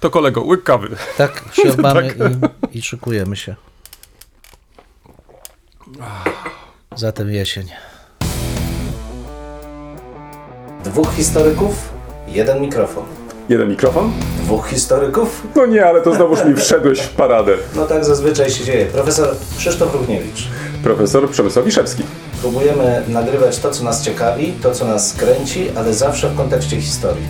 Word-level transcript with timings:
To 0.00 0.10
kolego, 0.10 0.42
łyk 0.42 0.62
kawy. 0.62 0.96
Tak, 1.16 1.44
siorbamy 1.52 2.08
i, 2.72 2.78
i 2.78 2.82
szykujemy 2.82 3.36
się. 3.36 3.54
Zatem 6.96 7.30
jesień. 7.30 7.66
Dwóch 10.84 11.14
historyków, 11.14 11.88
jeden 12.28 12.60
mikrofon. 12.60 13.04
Jeden 13.48 13.68
mikrofon? 13.68 14.12
Dwóch 14.42 14.68
historyków? 14.68 15.46
No 15.56 15.66
nie, 15.66 15.86
ale 15.86 16.02
to 16.02 16.14
znowuż 16.14 16.44
mi 16.44 16.54
wszedłeś 16.54 17.00
w 17.00 17.08
paradę. 17.08 17.56
No 17.76 17.86
tak 17.86 18.04
zazwyczaj 18.04 18.50
się 18.50 18.64
dzieje. 18.64 18.86
Profesor 18.86 19.36
Krzysztof 19.58 19.94
Równiewicz. 19.94 20.48
Profesor 20.82 21.30
Przemysław 21.30 21.64
Wiszewski. 21.64 22.02
Próbujemy 22.40 23.02
nagrywać 23.08 23.58
to, 23.58 23.70
co 23.70 23.84
nas 23.84 24.04
ciekawi, 24.04 24.52
to, 24.62 24.72
co 24.72 24.84
nas 24.86 25.12
kręci, 25.12 25.70
ale 25.76 25.94
zawsze 25.94 26.28
w 26.28 26.36
kontekście 26.36 26.80
historii. 26.80 27.22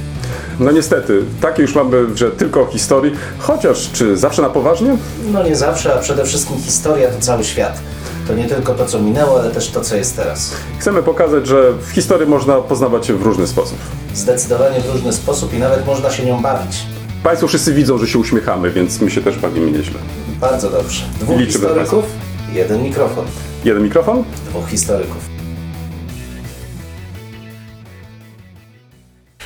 No 0.60 0.70
niestety, 0.72 1.22
takie 1.40 1.62
już 1.62 1.74
mamy, 1.74 2.16
że 2.16 2.30
tylko 2.30 2.60
o 2.62 2.66
historii, 2.66 3.12
chociaż 3.38 3.90
czy 3.92 4.16
zawsze 4.16 4.42
na 4.42 4.50
poważnie? 4.50 4.96
No 5.32 5.42
nie 5.42 5.56
zawsze, 5.56 5.94
a 5.94 5.98
przede 5.98 6.24
wszystkim 6.24 6.56
historia 6.56 7.10
to 7.10 7.20
cały 7.20 7.44
świat. 7.44 7.80
To 8.28 8.34
nie 8.34 8.44
tylko 8.44 8.74
to, 8.74 8.86
co 8.86 9.00
minęło, 9.00 9.40
ale 9.40 9.50
też 9.50 9.68
to, 9.70 9.80
co 9.80 9.96
jest 9.96 10.16
teraz. 10.16 10.52
Chcemy 10.78 11.02
pokazać, 11.02 11.46
że 11.46 11.72
w 11.72 11.90
historii 11.90 12.26
można 12.28 12.54
poznawać 12.56 13.06
się 13.06 13.14
w 13.14 13.22
różny 13.22 13.46
sposób. 13.46 13.78
Zdecydowanie 14.14 14.80
w 14.80 14.92
różny 14.92 15.12
sposób 15.12 15.54
i 15.54 15.58
nawet 15.58 15.86
można 15.86 16.10
się 16.10 16.24
nią 16.26 16.42
bawić. 16.42 16.76
Państwo 17.22 17.48
wszyscy 17.48 17.74
widzą, 17.74 17.98
że 17.98 18.06
się 18.06 18.18
uśmiechamy, 18.18 18.70
więc 18.70 19.00
my 19.00 19.10
się 19.10 19.22
też 19.22 19.38
bawimy 19.38 19.70
nieźle. 19.70 19.98
Bardzo 20.40 20.70
dobrze. 20.70 21.02
Dwóch 21.20 21.38
Liczymy 21.38 21.66
historyków, 21.66 22.04
jeden 22.52 22.82
mikrofon. 22.82 23.24
Jeden 23.64 23.82
mikrofon? 23.82 24.24
Dwóch 24.50 24.68
historyków. 24.68 25.37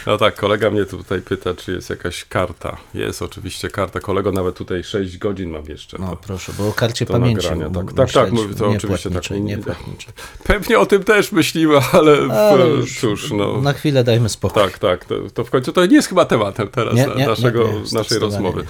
No 0.06 0.18
tak, 0.18 0.34
kolega 0.36 0.70
mnie 0.70 0.84
tutaj 0.84 1.20
pyta, 1.22 1.54
czy 1.54 1.72
jest 1.72 1.90
jakaś 1.90 2.24
karta. 2.24 2.76
Jest 2.94 3.22
oczywiście 3.22 3.68
karta. 3.70 4.00
Kolego, 4.00 4.32
nawet 4.32 4.56
tutaj 4.56 4.84
6 4.84 5.18
godzin 5.18 5.50
mam 5.50 5.64
jeszcze. 5.64 5.96
No 6.00 6.16
proszę, 6.16 6.52
bo 6.58 6.68
o 6.68 6.72
karcie 6.72 7.06
pamięci. 7.06 7.34
nagrania. 7.48 7.66
m- 7.66 7.72
Tak, 7.74 7.92
tak, 7.92 8.12
tak, 8.12 8.32
myśleć. 8.32 8.32
mówię 8.48 8.54
to 8.54 8.70
Nie 8.70 8.76
oczywiście 8.76 9.10
tak. 9.10 9.30
nie 9.30 9.58
płatniczej. 9.58 10.12
Pewnie 10.44 10.78
o 10.78 10.86
tym 10.86 11.04
też 11.04 11.32
myślimy, 11.32 11.74
ale, 11.92 12.18
Ale 12.34 12.64
cóż, 13.00 13.30
no. 13.32 13.60
Na 13.60 13.72
chwilę 13.72 14.04
dajmy 14.04 14.28
spokój. 14.28 14.62
Tak, 14.62 14.78
tak. 14.78 15.04
To, 15.04 15.14
to 15.34 15.44
w 15.44 15.50
końcu 15.50 15.72
to 15.72 15.86
nie 15.86 15.96
jest 15.96 16.08
chyba 16.08 16.24
tematem 16.24 16.68
teraz 16.68 16.94
Nie, 16.94 17.06
na- 17.06 17.14
nie, 17.14 17.26
naszego, 17.26 17.68
nie, 17.68 17.72
nie, 17.74 17.82
naszej 17.92 18.18
rozmowy. 18.18 18.60
nie. 18.62 18.68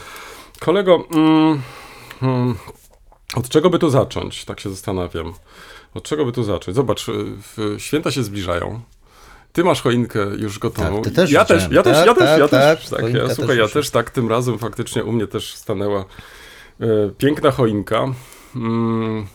Kolego, 0.60 1.04
mm, 1.14 1.62
mm, 2.22 2.54
od 3.34 3.48
czego 3.48 3.70
by 3.70 3.78
tu 3.78 3.90
zacząć? 3.90 4.44
Tak 4.44 4.60
się 4.60 4.70
zastanawiam. 4.70 5.32
Od 5.94 6.04
czego 6.04 6.24
by 6.24 6.32
tu 6.32 6.42
zacząć? 6.44 6.74
Zobacz, 6.76 7.06
w, 7.08 7.74
święta 7.78 8.10
się 8.10 8.22
zbliżają. 8.22 8.80
Ty 9.52 9.64
masz 9.64 9.82
choinkę 9.82 10.20
już 10.38 10.58
gotową. 10.58 11.02
Tak, 11.02 11.04
ty 11.04 11.16
też 11.16 11.30
ja 11.30 11.44
też, 11.44 11.68
ja 11.70 11.82
też, 11.82 11.96
Tak, 11.96 12.06
ja 12.06 12.14
też, 12.14 12.28
tak, 12.28 12.38
ja 12.38 12.48
tak, 12.48 12.78
też. 12.78 12.88
Tak, 12.88 13.00
choinka 13.00 13.18
ja, 13.18 13.26
też 13.26 13.36
słuchaj, 13.36 13.58
ja 13.58 13.68
też 13.68 13.90
tak 13.90 14.10
tym 14.10 14.28
razem 14.28 14.58
faktycznie 14.58 15.04
u 15.04 15.12
mnie 15.12 15.26
też 15.26 15.54
stanęła 15.54 16.04
e, 16.80 16.86
piękna 17.18 17.50
choinka. 17.50 18.04
Mm, 18.56 19.26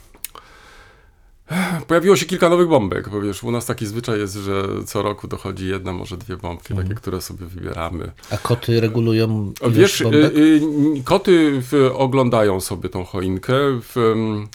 Pojawiło 1.88 2.16
się 2.16 2.26
kilka 2.26 2.50
nowych 2.50 2.68
bombek, 2.68 3.10
bo 3.10 3.22
wiesz, 3.22 3.44
u 3.44 3.52
nas 3.52 3.66
taki 3.66 3.86
zwyczaj 3.86 4.20
jest, 4.20 4.34
że 4.36 4.64
co 4.86 5.02
roku 5.02 5.28
dochodzi 5.28 5.68
jedna, 5.68 5.94
może 5.94 6.18
dwie 6.18 6.38
bombki, 6.38 6.74
Mhm. 6.74 6.88
takie, 6.88 7.02
które 7.02 7.22
sobie 7.22 7.46
wybieramy. 7.46 8.12
A 8.32 8.38
koty 8.38 8.82
regulują 8.82 9.54
Wiesz, 9.70 10.02
y, 10.02 10.04
bombek? 10.04 10.34
y, 10.38 10.62
koty 11.04 11.62
oglądają 11.94 12.62
sobie 12.62 12.90
tą 12.90 13.06
choinkę. 13.06 13.54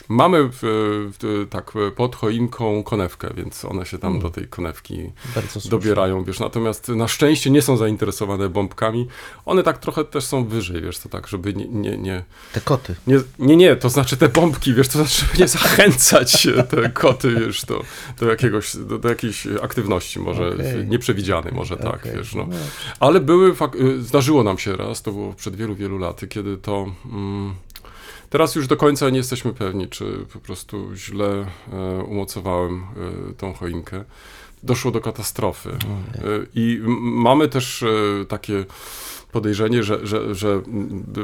Mamy 0.08 0.50
tak 1.50 1.72
pod 1.96 2.16
choinką 2.16 2.82
konewkę, 2.82 3.28
więc 3.36 3.64
one 3.64 3.86
się 3.86 3.98
tam 3.98 4.20
do 4.20 4.30
tej 4.30 4.48
konewki 4.48 5.10
Bardzo 5.34 5.50
słusznie. 5.50 5.70
dobierają, 5.70 6.24
wiesz. 6.24 6.40
Natomiast 6.40 6.88
na 6.88 7.08
szczęście 7.08 7.50
nie 7.50 7.62
są 7.62 7.76
zainteresowane 7.76 8.48
bombkami. 8.48 9.08
One 9.44 9.62
tak 9.62 9.78
trochę 9.78 10.04
też 10.04 10.24
są 10.24 10.44
wyżej, 10.44 10.82
wiesz, 10.82 10.98
to 10.98 11.08
tak, 11.08 11.28
żeby 11.28 11.54
nie, 11.54 11.66
nie, 11.68 11.98
nie, 11.98 12.24
Te 12.52 12.60
koty. 12.60 12.94
nie, 13.06 13.20
nie, 13.38 13.56
nie, 13.56 13.76
to 13.76 13.88
znaczy 13.88 14.16
te 14.16 14.28
bombki, 14.28 14.74
wiesz, 14.74 14.88
to 14.88 14.92
znaczy, 14.98 15.20
żeby 15.26 15.38
nie 15.38 15.48
zachęcać 15.58 16.48
te 16.70 16.81
koty, 16.90 17.34
wiesz, 17.34 17.64
do, 17.64 17.82
do 18.20 18.30
jakiegoś, 18.30 18.76
do, 18.76 18.98
do 18.98 19.08
jakiejś 19.08 19.46
aktywności 19.62 20.20
może 20.20 20.48
Okej. 20.48 20.86
nieprzewidzianej, 20.88 21.52
może 21.52 21.76
tak, 21.76 21.94
Okej. 21.94 22.12
wiesz, 22.16 22.34
no. 22.34 22.46
No. 22.50 22.56
Ale 23.00 23.20
były, 23.20 23.54
y, 23.74 24.02
zdarzyło 24.02 24.42
nam 24.42 24.58
się 24.58 24.76
raz, 24.76 25.02
to 25.02 25.12
było 25.12 25.32
przed 25.32 25.56
wielu, 25.56 25.74
wielu 25.74 25.98
laty, 25.98 26.28
kiedy 26.28 26.56
to... 26.56 26.86
Mm, 27.04 27.54
Teraz 28.32 28.54
już 28.54 28.66
do 28.66 28.76
końca 28.76 29.10
nie 29.10 29.16
jesteśmy 29.16 29.52
pewni, 29.52 29.88
czy 29.88 30.26
po 30.32 30.38
prostu 30.38 30.90
źle 30.96 31.46
e, 31.72 32.02
umocowałem 32.02 32.84
e, 33.30 33.32
tą 33.34 33.52
choinkę. 33.52 34.04
Doszło 34.62 34.90
do 34.90 35.00
katastrofy. 35.00 35.70
E, 35.70 35.76
I 36.54 36.80
mamy 37.00 37.48
też 37.48 37.82
e, 37.82 37.86
takie 38.28 38.64
podejrzenie, 39.32 39.82
że, 39.82 40.06
że, 40.06 40.34
że 40.34 40.62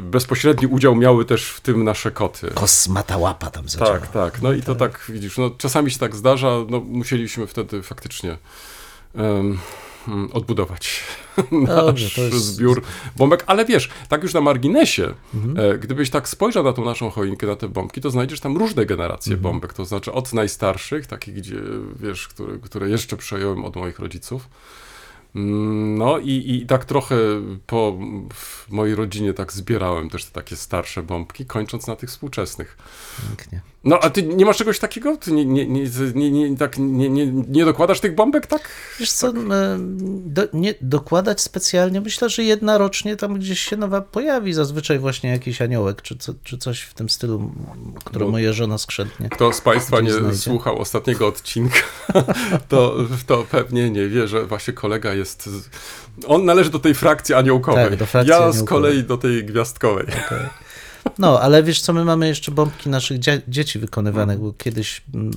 bezpośredni 0.03 0.67
udział 0.67 0.95
miały 0.97 1.25
też 1.25 1.51
w 1.51 1.61
tym 1.61 1.85
nasze 1.85 2.11
koty. 2.11 2.51
Kosmata 2.55 3.17
łapa 3.19 3.51
tam 3.51 3.69
zaczęła. 3.69 3.99
Tak, 3.99 4.07
tak. 4.11 4.43
No 4.43 4.53
i 4.53 4.63
to 4.63 4.75
tak, 4.75 5.05
widzisz, 5.09 5.39
no 5.39 5.51
czasami 5.51 5.91
się 5.91 5.99
tak 5.99 6.17
zdarza, 6.17 6.51
no 6.69 6.81
musieliśmy 6.81 7.47
wtedy 7.47 7.83
faktycznie 7.83 8.39
mm, 9.15 9.59
odbudować 10.33 11.03
nasz 11.53 12.19
jest- 12.19 12.37
zbiór 12.37 12.83
bombek, 13.17 13.45
ale 13.47 13.65
wiesz, 13.65 13.91
tak 14.09 14.23
już 14.23 14.35
na 14.35 14.41
marginesie, 14.41 15.15
Mhm. 15.35 15.71
e, 15.75 15.79
gdybyś 15.79 16.11
tak 16.11 16.29
spojrzał 16.29 16.65
na 16.65 16.73
tą 16.73 16.85
naszą 16.85 17.11
choinkę, 17.11 17.47
na 17.47 17.57
te 17.57 17.69
bombki, 17.69 18.01
to 18.01 18.11
znajdziesz 18.11 18.41
tam 18.41 18.57
różne 18.57 18.87
generacje 18.87 19.33
Mhm. 19.35 19.43
bombek, 19.53 19.73
to 19.75 19.85
znaczy 19.85 20.13
od 20.13 20.33
najstarszych, 20.33 21.07
takich, 21.07 21.35
gdzie, 21.35 21.57
wiesz, 22.01 22.29
które, 22.29 22.59
które 22.59 22.91
jeszcze 22.91 23.17
przejąłem 23.17 23.65
od 23.65 23.77
moich 23.77 23.99
rodziców, 23.99 24.49
No 25.35 26.19
i, 26.19 26.55
i 26.55 26.67
tak 26.67 26.85
trochę 26.85 27.17
po 27.67 27.99
mojej 28.69 28.95
rodzinie 28.95 29.35
tak 29.35 29.53
zbierałem 29.53 30.11
też 30.11 30.25
te 30.25 30.31
takie 30.31 30.57
starsze 30.57 31.03
bombki, 31.03 31.47
kończąc 31.47 31.87
na 31.87 31.97
tych 31.97 32.09
współczesnych. 32.09 32.77
Pięknie. 33.27 33.61
No, 33.85 33.99
a 34.03 34.11
ty 34.11 34.23
nie 34.23 34.47
masz 34.47 34.57
czegoś 34.57 34.79
takiego? 34.79 35.17
Ty 35.17 35.33
nie, 35.33 35.45
nie, 35.45 35.67
nie, 36.15 36.31
nie, 36.31 36.57
tak, 36.57 36.79
nie, 36.79 37.09
nie, 37.09 37.27
nie 37.27 37.65
dokładasz 37.65 38.01
tych 38.01 38.15
bombek, 38.15 38.47
tak? 38.47 38.69
Wiesz 39.01 39.13
co, 39.13 39.29
e, 39.29 39.33
do, 40.25 40.43
nie 40.53 40.75
dokładać 40.81 41.41
specjalnie, 41.41 42.01
myślę, 42.01 42.29
że 42.29 42.45
jedna 42.45 42.79
rocznie 42.79 43.17
tam 43.17 43.35
gdzieś 43.35 43.61
się 43.61 43.77
nowa 43.77 44.01
pojawi, 44.01 44.53
zazwyczaj 44.53 44.99
właśnie 44.99 45.31
jakiś 45.31 45.63
aniołek, 45.63 46.03
czy, 46.03 46.17
co, 46.17 46.33
czy 46.45 46.59
coś 46.59 46.81
w 46.81 46.95
tym 46.95 47.09
stylu, 47.09 47.53
m, 47.75 47.93
którą 48.05 48.27
No. 48.27 48.33
moja 48.33 48.53
żona 48.53 48.79
skrzętnie. 48.79 49.29
Kto 49.29 49.53
z 49.53 49.61
Państwa 49.61 50.01
nie 50.01 50.13
znajdzie. 50.13 50.39
słuchał 50.39 50.79
ostatniego 50.79 51.27
odcinka, 51.27 51.79
to, 52.69 52.97
to 53.27 53.47
pewnie 53.51 53.91
nie 53.91 54.09
wie, 54.09 54.29
że 54.29 54.47
właśnie 54.47 54.73
kolega 54.75 55.15
jest. 55.15 55.47
z- 55.47 55.69
On 56.27 56.45
należy 56.45 56.71
do 56.71 56.79
tej 56.79 56.95
frakcji 56.95 57.35
aniołkowej. 57.35 57.85
Tak, 57.91 57.97
do 57.99 58.07
frakcji 58.07 58.31
ja 58.31 58.39
z 58.39 58.55
aniołkowej. 58.57 58.67
kolei 58.93 59.05
do 59.05 59.19
tej 59.19 59.45
gwiazdkowej. 59.45 60.07
No, 61.19 61.41
ale 61.41 61.63
wiesz 61.63 61.81
co, 61.81 61.93
my 61.93 62.05
mamy 62.05 62.29
jeszcze 62.29 62.53
bombki 62.53 62.89
naszych 62.91 63.19
dzie- 63.19 63.43
dzieci 63.49 63.79
wykonywanych, 63.79 64.39
bo 64.39 64.53
kiedyś 64.53 65.03
mm, 65.15 65.31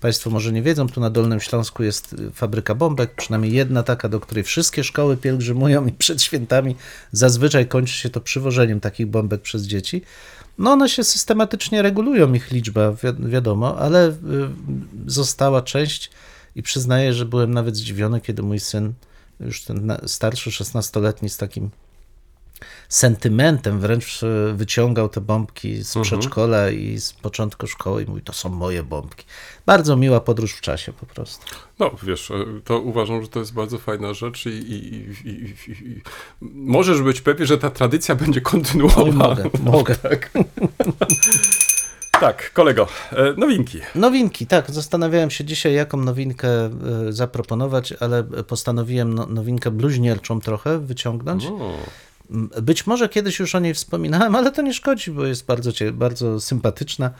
Państwo 0.00 0.30
może 0.30 0.52
nie 0.52 0.62
wiedzą, 0.62 0.88
tu 0.88 1.00
na 1.00 1.10
Dolnym 1.10 1.40
Śląsku 1.40 1.82
jest 1.82 2.12
y, 2.12 2.30
fabryka 2.30 2.74
bombek, 2.74 3.14
przynajmniej 3.14 3.52
jedna 3.52 3.82
taka, 3.82 4.08
do 4.08 4.20
której 4.20 4.44
wszystkie 4.44 4.84
szkoły 4.84 5.16
pielgrzymują 5.16 5.86
i 5.86 5.92
przed 5.92 6.22
świętami 6.22 6.76
zazwyczaj 7.12 7.68
kończy 7.68 7.94
się 7.94 8.10
to 8.10 8.20
przywożeniem 8.20 8.80
takich 8.80 9.06
bombek 9.06 9.40
przez 9.42 9.62
dzieci. 9.62 10.02
No 10.58 10.72
one 10.72 10.88
się 10.88 11.04
systematycznie 11.04 11.82
regulują, 11.82 12.32
ich 12.32 12.50
liczba, 12.50 12.92
wi- 12.92 13.28
wiadomo, 13.30 13.78
ale 13.78 14.08
y, 14.08 14.14
została 15.06 15.62
część 15.62 16.10
i 16.56 16.62
przyznaję, 16.62 17.12
że 17.12 17.24
byłem 17.24 17.54
nawet 17.54 17.76
zdziwiony, 17.76 18.20
kiedy 18.20 18.42
mój 18.42 18.60
syn, 18.60 18.92
już 19.40 19.62
ten 19.64 19.92
starszy, 20.06 20.50
16-letni, 20.50 21.28
z 21.28 21.36
takim 21.36 21.70
sentymentem 22.88 23.80
wręcz 23.80 24.22
e, 24.22 24.52
wyciągał 24.54 25.08
te 25.08 25.20
bombki 25.20 25.82
z 25.82 25.98
przedszkola 26.02 26.70
i 26.70 26.98
z 26.98 27.12
początku 27.12 27.66
szkoły 27.66 28.02
i 28.02 28.06
mówi, 28.06 28.22
to 28.22 28.32
są 28.32 28.48
moje 28.48 28.82
bombki. 28.82 29.24
Bardzo 29.66 29.96
miła 29.96 30.20
podróż 30.20 30.52
w 30.52 30.60
czasie 30.60 30.92
po 30.92 31.06
prostu. 31.06 31.46
No, 31.78 31.90
wiesz, 32.02 32.30
e, 32.30 32.34
to 32.64 32.80
uważam, 32.80 33.22
że 33.22 33.28
to 33.28 33.38
jest 33.38 33.54
bardzo 33.54 33.78
fajna 33.78 34.14
rzecz 34.14 34.46
i, 34.46 34.48
i, 34.48 34.74
i, 35.28 35.54
i, 35.68 36.02
możesz 36.52 37.02
być 37.02 37.20
pewien, 37.20 37.46
że 37.46 37.58
ta 37.58 37.70
tradycja 37.70 38.14
będzie 38.14 38.40
Oj, 38.40 38.42
kontynuowana. 38.42 39.28
mogę, 39.28 39.50
mogę. 39.72 39.94
Tak. 39.96 40.30
tak, 42.20 42.52
kolego, 42.52 42.88
e, 43.12 43.34
nowinki. 43.36 43.80
Nowinki, 43.94 44.46
tak. 44.46 44.70
Zastanawiałem 44.70 45.30
się 45.30 45.44
dzisiaj, 45.44 45.74
jaką 45.74 45.96
nowinkę 45.96 46.48
zaproponować, 47.08 47.92
ale 48.00 48.24
postanowiłem 48.24 49.14
no, 49.14 49.26
nowinkę 49.26 49.70
bluźnierczą 49.70 50.40
trochę 50.40 50.78
wyciągnąć. 50.78 51.46
O, 51.46 51.76
Być 52.62 52.86
może 52.86 53.08
kiedyś 53.08 53.38
już 53.38 53.54
o 53.54 53.58
niej 53.60 53.74
wspominałem, 53.74 54.34
ale 54.36 54.52
to 54.52 54.62
nie 54.62 54.74
szkodzi, 54.74 55.10
bo 55.10 55.24
jest 55.26 55.46
bardzo, 55.46 55.70
bardzo 55.92 56.40
sympatyczna. 56.40 57.10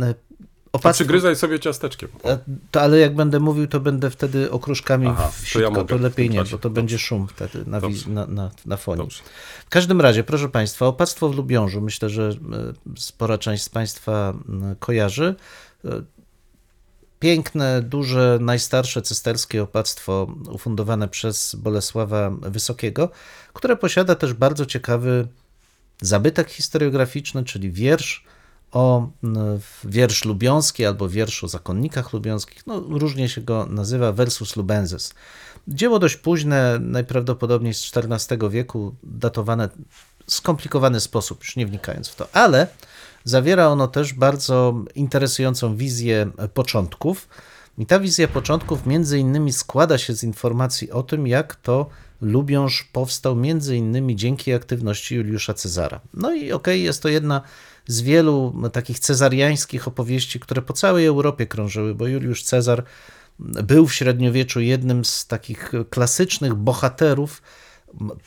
E, 0.00 0.14
to 0.14 0.78
Opactwo- 0.78 0.92
przygryzaj 0.92 1.36
sobie 1.36 1.60
ciasteczkiem. 1.60 2.08
E, 2.24 2.38
To, 2.70 2.80
ale 2.80 2.98
jak 2.98 3.14
będę 3.14 3.40
mówił, 3.40 3.66
to 3.66 3.80
będę 3.80 4.10
wtedy 4.10 4.50
okruszkami 4.50 5.06
Aha, 5.06 5.28
w 5.32 5.40
to 5.40 5.46
sitko, 5.46 5.78
ja 5.78 5.84
to, 5.84 5.96
lepiej 5.96 6.30
nie, 6.30 6.44
bo 6.44 6.58
to 6.58 6.70
będzie 6.70 6.98
szum 6.98 7.28
wtedy 7.28 7.64
na, 7.66 7.80
wi- 7.80 7.86
Dobrze. 7.86 8.10
na, 8.10 8.26
na, 8.26 8.50
na 8.66 8.76
fonie. 8.76 9.02
Dobrze. 9.02 9.22
W 9.66 9.68
każdym 9.68 10.00
razie, 10.00 10.24
proszę 10.24 10.48
Państwa, 10.48 10.86
opactwo 10.86 11.28
w 11.28 11.36
Lubiążu, 11.36 11.80
myślę, 11.80 12.10
że 12.10 12.28
e, 12.28 12.36
spora 13.00 13.38
część 13.38 13.62
z 13.62 13.68
Państwa 13.68 14.34
kojarzy. 14.78 15.34
Piękne, 17.20 17.82
duże, 17.82 18.38
najstarsze 18.40 19.02
cysterskie 19.02 19.62
opactwo 19.62 20.26
ufundowane 20.50 21.08
przez 21.08 21.54
Bolesława 21.54 22.30
Wysokiego, 22.30 23.10
które 23.52 23.76
posiada 23.76 24.14
też 24.14 24.32
bardzo 24.32 24.66
ciekawy 24.66 25.28
zabytek 26.00 26.50
historiograficzny, 26.50 27.44
czyli 27.44 27.72
wiersz 27.72 28.24
o 28.72 29.08
wiersz 29.84 30.24
lubiąski 30.24 30.84
albo 30.84 31.08
wiersz 31.08 31.44
o 31.44 31.48
zakonnikach 31.48 32.12
lubiąskich, 32.12 32.66
no 32.66 32.80
różnie 32.80 33.28
się 33.28 33.40
go 33.40 33.66
nazywa, 33.66 34.12
versus 34.12 34.56
lubenses. 34.56 35.14
Dzieło 35.68 35.98
dość 35.98 36.16
późne, 36.16 36.78
najprawdopodobniej 36.80 37.74
z 37.74 37.92
XIV 37.96 38.50
wieku, 38.50 38.94
datowane 39.02 39.68
w 40.26 40.32
skomplikowany 40.32 41.00
sposób, 41.00 41.40
już 41.40 41.56
nie 41.56 41.66
wnikając 41.66 42.08
w 42.08 42.16
to, 42.16 42.28
ale 42.32 42.66
zawiera 43.26 43.68
ono 43.68 43.88
też 43.88 44.12
bardzo 44.12 44.84
interesującą 44.94 45.76
wizję 45.76 46.30
początków. 46.54 47.28
I 47.78 47.86
ta 47.86 48.00
wizja 48.00 48.28
początków 48.28 48.86
między 48.86 49.18
innymi 49.18 49.52
składa 49.52 49.98
się 49.98 50.14
z 50.14 50.22
informacji 50.22 50.90
o 50.90 51.02
tym, 51.02 51.26
jak 51.26 51.56
to 51.56 51.86
Lubiąż 52.20 52.84
powstał 52.92 53.36
między 53.36 53.76
innymi 53.76 54.16
dzięki 54.16 54.52
aktywności 54.52 55.14
Juliusza 55.14 55.54
Cezara. 55.54 56.00
No 56.14 56.34
i 56.34 56.38
okej, 56.38 56.52
okay, 56.52 56.78
jest 56.78 57.02
to 57.02 57.08
jedna 57.08 57.42
z 57.86 58.00
wielu 58.00 58.54
takich 58.72 58.98
cezariańskich 58.98 59.88
opowieści, 59.88 60.40
które 60.40 60.62
po 60.62 60.72
całej 60.72 61.06
Europie 61.06 61.46
krążyły, 61.46 61.94
bo 61.94 62.06
Juliusz 62.06 62.42
Cezar 62.42 62.84
był 63.38 63.86
w 63.86 63.94
średniowieczu 63.94 64.60
jednym 64.60 65.04
z 65.04 65.26
takich 65.26 65.72
klasycznych 65.90 66.54
bohaterów 66.54 67.42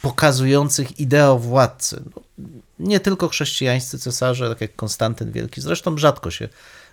pokazujących 0.01 0.99
ideał 0.99 1.39
władcy. 1.39 2.03
No, 2.15 2.21
nie 2.79 2.99
tylko 2.99 3.27
chrześcijańscy 3.27 3.99
cesarze, 3.99 4.49
tak 4.49 4.61
jak 4.61 4.75
Konstantyn 4.75 5.31
Wielki, 5.31 5.61
zresztą 5.61 5.97
rzadko 5.97 6.31
się 6.31 6.49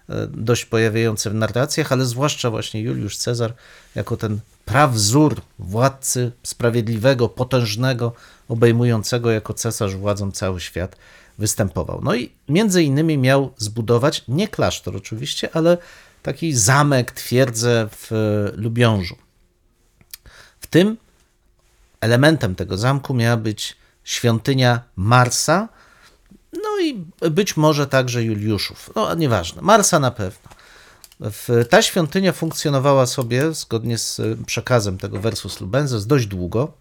e, 0.08 0.26
dość 0.26 0.64
pojawiające 0.64 1.30
w 1.30 1.34
narracjach, 1.34 1.92
ale 1.92 2.04
zwłaszcza 2.04 2.50
właśnie 2.50 2.80
Juliusz 2.80 3.16
Cezar 3.16 3.54
jako 3.94 4.16
ten 4.16 4.40
prawzór 4.64 5.40
władcy 5.58 6.32
sprawiedliwego, 6.42 7.28
potężnego, 7.28 8.12
obejmującego 8.48 9.30
jako 9.30 9.54
cesarz 9.54 9.96
władzą 9.96 10.32
cały 10.32 10.60
świat 10.60 10.96
występował. 11.38 12.00
No 12.02 12.14
i 12.14 12.32
między 12.48 12.82
innymi 12.82 13.18
miał 13.18 13.52
zbudować 13.56 14.24
nie 14.28 14.48
klasztor 14.48 14.96
oczywiście, 14.96 15.48
ale 15.52 15.78
taki 16.22 16.52
zamek, 16.52 17.10
twierdzę 17.12 17.88
w 17.90 18.10
Lubiążu. 18.56 19.16
W 20.60 20.66
tym 20.66 20.96
elementem 22.00 22.54
tego 22.54 22.76
zamku 22.76 23.14
miała 23.14 23.36
być 23.36 23.76
świątynia 24.04 24.80
Marsa, 24.96 25.68
no 26.52 26.80
i 26.82 27.04
być 27.30 27.56
może 27.56 27.86
także 27.86 28.24
Juliuszów. 28.24 28.90
No, 28.96 29.14
nieważne. 29.14 29.62
Marsa 29.62 29.98
na 29.98 30.10
pewno. 30.10 30.50
Ta 31.70 31.82
świątynia 31.82 32.32
funkcjonowała 32.32 33.06
sobie, 33.06 33.52
zgodnie 33.52 33.98
z 33.98 34.20
przekazem 34.46 34.98
tego 34.98 35.20
versus 35.20 35.60
Lubenses, 35.60 36.06
dość 36.06 36.26
długo. 36.26 36.72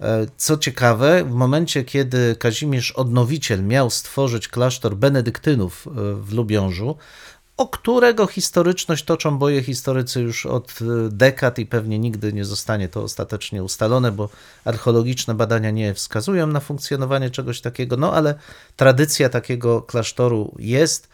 E, 0.00 0.26
co 0.36 0.56
ciekawe, 0.56 1.24
w 1.24 1.30
momencie, 1.30 1.84
kiedy 1.84 2.36
Kazimierz 2.36 2.92
Odnowiciel 2.92 3.64
miał 3.64 3.90
stworzyć 3.90 4.48
klasztor 4.48 4.96
benedyktynów 4.96 5.86
e, 5.86 5.90
w 6.14 6.32
Lubiążu, 6.32 6.96
o 7.56 7.68
którego 7.68 8.26
historyczność 8.26 9.04
toczą 9.04 9.38
boje 9.38 9.62
historycy 9.62 10.20
już 10.20 10.46
od 10.46 10.70
e, 10.70 10.84
dekad 11.10 11.58
i 11.58 11.66
pewnie 11.66 11.98
nigdy 11.98 12.32
nie 12.32 12.44
zostanie 12.44 12.88
to 12.88 13.02
ostatecznie 13.02 13.64
ustalone, 13.64 14.12
bo 14.12 14.28
archeologiczne 14.64 15.34
badania 15.34 15.70
nie 15.70 15.94
wskazują 15.94 16.46
na 16.46 16.60
funkcjonowanie 16.60 17.30
czegoś 17.30 17.60
takiego, 17.60 17.96
no 17.96 18.12
ale 18.12 18.34
tradycja 18.76 19.28
takiego 19.28 19.82
klasztoru 19.82 20.54
jest. 20.58 21.08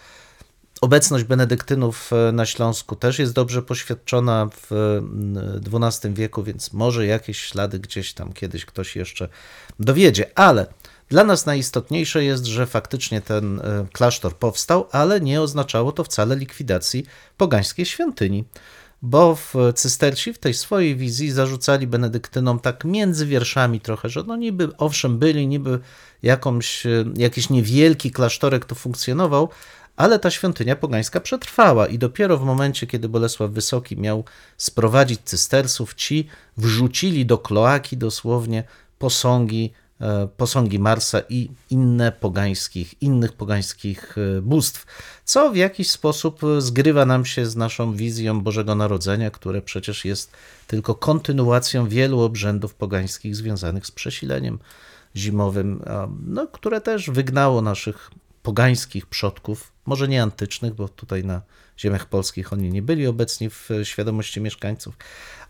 Obecność 0.81 1.25
benedyktynów 1.25 2.11
na 2.33 2.47
Śląsku 2.47 2.97
też 2.97 3.19
jest 3.19 3.33
dobrze 3.33 3.63
poświadczona 3.63 4.49
w 4.71 5.01
XII 5.73 6.15
wieku, 6.15 6.43
więc 6.43 6.73
może 6.73 7.07
jakieś 7.07 7.41
ślady 7.41 7.79
gdzieś 7.79 8.15
tam 8.15 8.33
kiedyś 8.33 8.65
ktoś 8.65 8.97
jeszcze 8.97 9.29
dowiedzie, 9.81 10.39
ale 10.39 10.67
dla 11.09 11.25
nas 11.25 11.47
najistotniejsze 11.47 12.25
jest, 12.25 12.45
że 12.45 12.67
faktycznie 12.67 13.21
ten 13.21 13.61
e, 13.61 13.87
klasztor 13.93 14.37
powstał, 14.37 14.87
ale 14.93 15.21
nie 15.21 15.43
oznaczało 15.43 15.93
to 15.93 16.05
wcale 16.05 16.37
likwidacji 16.37 17.07
pogańskiej 17.37 17.87
świątyni, 17.87 18.45
bo 19.03 19.35
w 19.35 19.55
cysterci 19.75 20.33
w 20.33 20.39
tej 20.39 20.55
swojej 20.55 20.97
wizji 20.97 21.31
zarzucali 21.31 21.87
benedyktynom 21.87 22.61
tak 22.61 22.85
między 22.85 23.27
wierszami 23.27 23.81
trochę, 23.81 24.09
że 24.09 24.23
no 24.27 24.37
niby 24.37 24.77
owszem 24.77 25.19
byli, 25.19 25.47
niby 25.47 25.79
jakąś, 26.23 26.87
e, 26.87 27.05
jakiś 27.17 27.51
niewielki 27.51 28.11
klasztorek 28.11 28.65
to 28.65 28.75
funkcjonował, 28.75 29.49
ale 29.97 30.19
ta 30.19 30.31
świątynia 30.31 30.77
pogańska 30.77 31.21
przetrwała 31.21 31.87
i 31.87 31.99
dopiero 31.99 32.39
w 32.39 32.45
momencie, 32.45 32.87
kiedy 32.87 33.09
Bolesław 33.09 33.51
Wysoki 33.51 33.97
miał 33.97 34.25
sprowadzić 34.57 35.21
cystersów, 35.25 35.95
ci 35.95 36.29
wrzucili 36.57 37.27
do 37.27 37.39
kloaki 37.39 37.97
dosłownie 37.97 38.65
posągi 38.99 39.73
posągi 40.37 40.79
Marsa 40.79 41.21
i 41.29 41.51
inne 41.71 42.13
pogańskich, 42.13 43.03
innych 43.03 43.33
pogańskich 43.33 44.17
e, 44.19 44.43
bóstw, 44.43 44.87
co 45.25 45.51
w 45.51 45.57
jakiś 45.57 45.91
sposób 45.91 46.41
zgrywa 46.59 47.07
nam 47.07 47.25
się 47.25 47.47
z 47.47 47.57
naszą 47.57 47.93
wizją 47.93 48.41
Bożego 48.41 48.75
Narodzenia, 48.75 49.31
które 49.31 49.63
przecież 49.63 50.05
jest 50.05 50.33
tylko 50.67 50.95
kontynuacją 50.95 51.89
wielu 51.89 52.21
obrzędów 52.21 52.75
pogańskich 52.75 53.37
związanych 53.37 53.87
z 53.87 53.91
przesileniem 53.91 54.59
zimowym, 55.17 55.83
no, 56.27 56.47
które 56.47 56.81
też 56.81 57.11
wygnało 57.11 57.63
naszych 57.63 58.11
pogańskich 58.43 59.07
przodków, 59.07 59.73
może 59.87 60.09
nie 60.09 60.23
antycznych, 60.23 60.75
bo 60.75 60.89
tutaj 60.89 61.25
na 61.25 61.43
ziemiach 61.79 62.07
polskich 62.07 62.53
oni 62.53 62.71
nie 62.71 62.83
byli 62.83 63.07
obecni 63.07 63.51
w 63.51 63.69
świadomości 63.83 64.41
mieszkańców, 64.41 64.97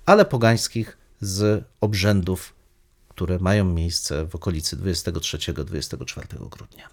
ale 0.07 0.25
pogańskich 0.25 0.97
z 1.21 1.65
obrzędów 1.81 2.55
które 3.15 3.39
mają 3.39 3.65
miejsce 3.65 4.27
w 4.27 4.35
okolicy 4.35 4.77
23-24 4.77 6.49
grudnia. 6.49 6.89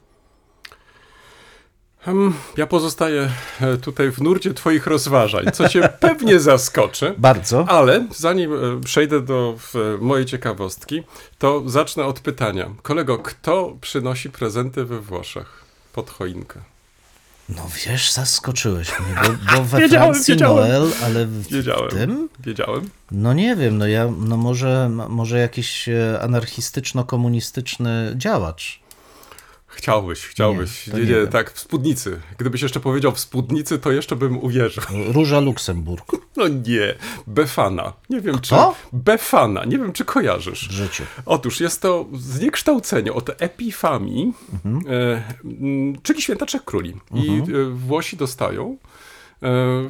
Ja 2.57 2.67
pozostaję 2.67 3.29
e, 3.61 3.77
tutaj 3.77 4.11
w 4.11 4.21
nurcie 4.21 4.53
Twoich 4.53 4.87
rozważań, 4.87 5.45
co 5.53 5.69
Cię 5.69 5.89
pewnie 5.99 6.39
zaskoczy. 6.39 7.15
Bardzo. 7.17 7.65
Ale 7.67 8.07
zanim 8.15 8.53
e, 8.53 8.81
przejdę 8.81 9.21
do 9.21 9.55
mojej 9.99 10.25
ciekawostki, 10.25 11.03
to 11.37 11.63
zacznę 11.65 12.05
od 12.05 12.19
pytania. 12.19 12.69
Kolego, 12.81 13.17
kto 13.17 13.77
przynosi 13.81 14.29
prezenty 14.29 14.85
we 14.85 14.99
Włoszech 14.99 15.63
pod 15.93 16.09
choinkę? 16.09 16.61
No 17.55 17.67
wiesz, 17.85 18.11
zaskoczyłeś 18.11 18.89
mnie, 18.99 19.15
bo, 19.23 19.55
bo 19.55 19.63
we 19.69 19.79
wiedziałem, 19.79 20.13
Francji 20.13 20.33
wiedziałem. 20.33 20.57
Noel, 20.57 20.91
ale 21.03 21.25
w 21.25 21.47
wiedziałem, 21.47 21.89
tym? 21.89 22.29
Wiedziałem. 22.39 22.89
No 23.11 23.33
nie 23.33 23.55
wiem, 23.55 23.77
no 23.77 23.87
ja, 23.87 24.07
no 24.19 24.37
może, 24.37 24.89
może 25.09 25.39
jakiś 25.39 25.89
e, 25.89 26.19
anarchistyczno-komunistyczny 26.21 28.13
działacz. 28.15 28.79
Chciałbyś, 29.79 30.19
chciałbyś. 30.19 30.87
Nie, 30.87 30.93
nie, 30.93 31.05
nie, 31.05 31.21
nie 31.21 31.27
tak, 31.27 31.51
w 31.51 31.59
spódnicy. 31.59 32.19
Gdybyś 32.37 32.61
jeszcze 32.61 32.79
powiedział 32.79 33.11
w 33.11 33.19
spódnicy, 33.19 33.79
to 33.79 33.91
jeszcze 33.91 34.15
bym 34.15 34.37
uwierzył. 34.37 34.83
Róża 35.13 35.39
Luksemburg. 35.39 36.11
No 36.37 36.47
nie, 36.47 36.95
Befana. 37.27 37.93
Nie 38.09 38.21
wiem, 38.21 38.35
Kto? 38.35 38.75
czy... 38.81 38.97
Befana. 38.97 39.65
Nie 39.65 39.77
wiem, 39.77 39.93
czy 39.93 40.05
kojarzysz. 40.05 40.69
W 40.69 40.71
życiu. 40.71 41.03
Otóż 41.25 41.59
jest 41.59 41.81
to 41.81 42.05
zniekształcenie 42.13 43.13
od 43.13 43.41
Epifanii, 43.41 44.33
mhm. 44.53 44.83
e, 45.93 45.99
czyli 46.03 46.21
Święta 46.21 46.45
Trzech 46.45 46.65
Króli. 46.65 46.93
Mhm. 47.11 47.23
I 47.23 47.55
e, 47.55 47.65
Włosi 47.69 48.17
dostają 48.17 48.77
e, 49.43 49.47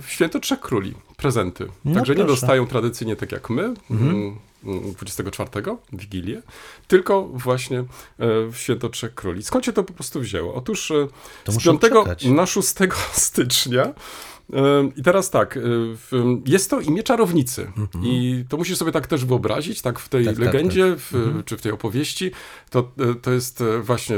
Święto 0.07 0.39
Trzech 0.39 0.59
Króli 0.59 0.93
prezenty. 1.17 1.67
No 1.85 1.95
Także 1.95 2.13
proszę. 2.13 2.27
nie 2.27 2.35
dostają 2.35 2.67
tradycyjnie 2.67 3.15
tak 3.15 3.31
jak 3.31 3.49
my. 3.49 3.73
Mhm 3.91 4.48
24, 4.63 5.49
Wigilię, 5.93 6.41
tylko 6.87 7.23
właśnie 7.23 7.79
e, 7.79 7.85
w 8.51 8.53
Święto 8.55 8.89
Trzech 8.89 9.15
Króli. 9.15 9.43
Skąd 9.43 9.65
się 9.65 9.73
to 9.73 9.83
po 9.83 9.93
prostu 9.93 10.19
wzięło? 10.19 10.53
Otóż 10.53 10.91
e, 10.91 11.07
to 11.43 11.51
z 11.51 11.63
5 11.63 11.81
czekać. 11.81 12.25
na 12.25 12.45
6 12.45 12.67
stycznia 13.11 13.93
i 14.95 15.03
teraz 15.03 15.29
tak, 15.29 15.57
y, 15.57 15.61
jest 16.45 16.69
to 16.69 16.79
imię 16.79 17.03
czarownicy. 17.03 17.71
Mhm. 17.77 18.05
I 18.05 18.45
to 18.49 18.57
musisz 18.57 18.77
sobie 18.77 18.91
tak 18.91 19.07
też 19.07 19.25
wyobrazić, 19.25 19.81
tak 19.81 19.99
w 19.99 20.09
tej 20.09 20.25
tak, 20.25 20.37
legendzie, 20.37 20.89
tak, 20.89 20.99
tak. 20.99 20.99
W, 20.99 21.15
mhm. 21.15 21.43
czy 21.43 21.57
w 21.57 21.61
tej 21.61 21.71
opowieści, 21.71 22.31
to, 22.69 22.91
y, 23.11 23.15
to 23.15 23.31
jest 23.31 23.61
y, 23.61 23.81
właśnie 23.81 24.15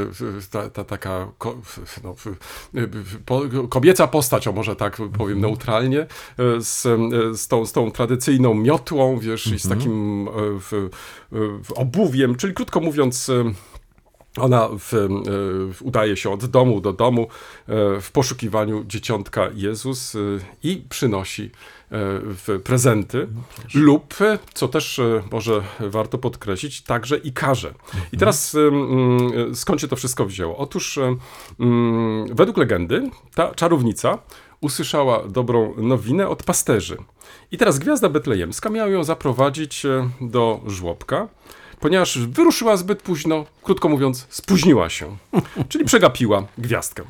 ta, 0.51 0.69
ta 0.69 0.83
taka 0.83 1.27
no, 2.03 2.15
kobieca 3.69 4.07
postać, 4.07 4.47
o 4.47 4.51
może 4.51 4.75
tak 4.75 4.95
powiem 4.95 5.38
mhm. 5.38 5.41
neutralnie, 5.41 6.07
z, 6.59 6.81
z, 7.39 7.47
tą, 7.47 7.65
z 7.65 7.71
tą 7.71 7.91
tradycyjną 7.91 8.53
miotłą, 8.53 9.19
wiesz, 9.19 9.47
i 9.47 9.59
z 9.59 9.65
mhm. 9.65 9.79
takim 9.79 10.29
w, 10.59 10.89
w 11.63 11.71
obuwiem, 11.75 12.35
czyli 12.35 12.53
krótko 12.53 12.79
mówiąc 12.79 13.31
ona 14.38 14.69
w, 14.79 14.93
w, 15.73 15.81
udaje 15.81 16.17
się 16.17 16.29
od 16.29 16.45
domu 16.45 16.81
do 16.81 16.93
domu 16.93 17.21
e, 17.21 18.01
w 18.01 18.11
poszukiwaniu 18.11 18.83
dzieciątka 18.88 19.50
Jezus 19.55 20.15
e, 20.15 20.19
i 20.63 20.83
przynosi 20.89 21.43
e, 21.43 21.50
w 22.23 22.61
prezenty 22.63 23.27
no 23.75 23.81
lub, 23.81 24.15
co 24.53 24.67
też 24.67 25.01
może 25.31 25.63
warto 25.79 26.17
podkreślić, 26.17 26.81
także 26.81 27.17
i 27.17 27.31
karze. 27.31 27.67
Mhm. 27.67 28.03
I 28.11 28.17
teraz 28.17 28.57
skąd 29.53 29.81
się 29.81 29.88
to 29.88 29.95
wszystko 29.95 30.25
wzięło? 30.25 30.57
Otóż 30.57 31.00
według 32.31 32.57
legendy 32.57 33.09
ta 33.35 33.55
czarownica 33.55 34.17
usłyszała 34.61 35.23
dobrą 35.27 35.73
nowinę 35.77 36.27
od 36.27 36.43
pasterzy. 36.43 36.97
I 37.51 37.57
teraz 37.57 37.79
gwiazda 37.79 38.09
betlejemska 38.09 38.69
miała 38.69 38.89
ją 38.89 39.03
zaprowadzić 39.03 39.83
do 40.21 40.61
żłobka, 40.67 41.27
ponieważ 41.81 42.19
wyruszyła 42.19 42.77
zbyt 42.77 43.01
późno, 43.01 43.45
krótko 43.63 43.89
mówiąc, 43.89 44.27
spóźniła 44.29 44.89
się, 44.89 45.17
czyli 45.69 45.85
przegapiła 45.85 46.43
gwiazdkę. 46.57 47.03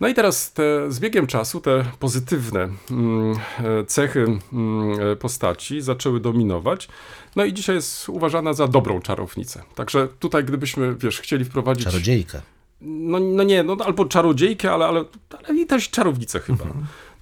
No 0.00 0.08
i 0.08 0.14
teraz 0.14 0.52
te, 0.52 0.92
z 0.92 1.00
biegiem 1.00 1.26
czasu 1.26 1.60
te 1.60 1.84
pozytywne 1.98 2.68
mm, 2.90 3.34
e, 3.58 3.84
cechy 3.84 4.26
mm, 4.52 5.00
e, 5.00 5.16
postaci 5.16 5.80
zaczęły 5.80 6.20
dominować. 6.20 6.88
No 7.36 7.44
i 7.44 7.52
dzisiaj 7.52 7.76
jest 7.76 8.08
uważana 8.08 8.52
za 8.52 8.68
dobrą 8.68 9.00
czarownicę. 9.00 9.62
Także 9.74 10.08
tutaj, 10.18 10.44
gdybyśmy, 10.44 10.94
wiesz, 10.94 11.20
chcieli 11.20 11.44
wprowadzić. 11.44 11.84
Czarodziejka. 11.84 12.42
No, 12.80 13.20
no 13.20 13.42
nie, 13.42 13.62
no 13.62 13.76
albo 13.84 14.04
czarodziejkę, 14.04 14.72
ale, 14.72 14.86
ale, 14.86 15.04
ale 15.48 15.58
i 15.58 15.66
też 15.66 15.90
czarownicę 15.90 16.40
chyba. 16.40 16.64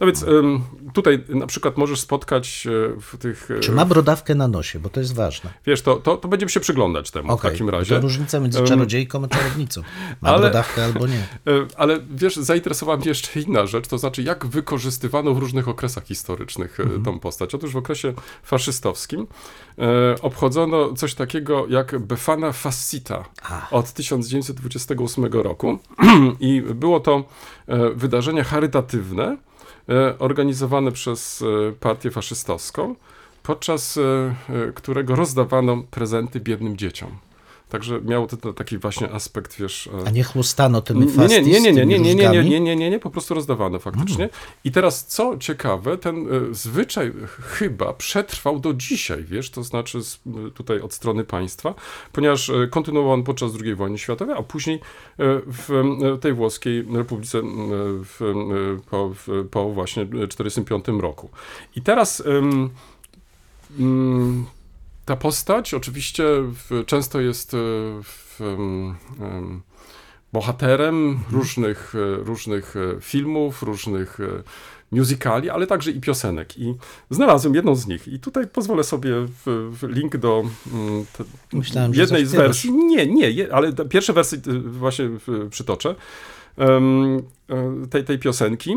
No 0.00 0.06
więc 0.06 0.24
tutaj 0.92 1.24
na 1.28 1.46
przykład 1.46 1.76
możesz 1.76 2.00
spotkać 2.00 2.66
e, 2.66 3.00
w 3.00 3.16
tych. 3.18 3.50
e, 3.50 3.60
Czy 3.60 3.72
ma 3.72 3.84
brodawkę 3.84 4.34
na 4.34 4.48
nosie, 4.48 4.78
bo 4.78 4.88
to 4.88 5.00
jest 5.00 5.14
ważne. 5.14 5.50
Wiesz, 5.66 5.82
to, 5.82 5.96
to, 5.96 6.16
to 6.16 6.28
będziemy 6.28 6.50
się 6.50 6.60
przyglądać 6.60 7.10
temu 7.10 7.28
w 7.28 7.30
Okej, 7.30 7.50
takim 7.50 7.66
To 7.66 7.72
razie. 7.72 8.00
różnica 8.00 8.40
między 8.40 8.62
czarodziejką 8.62 9.24
a 9.24 9.28
czarownicą. 9.28 9.82
Ma 10.20 10.28
ale- 10.28 10.40
brodawkę 10.40 10.84
albo 10.84 11.06
nie. 11.06 11.26
Ale 11.76 11.98
wiesz, 12.14 12.36
zainteresowała 12.36 12.98
mnie 12.98 13.08
jeszcze 13.08 13.40
inna 13.40 13.66
rzecz, 13.66 13.88
to 13.88 13.98
znaczy 13.98 14.22
jak 14.22 14.46
wykorzystywano 14.46 15.34
w 15.34 15.38
różnych 15.38 15.68
okresach 15.68 16.04
historycznych 16.04 16.80
e, 16.80 17.04
tą 17.04 17.18
postać. 17.20 17.54
Otóż 17.54 17.72
w 17.72 17.76
okresie 17.76 18.12
faszystowskim 18.42 19.26
obchodzono 20.22 20.92
coś 20.92 21.14
takiego 21.14 21.66
jak 21.68 21.98
Befana 21.98 22.52
Fascita 22.52 23.24
od 23.70 23.92
1928 23.92 25.24
roku 25.24 25.78
i 26.40 26.62
było 26.62 27.00
to 27.00 27.24
wydarzenie 27.94 28.44
charytatywne 28.44 29.36
e, 29.90 30.18
organizowane 30.18 30.92
przez 30.92 31.42
e, 31.42 31.72
partię 31.72 32.10
faszystowską, 32.10 32.94
podczas 33.42 33.96
e, 33.96 34.72
którego 34.74 35.16
rozdawano 35.16 35.82
prezenty 35.90 36.40
biednym 36.40 36.76
dzieciom. 36.76 37.29
Także 37.70 38.00
miało 38.00 38.26
to, 38.26 38.36
to 38.36 38.52
taki 38.52 38.78
właśnie 38.78 39.10
aspekt, 39.10 39.56
wiesz... 39.60 39.88
e, 40.02 40.06
A 40.06 40.10
nie 40.10 40.22
chłostano 40.22 40.80
tymi 40.82 41.08
fasty 41.08 41.42
nie, 41.42 41.60
nie, 41.60 41.60
nie, 41.60 41.72
nie, 41.72 41.86
nie, 41.86 41.98
nie, 41.98 42.14
nie, 42.14 42.42
nie, 42.44 42.60
nie, 42.60 42.76
nie, 42.76 42.90
nie, 42.90 42.98
po 42.98 43.10
prostu 43.10 43.34
rozdawano 43.34 43.78
faktycznie. 43.78 44.28
I 44.64 44.72
teraz, 44.72 45.06
co 45.06 45.38
ciekawe, 45.38 45.98
ten 45.98 46.26
e, 46.26 46.54
zwyczaj 46.54 47.12
chyba 47.40 47.92
przetrwał 47.92 48.58
do 48.58 48.74
dzisiaj, 48.74 49.24
wiesz, 49.24 49.50
to 49.50 49.62
znaczy 49.62 49.98
e, 49.98 50.50
tutaj 50.50 50.80
od 50.80 50.94
strony 50.94 51.24
państwa, 51.24 51.74
ponieważ 52.12 52.50
kontynuował 52.70 53.12
on 53.12 53.22
podczas 53.22 53.52
II 53.64 53.74
wojny 53.74 53.98
światowej, 53.98 54.34
a 54.38 54.42
później 54.42 54.80
w 55.46 56.18
tej 56.20 56.32
włoskiej 56.32 56.86
republice 56.92 57.42
w, 58.04 58.32
po, 58.90 59.10
w, 59.14 59.48
po 59.50 59.70
właśnie 59.70 60.06
1945 60.06 61.02
roku. 61.02 61.30
I 61.76 61.82
teraz... 61.82 62.22
ta 65.10 65.16
postać 65.16 65.74
oczywiście 65.74 66.24
w, 66.42 66.84
często 66.86 67.20
jest 67.20 67.54
e, 67.54 67.56
w, 68.02 68.40
em, 68.40 68.94
em, 69.20 69.62
bohaterem 70.32 71.20
różnych, 71.30 71.94
e, 71.94 72.24
różnych 72.24 72.76
e, 72.76 73.00
filmów, 73.00 73.62
różnych 73.62 74.18
musicali, 74.90 75.50
ale 75.50 75.66
także 75.66 75.90
i 75.90 76.00
piosenek. 76.00 76.58
I 76.58 76.74
znalazłem 77.10 77.54
jedną 77.54 77.74
z 77.74 77.86
nich. 77.86 78.08
I 78.08 78.18
tutaj 78.18 78.46
pozwolę 78.46 78.84
sobie 78.84 79.10
w, 79.14 79.70
w 79.80 79.88
link 79.88 80.16
do 80.16 80.44
mm, 80.72 81.04
te, 81.18 81.24
Myślałem, 81.52 81.94
jednej 81.94 82.26
z 82.26 82.32
wersji. 82.32 82.72
Nie, 82.72 83.06
nie, 83.06 83.30
je, 83.30 83.54
ale 83.54 83.72
pierwsze 83.72 84.12
wersy 84.12 84.36
e, 84.36 84.52
właśnie 84.58 85.10
przytoczę. 85.50 85.94
Tej, 87.90 88.04
tej 88.04 88.18
piosenki. 88.18 88.76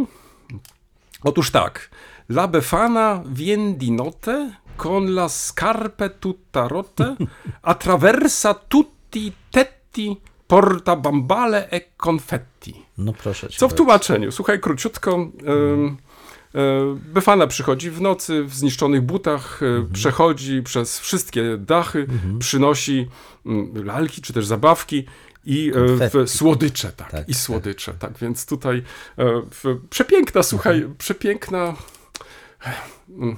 Otóż 1.24 1.52
tak. 1.52 1.90
La 2.30 2.48
befana 2.48 3.24
vien 3.26 3.78
di 3.78 3.92
notte 3.92 4.52
con 4.76 5.14
la 5.14 5.28
scarpe 5.28 6.10
tutta 6.20 6.68
rotte 6.68 7.16
attraversa 7.62 8.54
tutti 8.54 9.34
tetti 9.50 10.20
porta 10.46 10.96
bambale 10.96 11.70
e 11.70 11.90
confetti. 11.96 12.86
No 12.98 13.14
proszę 13.14 13.50
cię. 13.50 13.58
Co 13.58 13.68
w 13.70 13.74
tłumaczeniu? 13.74 14.32
Słuchaj, 14.32 14.60
króciutko. 14.60 15.28
Befana 17.14 17.48
przychodzi 17.48 17.92
w 17.92 18.02
nocy 18.02 18.44
w 18.44 18.54
zniszczonych 18.56 19.02
butach, 19.02 19.62
e, 19.64 19.94
przechodzi 19.94 20.62
przez 20.64 21.00
wszystkie 21.00 21.58
dachy, 21.58 22.08
przynosi 22.40 23.08
mm, 23.46 23.86
lalki 23.86 24.22
czy 24.22 24.34
też 24.34 24.46
zabawki 24.46 25.06
i 25.46 25.70
e, 25.70 25.74
Konfetti. 25.88 26.28
słodycze, 26.28 26.92
tak, 26.92 27.12
Tak, 27.12 27.30
i 27.30 27.34
tak. 27.34 27.42
słodycze, 27.42 27.94
tak, 27.94 28.18
więc 28.18 28.46
tutaj 28.46 28.84
e, 29.18 29.42
przepiękna, 29.90 30.44
słuchaj, 30.44 30.88
przepiękna 30.98 31.74
mm, 33.10 33.30
e, 33.32 33.36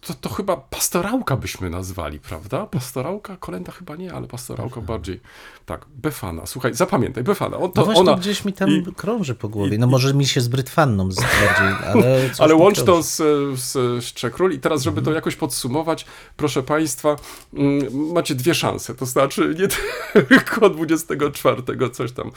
to, 0.00 0.14
to 0.14 0.28
chyba 0.28 0.56
pastorałka 0.56 1.36
byśmy 1.36 1.70
nazwali, 1.70 2.18
prawda? 2.20 2.66
Pastorałka, 2.66 3.36
kolenda 3.36 3.72
chyba 3.72 3.96
nie, 3.96 4.12
ale 4.12 4.26
pastorałka 4.26 4.80
bardziej. 4.80 5.20
Tak, 5.66 5.86
Befana. 5.96 6.46
Słuchaj, 6.46 6.74
zapamiętaj, 6.74 7.24
Befana. 7.24 7.56
On, 7.56 7.62
No 7.62 7.68
to 7.68 7.84
właśnie 7.84 8.00
ona, 8.00 8.14
gdzieś 8.14 8.44
mi 8.44 8.52
tam 8.52 8.70
i- 8.70 8.94
krąży 8.96 9.34
po 9.34 9.48
głowie. 9.48 9.78
No 9.78 9.86
może 9.86 10.14
mi 10.14 10.26
się 10.26 10.40
z 10.40 10.48
Brytwanną 10.48 11.12
z 11.12 11.16
bardziej, 11.16 11.88
ale 11.92 12.30
Ale 12.38 12.54
łącz 12.54 12.82
to 12.82 13.02
z, 13.02 13.16
z, 13.60 13.72
z 14.04 14.12
Trzech 14.14 14.32
Króli. 14.32 14.56
I 14.56 14.60
teraz, 14.60 14.82
żeby 14.82 15.02
to 15.02 15.12
jakoś 15.12 15.36
podsumować, 15.36 16.06
proszę 16.36 16.62
Państwa, 16.62 17.16
mm, 17.54 18.12
macie 18.12 18.34
dwie 18.34 18.54
szanse. 18.54 18.94
To 18.94 19.06
znaczy 19.06 19.54
nie 19.58 19.68
tylko 20.28 20.70
24 20.70 21.62
coś 21.92 22.12
tam 22.12 22.30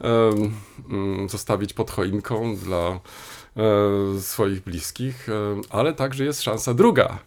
em, 0.00 0.52
mm, 0.90 1.28
zostawić 1.28 1.72
pod 1.72 1.90
choinką 1.90 2.56
dla 2.56 3.00
swoich 4.20 4.60
bliskich, 4.64 5.28
e, 5.28 5.32
ale 5.70 5.92
także 5.92 6.24
jest 6.24 6.42
szansa 6.42 6.74
druga 6.74 7.04
e, 7.04 7.18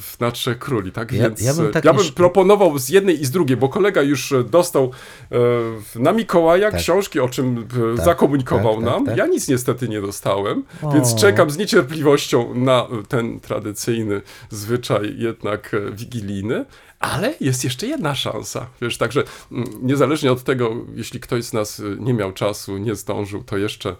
w- 0.00 0.16
na 0.20 0.30
Trzech 0.30 0.58
Króli, 0.58 0.92
tak? 0.92 1.12
Ja- 1.12 1.22
Więc 1.22 1.40
ja 1.40 1.54
bym 1.54 1.66
e, 1.66 1.68
tak 1.68 1.84
ja 1.84 1.92
bym 1.92 2.04
proponował 2.14 2.78
z 2.78 2.88
jednej 2.88 3.20
i 3.20 3.24
z 3.24 3.30
drugiej, 3.30 3.56
bo 3.56 3.68
kolega 3.68 4.02
już 4.02 4.32
e, 4.32 4.44
dostał 4.44 4.90
e, 5.32 5.98
na 6.00 6.12
Mikołaja 6.12 6.70
Tak. 6.70 6.80
książki, 6.80 7.20
o 7.20 7.28
czym 7.28 7.66
e, 7.92 7.96
Tak, 7.96 8.04
zakomunikował 8.04 8.74
tak, 8.76 8.84
tak, 8.84 8.94
nam. 8.94 9.06
tak. 9.06 9.16
Ja 9.16 9.26
nic 9.26 9.48
niestety 9.48 9.88
nie 9.88 10.00
dostałem, 10.00 10.64
więc 10.94 11.12
O. 11.12 11.16
czekam 11.16 11.50
z 11.50 11.56
niecierpliwością 11.58 12.54
na 12.54 12.86
ten 13.08 13.40
tradycyjny 13.40 14.20
zwyczaj 14.50 15.14
jednak 15.18 15.74
e, 15.74 15.92
wigilijny. 15.92 16.64
Ale 17.00 17.34
jest 17.40 17.64
jeszcze 17.64 17.86
jedna 17.86 18.14
szansa, 18.14 18.66
wiesz, 18.82 18.98
także 18.98 19.22
mm, 19.52 19.66
niezależnie 19.82 20.32
od 20.32 20.42
tego, 20.42 20.70
jeśli 20.94 21.20
ktoś 21.20 21.44
z 21.44 21.52
nas 21.52 21.80
e, 21.80 21.82
nie 21.98 22.14
miał 22.14 22.32
czasu, 22.32 22.78
nie 22.78 22.94
zdążył, 22.94 23.44
to 23.44 23.56
jeszcze 23.56 23.90
e, 23.90 23.94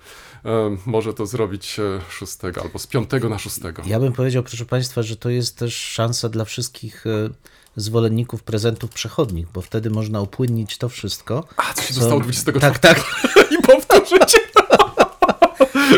może 0.86 1.14
to 1.14 1.26
zrobić 1.26 1.78
e, 1.78 2.00
6 2.10 2.36
albo 2.62 2.78
z 2.78 2.86
5 2.86 3.10
na 3.30 3.38
6. 3.38 3.56
Ja 3.86 4.00
bym 4.00 4.12
powiedział, 4.12 4.42
proszę 4.42 4.64
Państwa, 4.64 5.02
że 5.02 5.16
to 5.16 5.30
jest 5.30 5.56
też 5.56 5.76
szansa 5.76 6.28
dla 6.28 6.44
wszystkich 6.44 7.06
e, 7.06 7.30
zwolenników 7.76 8.42
prezentów 8.42 8.90
przechodnich, 8.90 9.46
bo 9.52 9.60
wtedy 9.60 9.90
można 9.90 10.20
upłynnić 10.20 10.78
to 10.78 10.88
wszystko. 10.88 11.44
A, 11.56 11.74
co 11.74 11.82
się 11.82 11.94
co- 11.94 12.00
dostało 12.00 12.20
24 12.20 12.60
Tak, 12.60 12.78
tak. 12.78 13.04
i 13.58 13.62
powtórzyć. 13.62 14.35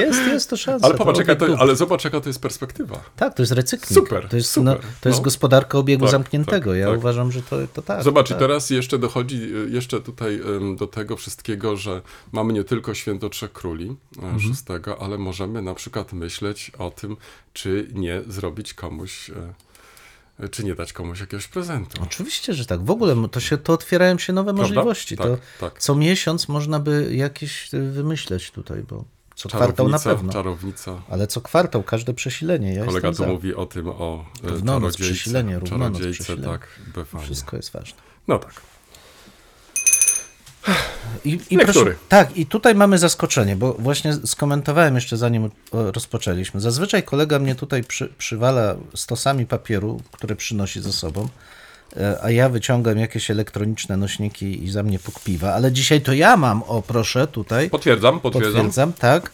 Jest, 0.01 0.21
jest 0.27 0.51
to 0.51 0.57
szansa. 0.57 0.87
Ale 0.87 0.95
popatrz, 0.95 1.19
jaka 1.19 1.37
to, 1.37 1.47
ale 1.59 1.77
zobacz, 1.77 2.05
jaka 2.05 2.21
to 2.21 2.29
jest 2.29 2.43
perspektywa. 2.43 3.01
Tak, 3.17 3.35
to 3.35 3.43
jest 3.43 3.53
recykling. 3.53 3.93
Super, 3.93 4.29
To 4.29 4.37
jest, 4.37 4.51
super, 4.51 4.65
no, 4.83 4.89
to 5.01 5.09
jest 5.09 5.19
no. 5.19 5.25
gospodarka 5.25 5.79
obiegu 5.79 6.05
Tak, 6.05 6.13
zamkniętego. 6.13 6.71
tak, 6.71 6.79
ja 6.81 6.87
tak. 6.89 6.99
uważam, 6.99 7.33
że 7.33 7.43
to, 7.43 7.57
to 7.75 7.83
tak. 7.83 8.03
Zobacz, 8.03 8.29
tak. 8.29 8.37
i 8.39 8.41
teraz 8.41 8.71
jeszcze 8.71 8.99
dochodzi 8.99 9.37
y, 9.37 9.71
jeszcze 9.71 10.01
tutaj 10.01 10.41
do 10.77 10.87
tego 10.87 11.17
wszystkiego, 11.17 11.77
że 11.77 12.03
mamy 12.33 12.53
nie 12.53 12.65
tylko 12.65 12.95
święto 12.95 13.29
Trzech 13.29 13.53
Króli 13.53 13.97
Mhm. 14.17 14.37
e, 14.37 14.41
szóstego, 14.41 15.03
ale 15.03 15.19
możemy 15.19 15.63
na 15.63 15.75
przykład 15.75 16.13
myśleć 16.13 16.73
o 16.79 16.91
tym, 16.91 17.17
czy 17.53 17.89
nie 17.93 18.23
zrobić 18.29 18.75
komuś, 18.75 19.31
e, 20.41 20.49
czy 20.49 20.65
nie 20.65 20.75
dać 20.75 20.93
komuś 20.93 21.21
jakiegoś 21.21 21.49
prezentu. 21.49 22.03
Oczywiście, 22.03 22.55
że 22.55 22.67
tak. 22.67 22.85
W 22.85 22.91
ogóle 22.91 23.29
to, 23.31 23.41
się, 23.41 23.59
to 23.59 23.73
otwierają 23.73 24.19
się 24.19 24.33
nowe 24.33 24.55
Prawda? 24.55 24.63
możliwości. 24.75 25.17
Tak, 25.17 25.27
to 25.27 25.39
tak. 25.61 25.79
Co 25.79 25.95
miesiąc 25.95 26.49
można 26.49 26.79
by 26.79 27.09
jakieś 27.15 27.75
y, 27.75 27.91
wymyśleć 27.91 28.51
tutaj, 28.51 28.83
bo 28.83 29.05
co 29.39 29.49
kwartał 29.49 29.89
na 29.89 29.99
pewno. 29.99 30.33
czarownica. 30.33 31.03
Ale 31.11 31.27
co 31.27 31.41
kwartał, 31.41 31.83
każde 31.83 32.15
przesilenie. 32.15 32.75
Ja 32.75 32.85
Kolega 32.85 33.09
tu 33.09 33.15
za. 33.15 33.27
mówi 33.27 33.55
o 33.55 33.67
tym, 33.67 33.89
o 33.89 34.25
e, 34.45 34.49
Równonoc, 34.49 34.97
przesilenie, 34.97 35.59
równonoc, 35.59 35.93
czarodziejce, 35.93 36.25
przesilenie. 36.25 36.53
tak, 36.53 36.69
befanie. 36.95 37.25
Wszystko 37.25 37.57
jest 37.57 37.71
ważne. 37.71 37.99
No 38.29 38.39
tak. 38.39 38.53
I, 41.25 41.41
i 41.51 41.59
proszę, 41.59 41.95
tak, 42.09 42.37
i 42.37 42.47
tutaj 42.47 42.75
mamy 42.75 42.99
zaskoczenie, 42.99 43.57
bo 43.57 43.73
właśnie 43.73 44.15
skomentowałem 44.15 44.95
jeszcze 44.95 45.17
zanim 45.17 45.45
o, 45.45 45.93
rozpoczęliśmy. 45.93 46.61
Zazwyczaj 46.61 47.03
kolega 47.03 47.39
mnie 47.39 47.55
tutaj 47.55 47.85
przy, 47.85 48.09
przywala 48.19 48.77
stosami 48.95 49.47
papieru, 49.47 50.01
które 50.13 50.37
przynosi 50.37 50.81
ze 50.81 50.93
sobą, 50.93 51.23
e, 51.23 51.29
a 52.23 52.31
ja 52.31 52.49
wyciągam 52.49 52.99
jakieś 52.99 53.31
elektroniczne 53.31 53.97
nośniki 53.97 54.65
i 54.65 54.71
za 54.71 54.83
mnie 54.83 54.99
pukpiwa, 54.99 55.55
ale 55.55 55.73
dzisiaj 55.73 56.01
to 56.01 56.13
ja 56.13 56.37
mam, 56.37 56.63
o 56.63 56.83
proszę, 56.83 57.27
tutaj, 57.27 57.71
Potwierdzam, 57.71 58.21
potwierdzam. 58.21 58.53
potwierdzam, 58.53 58.93
tak, 58.93 59.31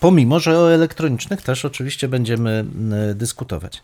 pomimo, 0.00 0.40
że 0.40 0.58
o 0.58 0.72
elektronicznych 0.72 1.42
też 1.42 1.64
oczywiście 1.64 2.08
będziemy 2.08 2.64
dyskutować. 3.14 3.82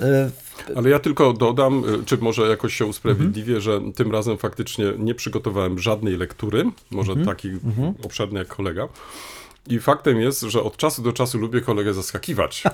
E, 0.00 0.30
Ale 0.76 0.90
ja 0.90 0.98
tylko 0.98 1.32
dodam, 1.32 1.84
y, 2.00 2.04
czy 2.04 2.16
może 2.18 2.42
jakoś 2.42 2.74
się 2.74 2.86
usprawiedliwię, 2.86 3.56
Mhm. 3.56 3.60
że 3.60 3.92
tym 3.94 4.12
razem 4.12 4.38
faktycznie 4.38 4.84
nie 4.98 5.14
przygotowałem 5.14 5.78
żadnej 5.78 6.16
lektury, 6.16 6.64
może 6.90 7.12
Mhm. 7.12 7.26
takiej 7.28 7.52
obszernej 8.02 8.38
jak 8.38 8.48
kolega. 8.48 8.88
I 9.68 9.80
faktem 9.80 10.20
jest, 10.20 10.40
że 10.40 10.62
od 10.62 10.76
czasu 10.76 11.02
do 11.02 11.12
czasu 11.12 11.38
lubię 11.38 11.60
kolegę 11.60 11.94
zaskakiwać. 11.94 12.62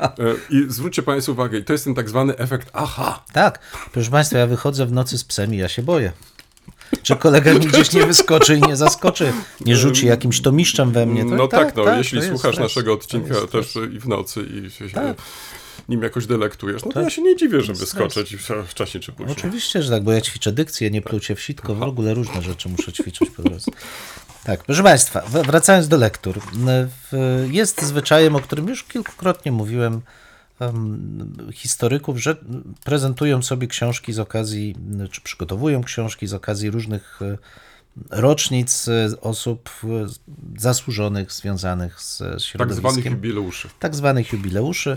E, 0.00 0.10
I 0.50 0.64
zwróćcie 0.68 1.02
Państwo 1.02 1.32
uwagę, 1.32 1.58
i 1.58 1.64
to 1.64 1.72
jest 1.72 1.84
ten 1.84 1.94
tak 1.94 2.08
zwany 2.08 2.36
efekt 2.36 2.70
aha. 2.72 3.24
Tak, 3.32 3.58
proszę 3.92 4.10
Państwa, 4.10 4.38
ja 4.38 4.46
wychodzę 4.46 4.86
w 4.86 4.92
nocy 4.92 5.18
z 5.18 5.24
psem 5.24 5.54
i 5.54 5.56
ja 5.56 5.68
się 5.68 5.82
boję. 5.82 6.12
Czy 7.02 7.16
kolega 7.16 7.54
mi 7.54 7.60
gdzieś 7.66 7.92
nie 7.92 8.06
wyskoczy 8.06 8.56
i 8.56 8.62
nie 8.62 8.76
zaskoczy, 8.76 9.32
nie 9.60 9.76
rzuci 9.76 10.06
jakimś 10.06 10.40
tomiszczem 10.42 10.92
we 10.92 11.06
mnie. 11.06 11.24
No 11.24 11.48
tak, 11.48 11.76
no, 11.76 11.96
jeśli 11.96 12.18
to 12.18 12.24
jest 12.24 12.28
słuchasz 12.36 12.54
stres. 12.54 12.64
naszego 12.70 12.92
odcinka 12.92 13.34
To 13.34 13.46
też 13.46 13.70
stres. 13.70 13.92
i 13.92 13.98
w 14.00 14.08
nocy 14.08 14.40
i 14.66 14.70
się, 14.70 14.88
Tak. 14.90 15.16
nim 15.88 16.02
jakoś 16.02 16.26
delektujesz, 16.26 16.84
no 16.84 16.92
to 16.92 17.00
ja 17.00 17.10
się 17.10 17.22
nie 17.22 17.36
dziwię, 17.36 17.60
że 17.60 17.72
wyskoczyć 17.72 18.36
w- 18.36 18.50
wcześniej 18.68 19.00
czy 19.02 19.12
później. 19.12 19.36
Oczywiście, 19.38 19.82
że 19.82 19.90
tak, 19.90 20.02
bo 20.04 20.12
ja 20.12 20.20
ćwiczę 20.20 20.52
dykcję, 20.52 20.90
nie 20.90 21.02
plucie 21.02 21.34
w 21.34 21.40
sitko, 21.40 21.74
w 21.74 21.82
ogóle 21.82 22.14
różne 22.14 22.42
rzeczy 22.42 22.68
muszę 22.68 22.92
ćwiczyć 22.92 23.30
po 23.30 23.42
prostu. 23.42 23.70
Tak, 24.46 24.64
proszę 24.64 24.82
Państwa, 24.82 25.20
wracając 25.26 25.88
do 25.88 25.96
lektur. 25.96 26.40
Jest 27.50 27.82
zwyczajem, 27.82 28.36
o 28.36 28.40
którym 28.40 28.68
już 28.68 28.84
kilkukrotnie 28.84 29.52
mówiłem, 29.52 30.00
em, 30.60 31.36
historyków, 31.52 32.18
że 32.22 32.36
prezentują 32.84 33.42
sobie 33.42 33.66
książki 33.66 34.12
z 34.12 34.18
okazji, 34.18 34.76
czy 35.10 35.20
przygotowują 35.20 35.82
książki 35.82 36.26
z 36.26 36.34
okazji 36.34 36.70
różnych 36.70 37.22
e, 37.22 37.38
rocznic 38.10 38.88
e, 38.88 39.20
osób 39.20 39.70
e, 39.84 39.86
zasłużonych, 40.56 41.32
związanych 41.32 42.00
z 42.00 42.18
Tak 42.18 42.40
środowiskiem 42.40 42.90
zwanych 42.90 43.04
jubileuszy. 43.12 43.68
tak 43.78 43.94
zwanych 43.94 44.32
jubileuszy. 44.32 44.96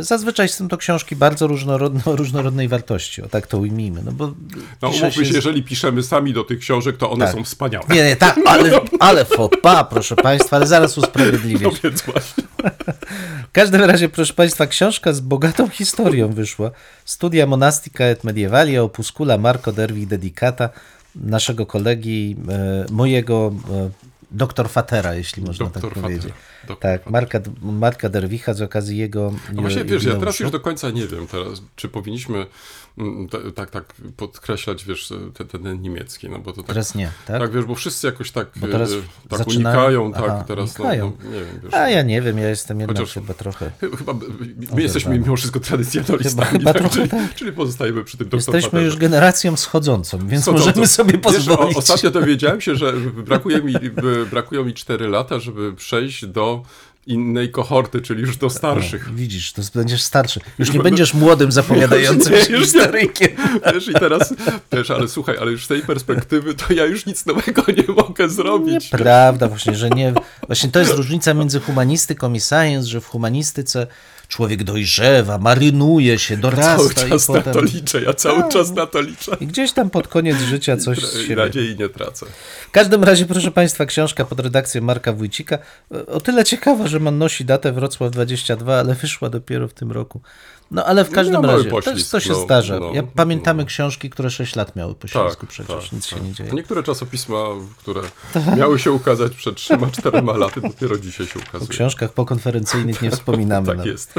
Zazwyczaj 0.00 0.48
są 0.48 0.68
to 0.68 0.76
książki 0.76 1.16
bardzo 1.16 1.46
różnorodne, 1.46 2.00
różnorodnej 2.06 2.68
wartości, 2.68 3.22
o 3.22 3.28
tak 3.28 3.46
to 3.46 3.58
ujmijmy. 3.58 4.02
No, 4.04 4.12
bo 4.12 4.34
No 4.82 4.88
umówmy 4.88 5.12
się, 5.12 5.24
z- 5.24 5.34
jeżeli 5.34 5.62
piszemy 5.62 6.02
sami 6.02 6.32
do 6.32 6.44
tych 6.44 6.58
książek, 6.58 6.96
to 6.96 7.10
one 7.10 7.24
Tak. 7.26 7.34
są 7.34 7.44
wspaniałe. 7.44 7.86
Nie, 7.90 8.04
nie, 8.04 8.16
tak, 8.16 8.38
ale, 8.46 8.80
ale 9.00 9.24
fopa, 9.24 9.84
proszę 9.84 10.16
Państwa, 10.16 10.56
ale 10.56 10.66
zaraz 10.66 10.98
usprawiedliwię. 10.98 11.66
No 11.66 11.72
więc 11.84 12.02
właśnie. 12.02 12.44
W 13.48 13.52
każdym 13.52 13.80
razie, 13.84 14.08
proszę 14.08 14.34
Państwa, 14.34 14.66
książka 14.66 15.12
z 15.12 15.20
bogatą 15.20 15.68
historią 15.68 16.28
wyszła. 16.32 16.70
Studia 17.04 17.46
Monastica 17.46 18.04
et 18.04 18.24
Medievalia, 18.24 18.82
opuscula 18.82 19.38
Marco 19.38 19.72
Dervi 19.72 20.06
Dedicata, 20.06 20.68
naszego 21.14 21.66
kolegi, 21.66 22.36
e, 22.48 22.86
mojego 22.92 23.52
e, 23.70 23.90
doktor 24.30 24.68
Fatera, 24.68 25.14
jeśli 25.14 25.42
można 25.42 25.64
Doktor 25.64 25.82
tak 25.82 25.90
Fatera. 25.90 26.02
powiedzieć. 26.08 26.32
Doktor 26.68 26.78
Tak, 26.92 27.04
Fatera. 27.04 27.20
Marka, 27.20 27.40
Marka 27.62 28.08
Derwicha 28.08 28.54
z 28.54 28.62
okazji 28.62 28.98
jego 28.98 29.32
No 29.52 29.62
właśnie, 29.62 29.84
wiesz, 29.84 30.04
ja 30.04 30.14
teraz 30.16 30.40
już 30.40 30.50
do 30.50 30.60
końca 30.60 30.90
nie 30.90 31.06
wiem 31.06 31.26
teraz, 31.26 31.62
czy 31.76 31.88
powinniśmy 31.88 32.46
tak, 33.54 33.70
tak 33.70 33.94
podkreślać, 34.16 34.84
wiesz, 34.84 35.12
ten, 35.34 35.46
ten 35.48 35.82
niemiecki, 35.82 36.28
no 36.28 36.38
bo 36.38 36.52
to 36.52 36.56
tak, 36.62 36.66
Teraz 36.66 36.94
nie, 36.94 37.10
tak? 37.26 37.40
tak, 37.40 37.52
wiesz, 37.52 37.64
bo 37.64 37.74
wszyscy 37.74 38.06
jakoś 38.06 38.30
tak, 38.30 38.48
teraz 38.70 38.92
e, 38.92 38.94
tak 39.28 39.38
zaczynają- 39.38 39.56
unikają, 39.78 40.12
Aha, 40.14 40.36
tak, 40.38 40.46
teraz, 40.46 40.78
unikają. 40.80 41.12
No, 41.20 41.24
no, 41.24 41.30
nie 41.38 41.44
wiem, 41.44 41.60
wiesz. 41.64 41.74
A 41.74 41.88
ja 41.90 42.02
nie 42.02 42.22
wiem, 42.22 42.38
ja 42.38 42.48
jestem 42.48 42.80
jednak 42.80 42.96
Chociaż- 42.98 43.14
chyba 43.14 43.34
trochę. 43.34 43.70
Chy- 43.80 43.96
Chyba 43.96 44.12
my 44.74 44.82
jesteśmy 44.82 45.18
mimo 45.18 45.36
wszystko 45.36 45.60
tradycjonalistami, 45.60 46.46
Chyba- 46.48 46.58
chyba 46.58 46.72
tak, 46.72 46.82
trochę 46.82 46.94
czyli, 46.96 47.08
tak. 47.08 47.34
czyli 47.34 47.52
pozostajemy 47.52 48.04
przy 48.04 48.16
tym 48.16 48.28
doktor 48.28 48.54
Jesteśmy 48.54 48.82
już 48.82 48.96
generacją 48.96 49.56
schodzącą, 49.56 50.18
więc 50.28 50.42
Schodzącą. 50.42 50.66
możemy 50.66 50.86
sobie 50.86 51.12
Wiesz, 51.12 51.22
pozwolić. 51.22 51.76
o, 51.76 51.78
ostatnio 51.78 52.10
dowiedziałem 52.10 52.60
się, 52.60 52.74
że 52.76 52.92
brakuje 53.26 53.62
mi, 53.62 53.74
brakują 54.30 54.64
mi 54.64 54.74
4 54.74 55.08
lata, 55.08 55.38
żeby 55.40 55.72
przejść 55.72 56.26
do 56.26 56.62
innej 57.06 57.50
kohorty, 57.50 58.00
czyli 58.00 58.20
już 58.20 58.36
do 58.36 58.50
starszych. 58.50 59.14
Widzisz, 59.14 59.52
to 59.52 59.62
będziesz 59.74 60.02
starszy. 60.02 60.40
Już 60.58 60.72
nie 60.72 60.80
będziesz 60.80 61.14
młodym, 61.14 61.52
zapowiadającym 61.52 62.32
Nie, 62.32 62.42
się 62.42 62.52
już 62.52 62.62
historykiem. 62.62 63.28
Wiesz, 63.74 63.88
i 63.88 63.92
teraz, 63.92 64.34
wiesz, 64.72 64.90
ale 64.90 65.08
słuchaj, 65.08 65.36
ale 65.40 65.50
już 65.50 65.64
z 65.64 65.68
tej 65.68 65.82
perspektywy 65.82 66.54
to 66.54 66.72
ja 66.72 66.84
już 66.84 67.06
nic 67.06 67.26
nowego 67.26 67.62
nie 67.76 67.94
mogę 67.94 68.28
zrobić. 68.28 68.92
Nieprawda, 68.92 69.48
właśnie, 69.48 69.74
że 69.74 69.90
nie. 69.90 70.14
Właśnie 70.46 70.70
to 70.70 70.78
jest 70.78 70.92
różnica 70.92 71.34
między 71.34 71.60
humanistyką 71.60 72.32
i 72.32 72.40
science, 72.40 72.88
że 72.88 73.00
w 73.00 73.06
humanistyce 73.06 73.86
człowiek 74.28 74.64
dojrzewa, 74.64 75.38
marynuje 75.38 76.18
się, 76.18 76.38
Cały 76.38 76.42
dorasta 76.42 77.08
czas 77.08 77.28
i 77.28 77.32
na 77.32 77.38
potem... 77.38 77.54
to 77.54 77.60
liczę, 77.60 78.02
ja 78.02 78.14
cały 78.14 78.52
czas 78.52 78.70
na 78.70 78.86
to 78.86 79.00
liczę. 79.00 79.36
I 79.40 79.46
gdzieś 79.46 79.72
tam 79.72 79.90
pod 79.90 80.08
koniec 80.08 80.38
życia 80.38 80.76
coś 80.76 80.98
I 80.98 81.22
siebie 81.22 81.36
nadziei 81.36 81.76
nie 81.78 81.88
tracę. 81.88 82.26
W 82.68 82.70
każdym 82.70 83.04
razie, 83.04 83.26
proszę 83.26 83.50
Państwa, 83.50 83.86
książka 83.86 84.24
pod 84.24 84.40
redakcją 84.40 84.82
Marka 84.82 85.12
Wójcika. 85.12 85.58
O 86.06 86.20
tyle 86.20 86.44
ciekawa, 86.44 86.88
że 86.88 87.00
man 87.00 87.18
nosi 87.18 87.44
datę 87.44 87.72
Wrocław 87.72 88.10
22, 88.10 88.78
ale 88.78 88.94
wyszła 88.94 89.30
dopiero 89.30 89.68
w 89.68 89.74
tym 89.74 89.92
roku. 89.92 90.20
No 90.70 90.84
ale 90.84 91.04
w 91.04 91.10
każdym 91.10 91.42
mały 91.42 91.46
razie, 91.56 91.64
to, 91.64 91.76
poślizg, 91.76 92.10
to 92.10 92.20
się 92.20 92.32
no, 92.32 92.40
zdarza. 92.44 92.80
no, 92.80 92.92
Ja, 92.94 93.02
no. 93.02 93.08
pamiętamy 93.14 93.64
książki, 93.64 94.10
które 94.10 94.30
6 94.30 94.56
lat 94.56 94.76
miały 94.76 94.94
po 94.94 95.08
Tak, 95.08 95.46
przecież, 95.46 95.76
tak, 95.82 95.92
nic 95.92 96.06
się 96.06 96.16
tak. 96.16 96.24
nie 96.24 96.32
dzieje. 96.32 96.50
Niektóre 96.52 96.82
czasopisma, 96.82 97.36
które 97.78 98.00
miały 98.56 98.78
się 98.78 98.92
ukazać 98.92 99.32
przed 99.34 99.54
3-4 99.56 100.38
laty, 100.38 100.60
dopiero 100.60 100.98
dzisiaj 100.98 101.26
się 101.26 101.40
O 101.40 101.42
ukazują. 101.42 101.68
książkach 101.68 102.12
pokonferencyjnych 102.12 103.02
nie 103.02 103.10
wspominamy. 103.10 103.66
Tak 103.66 103.76
nawet. 103.76 103.92
jest. 103.92 104.14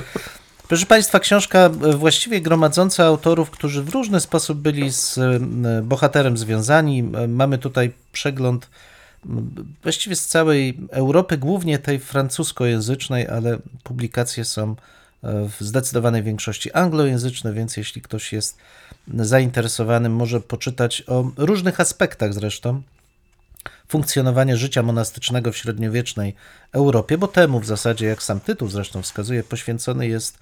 Proszę 0.67 0.85
Państwa, 0.85 1.19
książka 1.19 1.59
e, 1.59 1.69
właściwie 1.97 2.41
gromadząca 2.41 3.05
autorów, 3.05 3.49
którzy 3.49 3.83
w 3.83 3.89
różny 3.89 4.19
sposób 4.19 4.57
byli 4.57 4.91
z 4.91 5.17
e, 5.17 5.39
bohaterem 5.83 6.37
związani. 6.37 6.99
E, 7.15 7.27
Mamy 7.27 7.57
tutaj 7.57 7.91
przegląd 8.11 8.69
właściwie 9.83 10.15
z 10.15 10.27
całej 10.27 10.77
Europy, 10.91 11.37
głównie 11.37 11.79
tej 11.79 11.99
francuskojęzycznej, 11.99 13.27
ale 13.27 13.57
publikacje 13.83 14.45
są 14.45 14.75
w 15.23 15.55
zdecydowanej 15.59 16.23
większości 16.23 16.71
anglojęzyczne, 16.71 17.53
więc 17.53 17.77
jeśli 17.77 18.01
ktoś 18.01 18.33
jest 18.33 18.57
zainteresowany, 19.07 20.09
może 20.09 20.41
poczytać 20.41 21.03
o 21.07 21.31
różnych 21.37 21.79
aspektach 21.79 22.33
zresztą 22.33 22.81
funkcjonowania 23.87 24.55
życia 24.55 24.83
monastycznego 24.83 25.51
w 25.51 25.57
średniowiecznej 25.57 26.35
Europie, 26.71 27.17
bo 27.17 27.27
temu 27.27 27.59
w 27.59 27.65
zasadzie, 27.65 28.05
jak 28.05 28.23
sam 28.23 28.39
tytuł 28.39 28.69
zresztą 28.69 29.01
wskazuje, 29.01 29.43
poświęcony 29.43 30.07
jest 30.07 30.37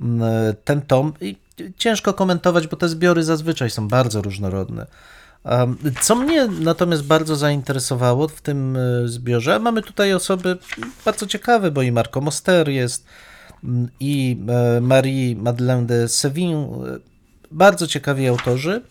mm, 0.00 0.54
ten 0.64 0.82
tom. 0.82 1.12
I 1.20 1.36
ciężko 1.78 2.14
komentować, 2.14 2.66
bo 2.66 2.76
te 2.76 2.88
zbiory 2.88 3.24
zazwyczaj 3.24 3.70
są 3.70 3.88
bardzo 3.88 4.22
różnorodne. 4.22 4.86
Co 6.00 6.14
mnie 6.14 6.48
natomiast 6.48 7.04
bardzo 7.04 7.36
zainteresowało 7.36 8.28
w 8.28 8.40
tym 8.40 8.76
e, 8.76 9.08
zbiorze, 9.08 9.58
mamy 9.58 9.82
tutaj 9.82 10.14
osoby 10.14 10.58
bardzo 11.04 11.26
ciekawe, 11.26 11.70
bo 11.70 11.82
i 11.82 11.92
Marco 11.92 12.20
Moster 12.20 12.68
jest, 12.68 13.06
i 14.00 14.36
e, 14.48 14.80
Marie 14.80 15.36
Madeleine 15.36 15.86
de 15.86 16.08
Sévigné, 16.08 16.56
e, 16.56 16.98
bardzo 17.50 17.86
ciekawi 17.86 18.28
autorzy, 18.28 18.82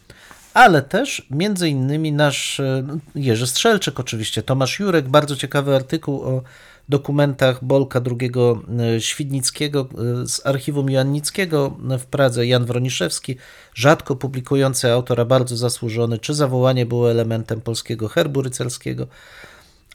ale 0.53 0.81
też 0.81 1.27
między 1.31 1.69
innymi 1.69 2.11
nasz 2.11 2.59
e, 2.59 2.83
Jerzy 3.15 3.47
Strzelczyk 3.47 3.99
oczywiście, 3.99 4.43
Tomasz 4.43 4.79
Jurek, 4.79 5.09
bardzo 5.09 5.35
ciekawy 5.35 5.75
artykuł 5.75 6.21
o 6.21 6.41
dokumentach 6.89 7.63
Bolka 7.63 8.01
II 8.19 8.31
Świdnickiego 8.99 9.87
z 10.25 10.45
archiwum 10.45 10.89
Joannickiego 10.89 11.77
w 11.99 12.05
Pradze, 12.05 12.47
Jan 12.47 12.65
Wroniszewski, 12.65 13.37
rzadko 13.73 14.15
publikujący 14.15 14.91
autor, 14.91 15.21
a 15.21 15.25
bardzo 15.25 15.57
zasłużony, 15.57 16.17
czy 16.17 16.33
zawołanie 16.33 16.85
było 16.85 17.11
elementem 17.11 17.61
polskiego 17.61 18.07
herbu 18.07 18.41
rycerskiego. 18.41 19.07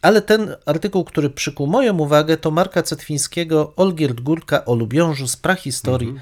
Ale 0.03 0.23
ten 0.23 0.55
artykuł, 0.67 1.05
który 1.05 1.31
przykuł 1.31 1.67
moją 1.67 1.99
uwagę, 1.99 2.37
to 2.37 2.51
Marka 2.51 2.83
Cetwińskiego, 2.83 3.73
Olgierd 3.77 4.21
Górka 4.21 4.65
o 4.65 4.75
Lubiążu 4.75 5.29
z 5.29 5.37
prahistorii, 5.37 6.15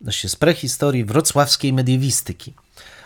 znaczy 0.00 0.28
z 0.28 0.36
prehistorii 0.36 1.04
wrocławskiej 1.04 1.72
mediewistyki. 1.72 2.54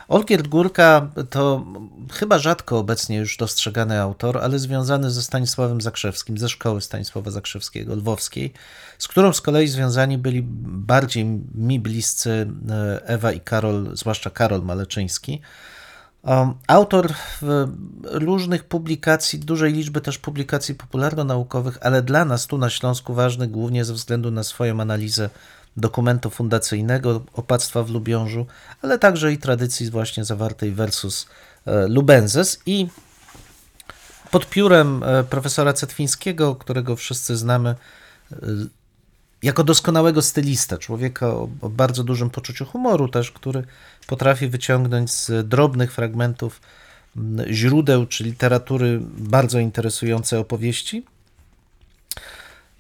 Olgierd 0.09 0.49
Górka 0.49 1.11
to 1.31 1.65
chyba 2.13 2.39
rzadko 2.39 2.79
obecnie 2.79 3.17
już 3.17 3.37
dostrzegany 3.37 4.01
autor, 4.01 4.39
ale 4.39 4.59
związany 4.59 5.11
ze 5.11 5.23
Stanisławem 5.23 5.81
Zakrzewskim, 5.81 6.39
ze 6.39 6.49
szkoły 6.49 6.81
Stanisława 6.81 7.31
Zakrzewskiego, 7.31 7.95
lwowskiej, 7.95 8.53
z 8.99 9.09
którą 9.09 9.33
z 9.33 9.41
kolei 9.41 9.69
związani 9.69 10.19
byli 10.19 10.43
bardziej 10.63 11.25
mi 11.55 11.81
bliscy 11.81 12.51
e, 12.71 13.07
Ewa 13.07 13.33
i 13.33 13.41
Karol, 13.41 13.97
zwłaszcza 13.97 14.31
Karol 14.31 14.63
Maleczyński. 14.63 15.41
Autor 16.67 17.13
różnych 18.03 18.65
publikacji, 18.65 19.39
dużej 19.39 19.73
liczby 19.73 20.01
też 20.01 20.19
publikacji 20.19 20.75
popularno-naukowych, 20.75 21.79
ale 21.81 22.03
dla 22.03 22.25
nas 22.25 22.47
tu 22.47 22.59
na 22.59 22.71
Śląsku 22.71 23.15
ważny 23.15 23.49
głównie 23.49 23.85
ze 23.85 23.95
względu 23.95 24.31
na 24.31 24.43
swoją 24.43 24.81
analizę 24.81 25.31
dokumentu 25.77 26.31
fundacyjnego 26.31 27.23
opactwa 27.33 27.83
w 27.83 27.91
Lubiążu, 27.91 28.47
ale 28.83 28.99
także 28.99 29.33
i 29.33 29.39
tradycji 29.39 29.91
właśnie 29.91 30.25
zawartej 30.25 30.73
versus 30.73 31.27
e, 31.67 31.89
Lubenzes. 31.89 32.61
I 32.67 32.89
pod 34.31 34.51
piórem 34.51 35.03
e, 35.03 35.25
profesora 35.25 35.73
Cetwińskiego, 35.73 36.55
którego 36.55 36.97
wszyscy 36.97 37.37
znamy 37.37 37.75
e, 38.33 38.37
jako 39.43 39.65
doskonałego 39.65 40.23
stylista, 40.23 40.79
człowieka 40.79 41.27
o, 41.27 41.49
o 41.61 41.69
bardzo 41.69 42.05
dużym 42.05 42.31
poczuciu 42.31 42.65
humoru 42.65 43.09
też, 43.09 43.31
który 43.33 43.65
potrafi 44.07 44.49
wyciągnąć 44.49 45.11
z 45.11 45.49
drobnych 45.49 45.93
fragmentów 45.93 46.61
m, 47.17 47.45
źródeł 47.51 48.07
czy 48.07 48.25
literatury 48.25 49.01
bardzo 49.19 49.59
interesujące 49.59 50.39
opowieści. 50.39 51.05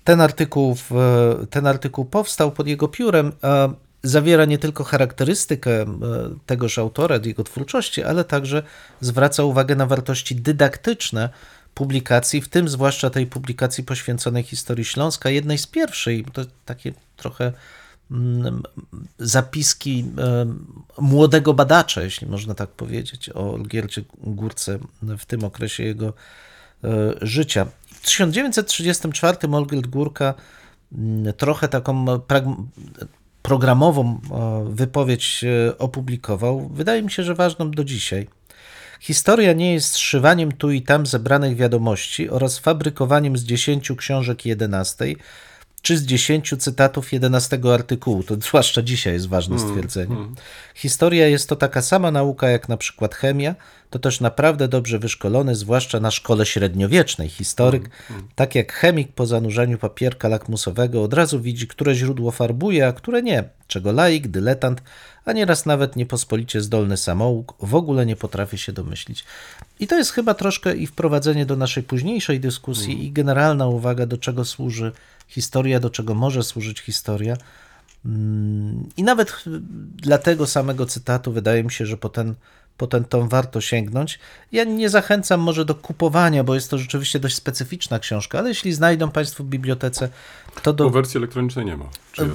Ten 0.04 0.20
artykuł, 0.20 0.74
w- 0.74 1.46
ten 1.50 1.66
artykuł 1.66 2.04
powstał 2.04 2.52
pod 2.52 2.66
jego 2.66 2.88
piórem, 2.88 3.32
zawiera 4.02 4.44
nie 4.44 4.58
tylko 4.58 4.84
charakterystykę 4.84 5.70
e, 5.82 5.86
tegoż 6.46 6.78
autora, 6.78 7.18
jego 7.24 7.44
twórczości, 7.44 8.02
ale 8.02 8.24
także 8.24 8.62
zwraca 9.00 9.42
uwagę 9.42 9.76
na 9.76 9.86
wartości 9.86 10.36
dydaktyczne 10.36 11.28
publikacji, 11.78 12.40
w 12.40 12.48
tym 12.48 12.68
zwłaszcza 12.68 13.10
tej 13.10 13.26
publikacji 13.26 13.84
poświęconej 13.84 14.42
historii 14.42 14.84
Śląska, 14.84 15.30
jednej 15.30 15.58
z 15.58 15.66
pierwszej, 15.66 16.24
to 16.32 16.42
takie 16.64 16.92
trochę 17.16 17.52
mm, 18.10 18.62
zapiski 19.18 20.04
młodego 20.98 21.54
badacza, 21.54 22.02
jeśli 22.02 22.26
można 22.26 22.54
tak 22.54 22.70
powiedzieć, 22.70 23.30
o 23.30 23.54
Olgierdzie 23.54 24.02
Górce 24.18 24.78
w 25.02 25.26
tym 25.26 25.44
okresie 25.44 25.82
jego 25.82 26.12
e, 26.84 27.14
życia. 27.22 27.66
W 27.86 28.04
1934 28.04 29.36
Olgierd 29.52 29.86
Górka 29.86 30.34
mm, 30.92 31.32
trochę 31.32 31.68
taką 31.68 32.04
programową 33.42 34.20
e, 34.30 34.64
wypowiedź 34.74 35.44
e, 35.44 35.78
opublikował, 35.78 36.68
wydaje 36.68 37.02
mi 37.02 37.10
się, 37.10 37.22
że 37.22 37.34
ważną 37.34 37.70
do 37.70 37.84
dzisiaj. 37.84 38.38
Historia 39.00 39.52
nie 39.52 39.74
jest 39.74 39.92
zszywaniem 39.92 40.52
tu 40.52 40.70
i 40.70 40.82
tam 40.82 41.06
zebranych 41.06 41.56
wiadomości 41.56 42.30
oraz 42.30 42.58
fabrykowaniem 42.58 43.37
z 43.37 43.44
dziesięciu 43.44 43.96
książek 43.96 44.46
jedenastej, 44.46 45.16
czy 45.82 45.98
z 45.98 46.02
dziesięciu 46.02 46.56
cytatów 46.56 47.12
jedenastego 47.12 47.74
artykułu. 47.74 48.22
To 48.22 48.34
zwłaszcza 48.34 48.82
dzisiaj 48.82 49.12
jest 49.12 49.28
ważne 49.28 49.58
stwierdzenie. 49.58 50.16
Historia 50.74 51.28
jest 51.28 51.48
to 51.48 51.56
taka 51.56 51.82
sama 51.82 52.11
nauka 52.11 52.48
jak 52.48 52.68
na 52.68 52.76
przykład 52.76 53.14
chemia, 53.14 53.54
to 53.90 53.98
też 53.98 54.20
naprawdę 54.20 54.68
dobrze 54.68 54.98
wyszkolony, 54.98 55.54
zwłaszcza 55.54 56.00
na 56.00 56.11
szkole 56.11 56.46
średniowiecznej 56.46 57.28
historyk, 57.28 57.90
tak 58.34 58.54
jak 58.54 58.72
chemik 58.72 59.12
po 59.12 59.26
zanurzeniu 59.26 59.78
papierka 59.78 60.28
lakmusowego 60.28 61.02
od 61.02 61.14
razu 61.14 61.40
widzi, 61.40 61.68
które 61.68 61.94
źródło 61.94 62.30
farbuje, 62.30 62.87
a 62.87 62.92
które 62.92 63.22
nie, 63.22 63.44
czego 63.66 63.92
laik, 63.92 64.28
dyletant, 64.28 64.82
a 65.28 65.32
nieraz 65.32 65.66
nawet 65.66 65.96
niepospolicie 65.96 66.60
zdolny 66.60 66.96
samouk 66.96 67.54
w 67.60 67.74
ogóle 67.74 68.06
nie 68.06 68.16
potrafi 68.16 68.58
się 68.58 68.72
domyślić. 68.72 69.24
I 69.80 69.86
to 69.86 69.96
jest 69.98 70.10
chyba 70.10 70.34
troszkę 70.34 70.76
i 70.76 70.86
wprowadzenie 70.86 71.46
do 71.46 71.56
naszej 71.56 71.82
późniejszej 71.82 72.40
dyskusji 72.40 73.06
i 73.06 73.12
generalna 73.12 73.66
uwaga, 73.66 74.06
do 74.06 74.18
czego 74.18 74.44
służy 74.44 74.92
historia, 75.28 75.80
do 75.80 75.90
czego 75.90 76.14
może 76.14 76.42
służyć 76.42 76.80
historia. 76.80 77.36
Mm, 78.04 78.88
I 78.96 79.02
nawet 79.02 79.30
ch- 79.30 79.44
dla 79.96 80.18
tego 80.18 80.46
samego 80.46 80.86
cytatu 80.86 81.32
wydaje 81.32 81.64
mi 81.64 81.70
się, 81.72 81.86
że 81.86 81.96
po 81.96 82.08
ten, 82.08 82.34
po 82.78 82.86
ten 82.86 83.04
tom 83.04 83.28
warto 83.28 83.60
sięgnąć. 83.60 84.18
Ja 84.52 84.64
nie 84.64 84.88
zachęcam 84.88 85.40
może 85.40 85.64
do 85.64 85.74
kupowania, 85.74 86.44
bo 86.44 86.54
jest 86.54 86.70
to 86.70 86.78
rzeczywiście 86.78 87.20
dość 87.20 87.34
specyficzna 87.34 87.98
książka, 87.98 88.38
ale 88.38 88.48
jeśli 88.48 88.72
znajdą 88.72 89.10
Państwo 89.10 89.44
w 89.44 89.46
bibliotece, 89.46 90.08
to 90.62 90.72
Bo 90.72 90.84
do... 90.84 90.90
wersji 90.90 91.18
elektronicznej 91.18 91.64
nie 91.66 91.76
ma. 91.76 91.84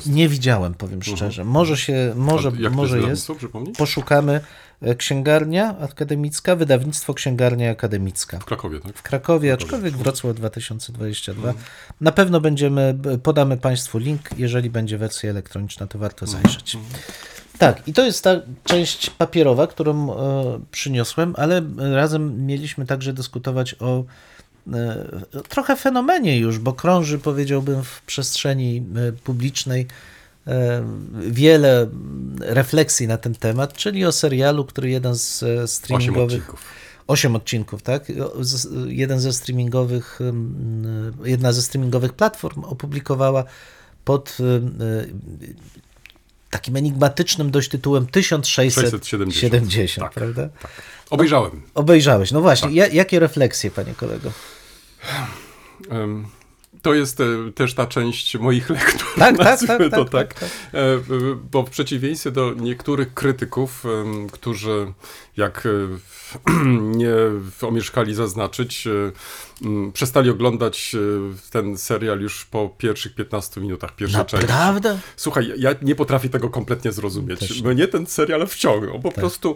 Nie 0.06 0.30
widziałem, 0.30 0.74
powiem 0.74 1.04
szczerze. 1.04 1.44
Może 1.46 1.78
się, 1.78 2.14
może, 2.16 2.52
może 2.72 3.00
jest. 3.00 3.28
Poszukamy 3.78 4.42
e, 4.82 4.96
księgarnia 4.96 5.78
akademicka, 5.80 6.56
wydawnictwo 6.56 7.14
księgarnia 7.14 7.72
akademicka. 7.72 8.40
W 8.40 8.46
Krakowie, 8.46 8.80
tak? 8.80 8.98
W 8.98 9.02
Krakowie, 9.02 9.54
aczkolwiek 9.54 9.98
Wrocław 9.98 10.36
2022. 10.36 11.54
Na 12.02 12.12
pewno 12.12 12.42
będziemy, 12.42 12.98
podamy 13.24 13.58
Państwu 13.58 13.98
link, 13.98 14.30
jeżeli 14.38 14.70
będzie 14.70 14.98
wersja 14.98 15.30
elektroniczna, 15.30 15.88
to 15.88 16.00
warto 16.00 16.28
zajrzeć. 16.28 16.78
Tak, 17.64 17.88
i 17.88 17.94
to 17.94 18.06
jest 18.06 18.24
ta 18.24 18.42
część 18.64 19.10
papierowa, 19.10 19.68
którą 19.68 20.14
e, 20.14 20.60
przyniosłem, 20.72 21.34
ale 21.38 21.62
razem 21.78 22.46
mieliśmy 22.46 22.86
także 22.86 23.14
dyskutować 23.14 23.76
o 23.80 24.04
e, 24.74 25.08
trochę 25.50 25.76
fenomenie 25.76 26.38
już, 26.38 26.60
bo 26.60 26.74
krąży, 26.74 27.20
powiedziałbym, 27.20 27.84
w 27.84 28.02
przestrzeni 28.02 28.84
e, 28.96 29.12
publicznej 29.12 29.88
e, 30.48 30.84
wiele 31.22 31.88
refleksji 32.40 33.08
na 33.08 33.18
ten 33.18 33.36
temat, 33.36 33.74
czyli 33.74 34.06
o 34.06 34.12
serialu, 34.12 34.66
który 34.66 34.90
jeden 34.90 35.16
z 35.16 35.44
streamingowych 35.72 36.34
odcinków. 36.34 36.66
Osiem 37.08 37.36
odcinków, 37.36 37.82
tak? 37.82 38.04
O, 38.10 38.42
Jeden 38.88 39.20
ze 39.20 39.34
streamingowych, 39.34 40.20
jedna 41.24 41.54
ze 41.54 41.62
streamingowych 41.62 42.14
platform 42.14 42.64
opublikowała 42.64 43.44
pod 44.06 44.38
takim 46.54 46.76
enigmatycznym 46.76 47.52
dość 47.52 47.70
tytułem 47.70 48.08
1670, 48.08 49.34
670, 49.34 50.00
tak, 50.00 50.14
prawda? 50.14 50.50
Obejrzałem. 51.10 51.62
Obejrzałeś. 51.74 52.32
No 52.32 52.42
właśnie, 52.42 52.68
Tak. 52.68 52.76
ja, 52.76 52.88
jakie 52.88 53.20
refleksje, 53.20 53.72
panie 53.72 53.94
kolego? 53.94 54.32
To 56.84 56.94
jest 56.94 57.20
e, 57.20 57.26
też 57.56 57.74
ta 57.74 57.86
część 57.88 58.38
moich 58.38 58.70
lektur, 58.70 59.08
Tak, 59.18 59.38
tak, 59.38 59.60
tak, 59.68 59.82
to 59.92 60.06
tak, 60.06 60.10
tak. 60.10 60.34
tak, 60.34 60.50
E, 60.74 60.80
e, 60.80 61.00
Bo 61.52 61.64
w 61.64 61.70
przeciwieństwie 61.70 62.32
do 62.32 62.54
niektórych 62.54 63.14
krytyków, 63.14 63.84
którzy 64.32 64.94
jak 65.38 65.66
e, 65.66 65.70
nie 67.00 67.14
omieszkali 67.62 68.16
zaznaczyć, 68.16 68.88
przestali 69.94 70.30
oglądać 70.30 70.96
ten 71.52 71.78
serial 71.78 72.20
już 72.20 72.46
po 72.46 72.70
pierwszych 72.78 73.16
15 73.16 73.62
minutach 73.62 73.96
pierwszej 73.96 74.26
części. 74.26 74.48
Naprawdę? 74.48 75.00
Słuchaj, 75.16 75.54
ja 75.58 75.76
nie 75.82 75.96
potrafię 75.96 76.30
tego 76.30 76.50
kompletnie 76.50 76.92
zrozumieć. 76.92 77.40
Też 77.40 77.62
nie. 77.62 77.74
Mnie 77.74 77.88
ten 77.88 78.06
serial 78.06 78.48
wciągnął. 78.48 79.00
Po 79.00 79.12
prostu 79.12 79.56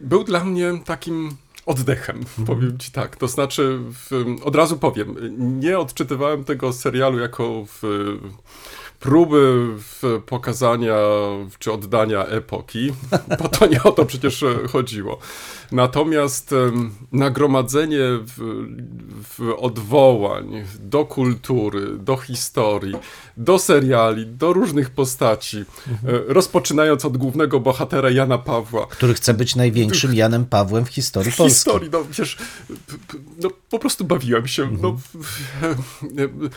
był 0.00 0.24
dla 0.24 0.44
mnie 0.44 0.72
takim 0.84 1.36
oddechem, 1.66 2.16
Mhm. 2.16 2.46
powiem 2.46 2.78
ci 2.78 2.92
tak. 2.92 3.16
To 3.16 3.28
znaczy, 3.28 3.78
w, 3.92 4.24
od 4.44 4.56
razu 4.56 4.76
powiem, 4.76 5.16
nie 5.60 5.78
odczytywałem 5.78 6.44
tego 6.44 6.72
serialu 6.72 7.18
jako 7.18 7.64
w, 7.66 7.82
próby 9.04 9.66
w 9.78 10.20
pokazania 10.26 10.96
czy 11.58 11.72
oddania 11.72 12.24
epoki, 12.26 12.92
bo 13.42 13.48
to 13.48 13.66
nie 13.66 13.82
o 13.82 13.92
to 13.92 14.04
przecież 14.04 14.44
chodziło. 14.72 15.18
Natomiast 15.72 16.54
nagromadzenie 17.12 17.98
w, 18.36 18.64
w 19.38 19.54
odwołań 19.58 20.64
do 20.80 21.04
kultury, 21.04 21.98
do 21.98 22.16
historii, 22.16 22.94
do 23.36 23.58
seriali, 23.58 24.26
do 24.26 24.52
różnych 24.52 24.90
postaci, 24.90 25.58
e, 25.58 25.64
rozpoczynając 26.28 27.04
od 27.04 27.16
głównego 27.16 27.60
bohatera 27.60 28.10
Jana 28.10 28.38
Pawła, 28.38 28.86
Który 28.86 29.14
chce 29.14 29.34
być 29.34 29.56
największym 29.56 30.14
Janem 30.14 30.44
Pawłem 30.46 30.84
w 30.84 30.88
historii 30.88 31.32
Polski. 31.32 31.54
historii, 31.54 31.90
no 31.92 32.04
wiesz, 32.18 32.36
p- 32.36 32.74
p- 33.08 33.18
no, 33.42 33.48
po 33.70 33.78
prostu 33.78 34.04
bawiłem 34.04 34.46
się. 34.48 34.68
No, 34.82 34.88
Mhm. 34.88 34.98
w- 35.14 36.50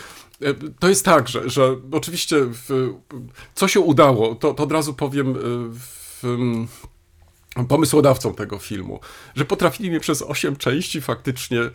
to 0.80 0.90
jest 0.90 1.06
tak, 1.06 1.28
że, 1.28 1.50
że 1.50 1.76
oczywiście 1.92 2.38
w, 2.42 2.94
co 3.56 3.68
się 3.68 3.80
udało, 3.80 4.36
to, 4.36 4.54
to 4.54 4.64
od 4.64 4.72
razu 4.72 4.94
powiem 4.94 5.30
e, 5.30 5.34
w, 5.74 6.24
em, 6.24 6.68
pomysłodawcom 7.66 8.34
tego 8.34 8.60
filmu, 8.60 9.00
że 9.36 9.46
potrafili 9.46 9.90
mnie 9.90 10.00
przez 10.00 10.22
osiem 10.22 10.56
części 10.56 11.02
faktycznie 11.02 11.60
e, 11.62 11.72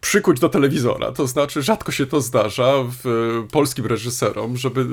przykuć 0.00 0.40
do 0.40 0.48
telewizora. 0.48 1.12
To 1.12 1.26
znaczy, 1.26 1.62
rzadko 1.62 1.92
się 1.92 2.06
to 2.06 2.20
zdarza 2.20 2.72
w, 3.02 3.06
e, 3.06 3.48
polskim 3.48 3.86
reżyserom, 3.86 4.56
żeby 4.56 4.86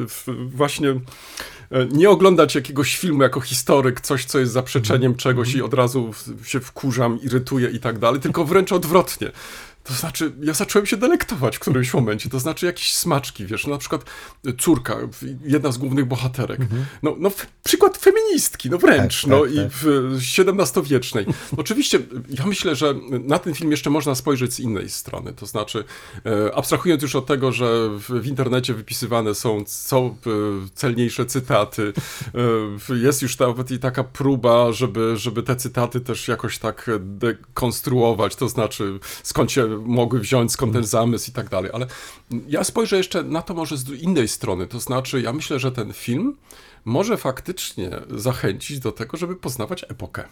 właśnie 0.46 0.90
e, 0.90 1.86
nie 1.92 2.10
oglądać 2.10 2.56
jakiegoś 2.56 2.98
filmu 2.98 3.24
jako 3.24 3.42
historyk, 3.42 4.02
coś, 4.02 4.26
co 4.26 4.40
jest 4.40 4.52
zaprzeczeniem 4.52 5.16
czegoś 5.16 5.54
i 5.54 5.62
od 5.62 5.74
razu 5.74 6.14
się 6.44 6.60
wkurzam, 6.60 7.22
irytuję 7.22 7.70
i 7.70 7.80
tak 7.80 8.00
dalej, 8.00 8.22
tylko 8.22 8.46
wręcz 8.46 8.72
odwrotnie. 8.72 9.32
To 9.84 9.94
znaczy, 9.94 10.32
ja 10.44 10.54
zacząłem 10.54 10.86
się 10.86 10.98
delektować 10.98 11.58
w 11.58 11.60
którymś 11.60 11.94
momencie, 11.94 12.30
to 12.30 12.40
znaczy 12.40 12.66
jakieś 12.66 12.94
smaczki, 12.94 13.46
wiesz, 13.46 13.66
no 13.68 13.72
na 13.72 13.78
przykład 13.78 14.06
córka, 14.60 14.98
jedna 15.44 15.72
z 15.72 15.78
głównych 15.78 16.06
bohaterek, 16.06 16.60
no, 17.04 17.16
no 17.20 17.30
f- 17.30 17.48
przykład 17.64 17.98
feministki, 17.98 18.70
no 18.70 18.78
wręcz, 18.78 19.22
Tak, 19.22 19.30
no 19.32 19.42
tak, 19.42 19.52
i 19.52 19.56
tak. 19.58 19.68
w 19.72 20.16
XVII-wiecznej. 20.40 21.26
Oczywiście, 21.58 22.00
ja 22.30 22.46
myślę, 22.46 22.76
że 22.76 22.96
na 23.10 23.40
ten 23.40 23.54
film 23.54 23.72
jeszcze 23.72 23.90
można 23.90 24.16
spojrzeć 24.16 24.54
z 24.54 24.60
innej 24.60 24.90
strony, 24.90 25.34
to 25.34 25.46
znaczy, 25.46 25.84
e, 26.26 26.56
abstrahując 26.56 27.02
już 27.02 27.16
od 27.16 27.26
tego, 27.26 27.52
że 27.52 27.90
w, 27.90 28.10
w 28.22 28.26
internecie 28.28 28.74
wypisywane 28.74 29.36
są 29.36 29.64
co 29.66 29.98
e, 30.00 30.12
celniejsze 30.76 31.26
cytaty, 31.26 31.94
e, 32.90 32.96
jest 32.96 33.22
już 33.22 33.40
nawet 33.40 33.72
i 33.72 33.80
taka 33.80 34.04
próba, 34.04 34.72
żeby, 34.72 35.18
żeby 35.18 35.44
te 35.44 35.56
cytaty 35.56 36.02
też 36.02 36.28
jakoś 36.28 36.58
tak 36.58 36.90
dekonstruować, 37.00 38.36
to 38.36 38.50
znaczy 38.50 39.00
skąd 39.24 39.52
się 39.52 39.71
mogły 39.78 40.20
wziąć, 40.20 40.52
skąd 40.52 40.74
ten 40.74 40.84
zamysł 40.84 41.30
i 41.30 41.34
tak 41.34 41.50
dalej, 41.50 41.72
ale 41.74 41.88
ja 42.48 42.64
spojrzę 42.64 42.98
jeszcze 42.98 43.24
na 43.24 43.42
to 43.42 43.54
może 43.54 43.78
z 43.78 43.90
innej 43.90 44.28
strony, 44.28 44.68
to 44.68 44.80
znaczy 44.80 45.22
ja 45.22 45.34
myślę, 45.34 45.60
że 45.60 45.72
ten 45.72 45.94
film 45.94 46.36
może 46.86 47.18
faktycznie 47.18 47.92
zachęcić 48.10 48.80
do 48.80 48.92
tego, 48.92 49.18
żeby 49.18 49.36
poznawać 49.36 49.86
epokę. 49.90 50.24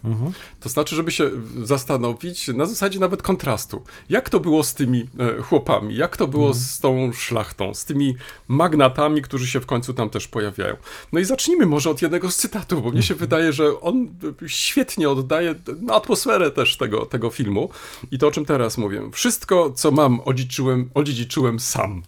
To 0.60 0.70
znaczy, 0.70 0.96
żeby 0.96 1.12
się 1.12 1.32
zastanowić 1.64 2.48
na 2.48 2.66
zasadzie 2.66 3.00
nawet 3.00 3.22
kontrastu. 3.22 3.84
Jak 4.10 4.30
to 4.30 4.40
było 4.40 4.64
z 4.64 4.74
tymi 4.74 5.10
e, 5.20 5.42
chłopami? 5.42 5.96
Jak 5.96 6.18
to 6.18 6.28
było 6.28 6.54
z 6.54 6.80
tą 6.80 7.14
szlachtą? 7.14 7.74
Z 7.74 7.86
tymi 7.86 8.16
magnatami, 8.48 9.22
którzy 9.22 9.48
się 9.48 9.60
w 9.60 9.66
końcu 9.66 9.94
tam 9.94 10.10
też 10.10 10.28
pojawiają? 10.28 10.76
No 11.14 11.20
i 11.20 11.26
zacznijmy 11.26 11.66
może 11.66 11.90
od 11.90 12.02
jednego 12.02 12.32
z 12.32 12.36
cytatów, 12.36 12.84
bo 12.84 12.92
mnie 12.92 13.04
się 13.04 13.16
wydaje, 13.16 13.54
że 13.54 13.80
on 13.82 14.08
świetnie 14.48 15.10
oddaje 15.10 15.56
atmosferę 15.92 16.52
też 16.52 16.78
tego, 16.78 17.06
tego 17.06 17.30
filmu. 17.30 17.70
I 18.12 18.18
to, 18.18 18.28
o 18.28 18.32
czym 18.32 18.46
teraz 18.46 18.78
mówię. 18.78 19.02
Wszystko, 19.12 19.72
co 19.72 19.92
mam, 19.92 20.20
odziedziczyłem, 20.26 20.90
odziedziczyłem 20.94 21.60
sam. 21.60 22.04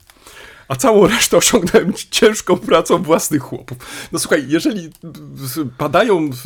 A 0.72 0.76
całą 0.76 1.08
resztę 1.08 1.38
osiągnąłem 1.38 1.94
ciężką 1.94 2.58
pracą 2.58 3.04
własnych 3.04 3.42
chłopów. 3.42 3.78
No 4.12 4.20
słuchaj, 4.20 4.46
jeżeli 4.48 4.90
padają 5.78 6.30
w, 6.30 6.44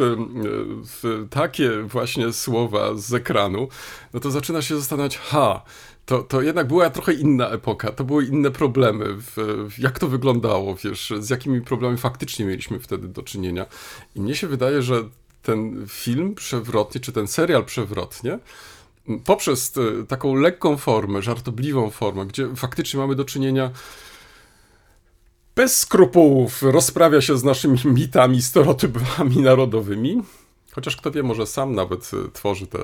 w 1.02 1.28
takie 1.30 1.82
właśnie 1.82 2.34
słowa 2.34 2.96
z 2.96 3.14
ekranu, 3.14 3.68
no 4.14 4.20
to 4.20 4.32
zaczyna 4.32 4.62
się 4.62 4.76
zastanawiać, 4.76 5.18
ha, 5.18 5.64
to, 6.06 6.24
to 6.24 6.42
jednak 6.42 6.68
była 6.68 6.90
trochę 6.90 7.14
inna 7.14 7.50
epoka, 7.50 7.92
to 7.92 8.04
były 8.04 8.26
inne 8.26 8.52
problemy, 8.52 9.06
w, 9.08 9.70
jak 9.78 10.00
to 10.00 10.08
wyglądało, 10.08 10.76
wiesz, 10.76 11.14
z 11.20 11.30
jakimi 11.30 11.62
problemami 11.62 11.98
faktycznie 11.98 12.46
mieliśmy 12.46 12.80
wtedy 12.80 13.08
do 13.08 13.24
czynienia. 13.24 13.66
I 14.16 14.22
mnie 14.22 14.36
się 14.36 14.48
wydaje, 14.48 14.82
że 14.82 15.04
ten 15.44 15.86
film 15.90 16.36
przewrotnie, 16.36 17.02
czy 17.02 17.12
ten 17.12 17.28
serial 17.28 17.66
przewrotnie, 17.66 18.40
poprzez 19.26 19.74
taką 20.08 20.36
lekką 20.36 20.78
formę, 20.78 21.22
żartobliwą 21.22 21.90
formę, 21.90 22.26
gdzie 22.26 22.56
faktycznie 22.56 23.00
mamy 23.00 23.16
do 23.16 23.26
czynienia 23.26 23.72
bez 25.56 25.80
skrupułów 25.80 26.62
rozprawia 26.62 27.22
się 27.22 27.38
z 27.38 27.44
naszymi 27.44 27.80
mitami, 28.02 28.42
stereotypami 28.42 29.38
narodowymi, 29.38 30.22
Chociaż 30.76 30.96
kto 30.96 31.12
wie, 31.12 31.24
może 31.24 31.48
sam 31.48 31.76
nawet 31.76 32.12
y, 32.14 32.32
tworzy 32.34 32.68
te, 32.68 32.80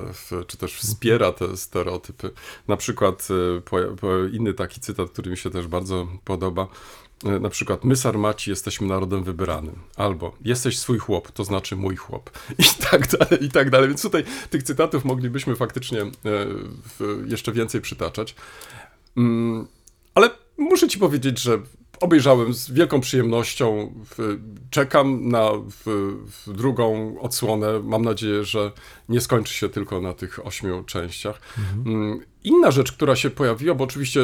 czy 0.46 0.56
też 0.56 0.74
wspiera 0.74 1.32
te 1.32 1.56
stereotypy. 1.56 2.30
Na 2.68 2.76
przykład 2.76 3.28
y, 3.30 4.30
inny 4.32 4.54
taki 4.54 4.80
cytat, 4.80 5.10
który 5.10 5.30
mi 5.30 5.36
się 5.36 5.50
też 5.50 5.66
bardzo 5.66 6.08
podoba. 6.24 6.68
Y, 7.26 7.40
na 7.40 7.48
przykład, 7.48 7.84
my 7.84 7.96
Sarmaci 7.96 8.50
jesteśmy 8.50 8.86
narodem 8.86 9.24
wybranym. 9.24 9.78
Albo 9.96 10.36
jesteś 10.44 10.78
swój 10.78 10.98
chłop, 10.98 11.30
to 11.30 11.44
znaczy 11.44 11.76
mój 11.76 11.96
chłop. 11.96 12.30
I 12.58 12.84
tak 12.90 13.08
dalej, 13.08 13.44
i 13.44 13.50
tak 13.50 13.70
dalej. 13.70 13.88
Więc 13.88 14.02
tutaj 14.02 14.24
tych 14.50 14.62
cytatów 14.62 15.04
moglibyśmy 15.04 15.56
faktycznie 15.56 15.98
jeszcze 17.26 17.52
więcej 17.52 17.80
przytaczać. 17.80 18.34
Mm, 19.16 19.66
ale 20.14 20.30
muszę 20.58 20.88
ci 20.88 20.98
powiedzieć, 20.98 21.38
że 21.38 21.58
obejrzałem 22.02 22.54
z 22.54 22.70
wielką 22.70 23.00
przyjemnością. 23.00 23.92
Czekam 24.70 25.28
na 25.28 25.50
drugą 26.46 27.14
odsłonę. 27.20 27.80
Mam 27.84 28.02
nadzieję, 28.04 28.44
że 28.44 28.72
nie 29.08 29.20
skończy 29.20 29.54
się 29.54 29.68
tylko 29.68 30.00
na 30.00 30.12
tych 30.12 30.46
ośmiu 30.46 30.84
częściach. 30.84 31.40
Mhm. 31.58 32.20
Inna 32.44 32.70
rzecz, 32.70 32.92
która 32.92 33.16
się 33.16 33.30
pojawiła, 33.30 33.74
bo 33.74 33.84
oczywiście 33.84 34.20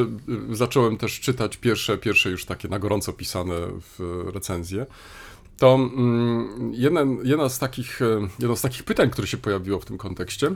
y, 0.52 0.56
zacząłem 0.56 0.96
też 0.96 1.20
czytać 1.20 1.56
pierwsze, 1.56 1.98
pierwsze 1.98 2.30
już 2.30 2.44
takie 2.44 2.68
na 2.68 2.78
gorąco 2.78 3.12
pisane 3.12 3.54
recenzje 4.34 4.86
to 5.58 5.74
mm, 5.74 6.72
jeden, 6.74 7.18
jedna 7.24 7.48
z 7.48 7.58
takich, 7.58 8.02
y, 8.02 8.20
jedno 8.38 8.56
z 8.56 8.62
takich 8.62 8.84
pytań, 8.84 9.10
które 9.10 9.26
się 9.26 9.36
pojawiło 9.36 9.80
w 9.80 9.84
tym 9.84 9.98
kontekście, 9.98 10.50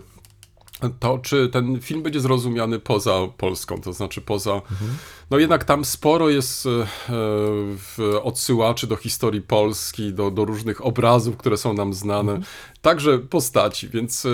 to, 0.91 1.19
czy 1.19 1.49
ten 1.49 1.81
film 1.81 2.03
będzie 2.03 2.21
zrozumiany 2.21 2.79
poza 2.79 3.29
Polską, 3.37 3.81
to 3.81 3.93
znaczy 3.93 4.21
poza. 4.21 4.55
Mhm. 4.55 4.91
No 5.31 5.39
jednak 5.39 5.65
tam 5.65 5.85
sporo 5.85 6.29
jest 6.29 6.67
e, 6.67 8.23
odsyłaczy 8.23 8.87
do 8.87 8.97
historii 8.97 9.43
Polski, 9.43 10.13
do, 10.13 10.31
do 10.31 10.45
różnych 10.45 10.87
obrazów, 10.87 11.37
które 11.37 11.57
są 11.57 11.75
nam 11.75 11.95
znane, 11.95 12.33
mhm. 12.33 12.43
także 12.83 13.19
postaci, 13.19 13.89
więc. 13.89 14.27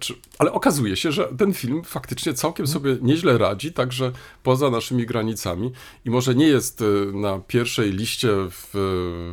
Czy, 0.00 0.14
ale 0.38 0.52
okazuje 0.52 0.96
się, 0.96 1.12
że 1.12 1.28
ten 1.38 1.54
film 1.54 1.82
faktycznie 1.84 2.34
całkiem 2.34 2.66
mhm. 2.66 2.82
sobie 2.82 2.96
nieźle 3.02 3.38
radzi, 3.38 3.72
także 3.72 4.12
poza 4.42 4.70
naszymi 4.70 5.06
granicami 5.06 5.72
i 6.04 6.10
może 6.10 6.34
nie 6.34 6.46
jest 6.46 6.82
e, 6.82 7.12
na 7.12 7.38
pierwszej 7.38 7.92
liście 7.92 8.28
w, 8.50 8.70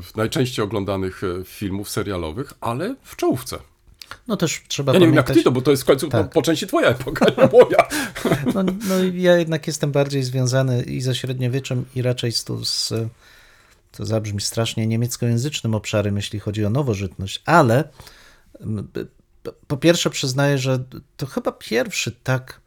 w 0.04 0.16
najczęściej 0.16 0.66
oglądanych 0.66 1.22
e, 1.24 1.44
filmów 1.44 1.90
serialowych, 1.90 2.54
ale 2.62 2.96
w 3.04 3.16
czołówce. 3.16 3.60
No 4.28 4.38
też 4.38 4.63
trzeba 4.67 4.93
Ja 4.93 5.00
nie 5.00 5.06
pamiętać... 5.06 5.28
wiem 5.28 5.36
jak 5.36 5.38
ty 5.38 5.43
to, 5.43 5.52
bo 5.52 5.62
to 5.62 5.72
jest 5.72 5.84
w 5.84 5.86
końcu 5.86 6.10
tak. 6.10 6.26
po, 6.26 6.34
po, 6.34 6.41
części 6.41 6.67
twoja 6.67 6.88
epoka, 6.88 7.26
nie 7.38 7.50
moja. 7.60 7.88
No, 8.54 8.63
no 8.63 8.95
ja 9.13 9.38
jednak 9.38 9.67
jestem 9.67 9.91
bardziej 9.91 10.24
związany 10.24 10.84
i 10.84 11.02
ze 11.02 11.15
średniowieczem 11.15 11.86
i 11.95 12.02
raczej 12.02 12.32
z, 12.32 12.45
z 12.63 12.93
to 13.91 14.06
zabrzmi 14.06 14.41
strasznie 14.41 14.88
niemieckojęzycznym 14.88 15.76
obszarem, 15.76 16.15
jeśli 16.15 16.39
chodzi 16.39 16.65
o 16.65 16.69
nowożytność, 16.69 17.41
ale 17.45 17.89
po 19.67 19.78
pierwsze 19.78 20.10
przyznaję, 20.10 20.58
że 20.58 20.84
to 21.17 21.26
chyba 21.26 21.52
pierwszy 21.52 22.12
tak, 22.12 22.62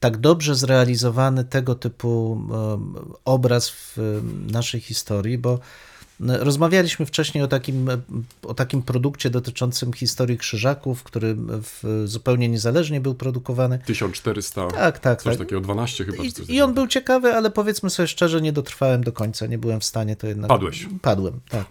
tak 0.00 0.16
dobrze 0.16 0.54
zrealizowany 0.54 1.44
tego 1.44 1.74
typu 1.74 2.42
obraz 3.24 3.70
w 3.70 4.22
naszej 4.52 4.80
historii, 4.80 5.38
bo 5.38 5.58
Rozmawialiśmy 6.20 7.06
wcześniej 7.06 7.44
o 7.44 7.48
takim, 7.48 7.88
o 8.42 8.54
takim 8.54 8.82
produkcie 8.82 9.30
dotyczącym 9.30 9.92
historii 9.92 10.38
krzyżaków, 10.38 11.02
który 11.02 11.36
zupełnie 12.04 12.48
niezależnie 12.48 13.00
był 13.00 13.14
produkowany. 13.14 13.78
1400. 13.86 14.66
Tak, 14.66 14.98
tak. 14.98 15.22
Coś 15.22 15.32
tak. 15.32 15.46
takiego, 15.46 15.60
12 15.60 16.04
chyba. 16.04 16.22
I, 16.22 16.32
I 16.48 16.62
on 16.62 16.74
był 16.74 16.86
ciekawy, 16.86 17.34
ale 17.34 17.50
powiedzmy 17.50 17.90
sobie 17.90 18.06
szczerze, 18.06 18.40
nie 18.40 18.52
dotrwałem 18.52 19.04
do 19.04 19.12
końca, 19.12 19.46
nie 19.46 19.58
byłem 19.58 19.80
w 19.80 19.84
stanie 19.84 20.16
to 20.16 20.26
jednak. 20.26 20.48
Padłeś. 20.48 20.86
Padłem, 21.02 21.40
tak. 21.48 21.64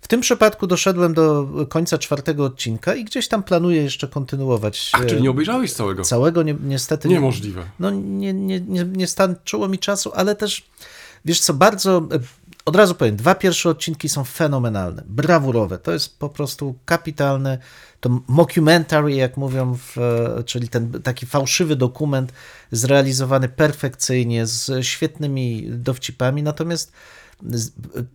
W 0.00 0.08
tym 0.08 0.20
przypadku 0.20 0.66
doszedłem 0.66 1.14
do 1.14 1.48
końca 1.68 1.98
czwartego 1.98 2.44
odcinka 2.44 2.94
i 2.94 3.04
gdzieś 3.04 3.28
tam 3.28 3.42
planuję 3.42 3.82
jeszcze 3.82 4.08
kontynuować. 4.08 4.90
A, 4.92 5.04
czyli 5.04 5.22
nie 5.22 5.30
obejrzałeś 5.30 5.72
całego? 5.72 6.02
Całego 6.02 6.42
ni 6.42 6.54
niestety. 6.62 7.08
Niemożliwe. 7.08 7.64
No 7.78 7.90
nie, 7.90 8.32
nie, 8.32 8.60
nie, 8.60 8.84
nie 8.84 9.06
starczyło 9.06 9.68
mi 9.68 9.78
czasu, 9.78 10.12
ale 10.14 10.36
też 10.36 10.66
wiesz 11.24 11.40
co, 11.40 11.54
bardzo 11.54 12.08
od 12.68 12.76
razu 12.76 12.94
powiem, 12.94 13.16
dwa 13.16 13.34
pierwsze 13.34 13.70
odcinki 13.70 14.08
są 14.08 14.24
fenomenalne, 14.24 15.02
brawurowe. 15.06 15.78
To 15.78 15.92
jest 15.92 16.18
po 16.18 16.28
prostu 16.28 16.78
kapitalne. 16.84 17.58
To 18.00 18.20
mockumentary, 18.28 19.14
jak 19.14 19.36
mówią, 19.36 19.74
w, 19.74 19.96
czyli 20.46 20.68
ten 20.68 21.02
taki 21.02 21.26
fałszywy 21.26 21.76
dokument 21.76 22.32
zrealizowany 22.70 23.48
perfekcyjnie, 23.48 24.46
z 24.46 24.86
świetnymi 24.86 25.66
dowcipami. 25.70 26.42
Natomiast 26.42 26.92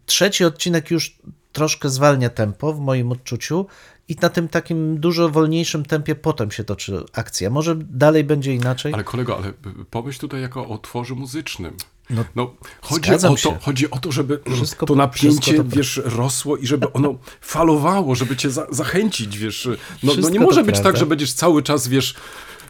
trzeci 0.05 0.45
odcinek 0.45 0.91
już 0.91 1.17
troszkę 1.51 1.89
zwalnia 1.89 2.29
tempo 2.29 2.73
w 2.73 2.79
moim 2.79 3.11
odczuciu 3.11 3.65
i 4.07 4.15
na 4.21 4.29
tym 4.29 4.47
takim 4.47 4.99
dużo 4.99 5.29
wolniejszym 5.29 5.85
tempie 5.85 6.15
potem 6.15 6.51
się 6.51 6.63
toczy 6.63 7.03
akcja. 7.13 7.49
Może 7.49 7.75
dalej 7.75 8.23
będzie 8.23 8.55
inaczej. 8.55 8.93
Ale 8.93 9.03
kolego, 9.03 9.37
ale 9.37 9.53
pomyśl 9.89 10.19
tutaj 10.19 10.41
jako 10.41 10.67
o 10.67 10.73
utworze 10.73 11.15
muzycznym. 11.15 11.77
No, 12.09 12.25
no 12.35 12.55
chodzi, 12.81 13.11
o 13.13 13.17
to, 13.17 13.57
chodzi 13.61 13.89
o 13.91 13.99
to, 13.99 14.11
żeby 14.11 14.39
wszystko, 14.55 14.85
to 14.85 14.95
napięcie, 14.95 15.53
to... 15.53 15.63
wiesz, 15.63 16.01
rosło 16.05 16.57
i 16.57 16.67
żeby 16.67 16.93
ono 16.93 17.15
falowało, 17.41 18.15
żeby 18.15 18.37
cię 18.37 18.49
za, 18.49 18.67
zachęcić, 18.71 19.37
wiesz. 19.37 19.69
No, 20.03 20.13
no 20.21 20.29
nie 20.29 20.39
może 20.39 20.63
być 20.63 20.75
tak, 20.75 20.81
prawda. 20.83 20.91
tak, 20.91 20.99
że 20.99 21.05
będziesz 21.05 21.33
cały 21.33 21.63
czas, 21.63 21.87
wiesz, 21.87 22.15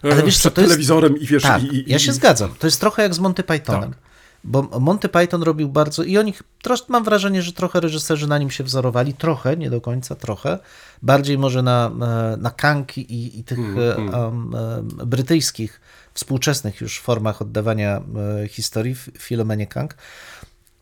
Ale 0.03 0.23
wiesz 0.23 0.37
przed 0.37 0.53
co, 0.53 0.61
telewizorem 0.61 1.13
jest... 1.13 1.23
i 1.23 1.27
wiesz... 1.27 1.43
Tak, 1.43 1.63
i, 1.63 1.75
i, 1.75 1.91
ja 1.91 1.99
się 1.99 2.11
i... 2.11 2.13
zgadzam. 2.13 2.53
To 2.59 2.67
jest 2.67 2.79
trochę 2.79 3.03
jak 3.03 3.13
z 3.13 3.19
Monty 3.19 3.43
Pythonem. 3.43 3.89
Tak. 3.89 3.99
Bo 4.43 4.79
Monty 4.79 5.09
Python 5.09 5.43
robił 5.43 5.69
bardzo, 5.69 6.03
i 6.03 6.17
oni, 6.17 6.33
trosz, 6.61 6.89
mam 6.89 7.03
wrażenie, 7.03 7.41
że 7.41 7.53
trochę 7.53 7.79
reżyserzy 7.79 8.27
na 8.27 8.37
nim 8.37 8.51
się 8.51 8.63
wzorowali, 8.63 9.13
trochę, 9.13 9.57
nie 9.57 9.69
do 9.69 9.81
końca, 9.81 10.15
trochę, 10.15 10.59
bardziej 11.01 11.37
może 11.37 11.61
na, 11.61 11.91
e, 12.01 12.37
na 12.37 12.51
kanki 12.51 13.13
i, 13.13 13.39
i 13.39 13.43
tych 13.43 13.59
mm, 13.59 14.13
um, 14.13 14.87
brytyjskich, 15.05 15.81
współczesnych 16.13 16.81
już 16.81 16.99
formach 16.99 17.41
oddawania 17.41 18.01
historii, 18.49 18.95
Filomenie 19.19 19.67
Kank, 19.67 19.95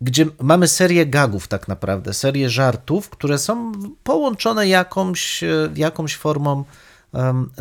gdzie 0.01 0.25
mamy 0.39 0.67
serię 0.67 1.05
gagów 1.05 1.47
tak 1.47 1.67
naprawdę, 1.67 2.13
serię 2.13 2.49
żartów, 2.49 3.09
które 3.09 3.37
są 3.37 3.71
połączone 4.03 4.67
jakąś, 4.67 5.43
jakąś 5.75 6.15
formą 6.15 6.63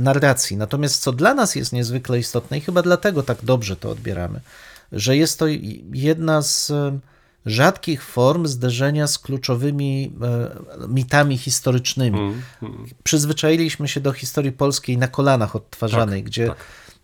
narracji. 0.00 0.56
Natomiast 0.56 1.02
co 1.02 1.12
dla 1.12 1.34
nas 1.34 1.54
jest 1.54 1.72
niezwykle 1.72 2.18
istotne 2.18 2.58
i 2.58 2.60
chyba 2.60 2.82
dlatego 2.82 3.22
tak 3.22 3.38
dobrze 3.42 3.76
to 3.76 3.90
odbieramy, 3.90 4.40
że 4.92 5.16
jest 5.16 5.38
to 5.38 5.46
jedna 5.92 6.42
z 6.42 6.70
e, 6.70 6.98
rzadkich 7.46 8.04
form 8.04 8.46
zderzenia 8.46 9.06
z 9.06 9.18
kluczowymi 9.18 10.12
e, 10.22 10.88
mitami 10.88 11.38
historycznymi. 11.38 12.18
Mm, 12.18 12.42
mm. 12.62 12.86
Przyzwyczailiśmy 13.04 13.88
się 13.88 14.00
do 14.00 14.12
historii 14.12 14.52
polskiej 14.52 14.98
na 14.98 15.08
kolanach 15.08 15.56
odtwarzanej, 15.56 16.22
tak, 16.22 16.30
gdzie 16.30 16.48
tak. 16.48 16.56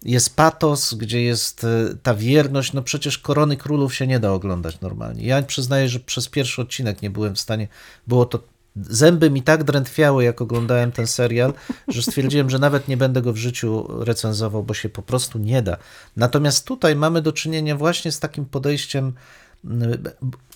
Jest 0.07 0.37
patos, 0.37 0.95
gdzie 0.95 1.23
jest 1.23 1.65
e, 1.65 1.95
ta 2.03 2.15
wierność. 2.15 2.73
No 2.73 2.83
przecież 2.83 3.19
Korony 3.19 3.57
Królów 3.57 3.95
się 3.95 4.07
nie 4.07 4.21
da 4.21 4.33
oglądać 4.33 4.81
normalnie. 4.81 5.27
Ja 5.27 5.43
przyznaję, 5.43 5.89
że 5.89 6.01
przez 6.01 6.29
pierwszy 6.29 6.63
odcinek 6.63 7.03
nie 7.03 7.11
byłem 7.11 7.35
w 7.35 7.41
stanie, 7.41 7.69
było 8.07 8.27
to 8.27 8.43
zęby 8.81 9.31
mi 9.31 9.43
tak 9.43 9.65
drętwiały, 9.65 10.25
jak 10.25 10.43
oglądałem 10.43 10.93
ten 10.93 11.07
serial, 11.07 11.53
że 11.89 12.03
stwierdziłem, 12.03 12.51
że 12.51 12.59
nawet 12.59 12.89
nie 12.89 12.97
będę 12.97 13.23
go 13.23 13.33
w 13.33 13.37
życiu 13.37 13.87
recenzował, 14.05 14.63
bo 14.63 14.75
się 14.75 14.89
po 14.89 15.03
prostu 15.03 15.39
nie 15.39 15.63
da. 15.63 15.77
Natomiast 16.17 16.67
tutaj 16.67 16.97
mamy 16.97 17.23
do 17.23 17.33
czynienia 17.33 17.77
właśnie 17.77 18.13
z 18.13 18.21
takim 18.21 18.45
podejściem, 18.45 19.13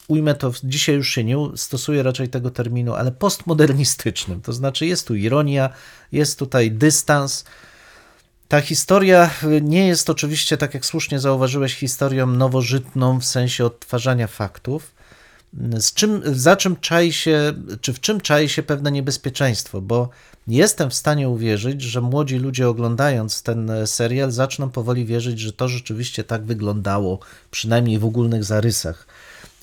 ujmę 0.09 0.35
to, 0.35 0.53
dzisiaj 0.65 0.95
już 0.95 1.09
się 1.09 1.25
nie 1.25 1.37
stosuję 1.57 2.03
raczej 2.03 2.29
tego 2.29 2.51
terminu, 2.51 2.95
ale 2.95 3.13
postmodernistycznym. 3.13 4.41
To 4.41 4.53
znaczy 4.53 4.87
jest 4.87 5.07
tu 5.07 5.15
ironia, 5.15 5.71
jest 6.13 6.39
tutaj 6.39 6.71
dystans. 6.71 7.45
Ta 8.51 8.61
historia 8.61 9.31
nie 9.63 9.87
jest 9.87 10.11
oczywiście, 10.11 10.57
tak 10.57 10.75
jak 10.75 10.87
słusznie 10.87 11.21
zauważyłeś, 11.21 11.75
historią 11.75 12.27
nowożytną 12.27 13.21
w 13.21 13.25
sensie 13.25 13.65
odtwarzania 13.65 14.27
faktów, 14.27 14.95
z 15.79 15.95
czym, 15.95 16.23
za 16.25 16.57
czym 16.57 16.77
czai 16.77 17.13
się, 17.13 17.53
czy 17.81 17.93
w 17.93 18.01
czym 18.01 18.21
czai 18.21 18.49
się 18.49 18.63
pewne 18.63 18.93
niebezpieczeństwo, 18.93 19.81
bo 19.81 20.09
jestem 20.49 20.91
w 20.91 20.95
stanie 20.95 21.29
uwierzyć, 21.29 21.83
że 21.83 22.01
młodzi 22.01 22.37
ludzie 22.37 22.69
oglądając 22.69 23.43
ten 23.43 23.71
serial 23.87 24.31
zaczną 24.31 24.71
powoli 24.71 25.05
wierzyć, 25.05 25.41
że 25.41 25.53
to 25.53 25.69
rzeczywiście 25.69 26.25
tak 26.25 26.45
wyglądało, 26.45 27.19
przynajmniej 27.51 27.99
w 27.99 28.05
ogólnych 28.05 28.45
zarysach. 28.45 29.07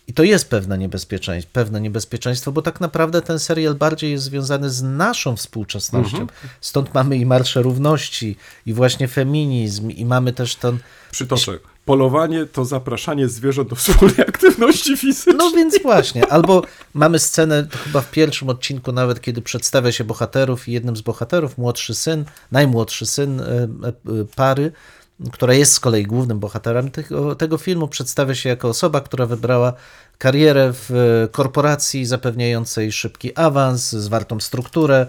I 0.08 0.14
to 0.14 0.24
jest 0.24 0.50
pewne 0.50 0.78
niebezpieczeństwo, 0.78 1.52
pewne 1.54 1.82
niebezpieczeństwo, 1.82 2.52
bo 2.52 2.62
tak 2.62 2.82
naprawdę 2.82 3.22
ten 3.22 3.40
serial 3.40 3.76
bardziej 3.76 4.12
jest 4.12 4.24
związany 4.24 4.70
z 4.70 4.84
naszą 4.84 5.36
współczesnością. 5.36 6.28
Stąd 6.62 6.94
mamy 6.94 7.18
i 7.18 7.26
Marsze 7.26 7.62
Równości, 7.62 8.36
i 8.66 8.74
właśnie 8.74 9.08
feminizm, 9.08 9.90
i 9.90 10.06
mamy 10.06 10.34
też 10.34 10.56
ten. 10.56 10.78
Przytoczę. 11.12 11.60
Polowanie 11.86 12.46
to 12.46 12.66
zapraszanie 12.66 13.28
zwierząt 13.28 13.70
do 13.70 13.76
wspólnej 13.76 14.22
aktywności 14.22 14.98
fizycznej. 14.98 15.36
No 15.36 15.52
więc 15.52 15.82
właśnie, 15.82 16.28
albo 16.28 16.62
mamy 16.94 17.20
scenę, 17.20 17.68
chyba 17.84 18.02
w 18.02 18.12
pierwszym 18.12 18.50
odcinku 18.50 18.92
nawet, 18.92 19.22
kiedy 19.22 19.42
przedstawia 19.42 19.92
się 19.92 20.04
bohaterów 20.04 20.68
i 20.68 20.72
jednym 20.72 20.96
z 20.96 21.02
bohaterów, 21.02 21.58
młodszy 21.58 21.96
syn, 21.96 22.26
najmłodszy 22.52 23.06
syn 23.06 23.40
e, 23.40 23.44
e, 23.44 23.92
pary, 24.36 24.72
która 25.32 25.54
jest 25.54 25.74
z 25.74 25.80
kolei 25.80 26.04
głównym 26.06 26.40
bohaterem 26.40 26.92
tego, 26.92 27.36
tego 27.36 27.58
filmu, 27.58 27.88
przedstawia 27.88 28.36
się 28.36 28.50
jako 28.50 28.70
osoba, 28.70 29.02
która 29.02 29.26
wybrała 29.26 29.74
karierę 30.18 30.74
w 30.74 30.92
e, 30.92 31.28
korporacji 31.28 32.06
zapewniającej 32.06 32.92
szybki 32.92 33.38
awans, 33.38 33.90
zwartą 33.92 34.40
strukturę 34.40 35.08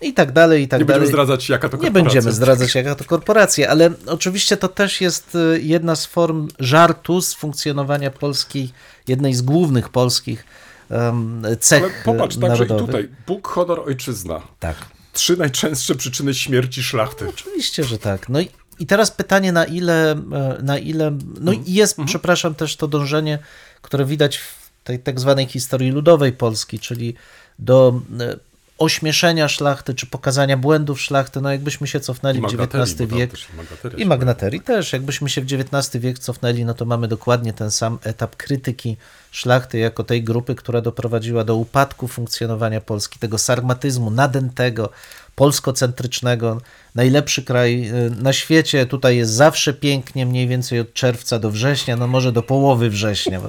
i 0.00 0.14
tak 0.14 0.32
dalej, 0.32 0.62
i 0.62 0.68
tak 0.68 0.80
Nie 0.80 0.86
dalej. 0.86 1.00
będziemy 1.00 1.12
zdradzać, 1.24 1.48
jaka 1.48 1.68
to 1.68 1.76
Nie 1.76 1.80
korporacja. 1.82 2.02
będziemy 2.04 2.32
zdradzać, 2.32 2.74
jaka 2.74 2.94
to 2.94 3.04
korporacja, 3.04 3.68
ale 3.70 3.90
oczywiście 4.06 4.56
to 4.56 4.68
też 4.68 5.00
jest 5.00 5.34
y, 5.34 5.60
jedna 5.62 5.96
z 5.96 6.06
form 6.06 6.48
żartu 6.58 7.20
z 7.20 7.34
funkcjonowania 7.34 8.10
polskiej, 8.10 8.70
jednej 9.08 9.34
z 9.34 9.42
głównych 9.42 9.88
polskich 9.88 10.44
um, 10.90 11.42
cech 11.60 11.82
Ale 11.82 11.92
popatrz, 12.04 12.36
y, 12.36 12.40
także 12.40 12.64
i 12.64 12.68
narodowych. 12.68 12.86
tutaj. 12.86 13.08
Bóg, 13.26 13.48
honor, 13.48 13.80
ojczyzna. 13.80 14.42
Tak. 14.60 14.76
Trzy 15.12 15.36
najczęstsze 15.36 15.94
przyczyny 15.94 16.34
śmierci 16.34 16.82
szlachty. 16.82 17.28
Oczywiście, 17.28 17.84
że 17.84 17.98
tak. 17.98 18.28
No 18.28 18.40
i, 18.40 18.48
i 18.82 18.86
teraz 18.86 19.10
pytanie, 19.10 19.52
na 19.52 19.64
ile, 19.64 20.12
e, 20.12 20.16
na 20.62 20.78
ile. 20.78 21.10
No 21.40 21.52
Mhm. 21.52 21.66
i 21.66 21.74
jest, 21.74 21.96
przepraszam, 22.06 22.54
też 22.54 22.76
to 22.76 22.88
dążenie, 22.88 23.38
które 23.82 24.04
widać 24.04 24.36
w 24.38 24.70
tej 24.84 24.98
tak 24.98 25.20
zwanej 25.20 25.46
historii 25.46 25.90
ludowej 25.90 26.32
Polski, 26.32 26.78
czyli 26.78 27.14
do 27.58 28.00
e, 28.20 28.36
ośmieszenia 28.78 29.48
szlachty, 29.48 29.94
czy 29.94 30.06
pokazania 30.06 30.56
błędów 30.56 31.00
szlachty. 31.00 31.40
No 31.40 31.52
jakbyśmy 31.52 31.86
się 31.86 32.00
cofnęli 32.00 32.40
w 32.40 32.44
XIX 32.44 33.10
wiek. 33.10 33.30
też 33.30 33.48
i 33.96 34.06
magnaterii 34.06 34.60
też. 34.60 34.92
Jakbyśmy 34.92 35.28
się 35.30 35.40
w 35.40 35.44
XIX 35.44 36.02
wiek 36.02 36.18
cofnęli, 36.18 36.64
no 36.64 36.74
to 36.74 36.84
mamy 36.84 37.08
dokładnie 37.08 37.52
ten 37.52 37.70
sam 37.70 37.98
etap 38.04 38.36
krytyki 38.36 38.96
szlachty 39.30 39.78
jako 39.78 40.04
tej 40.04 40.24
grupy, 40.24 40.54
która 40.54 40.80
doprowadziła 40.80 41.44
do 41.44 41.56
upadku 41.56 42.08
funkcjonowania 42.08 42.80
Polski, 42.80 43.18
tego 43.18 43.38
sarmatyzmu 43.38 44.10
nadętego, 44.10 44.90
polskocentrycznego. 45.34 46.60
Najlepszy 46.94 47.42
kraj 47.42 47.88
y, 47.88 48.10
na 48.10 48.32
świecie, 48.32 48.86
tutaj 48.86 49.16
jest 49.16 49.32
zawsze 49.32 49.74
pięknie, 49.74 50.26
mniej 50.26 50.48
więcej 50.48 50.80
od 50.80 50.92
czerwca 50.92 51.38
do 51.38 51.50
września, 51.50 51.96
no 51.96 52.06
może 52.06 52.32
do 52.32 52.42
połowy 52.42 52.90
września. 52.90 53.40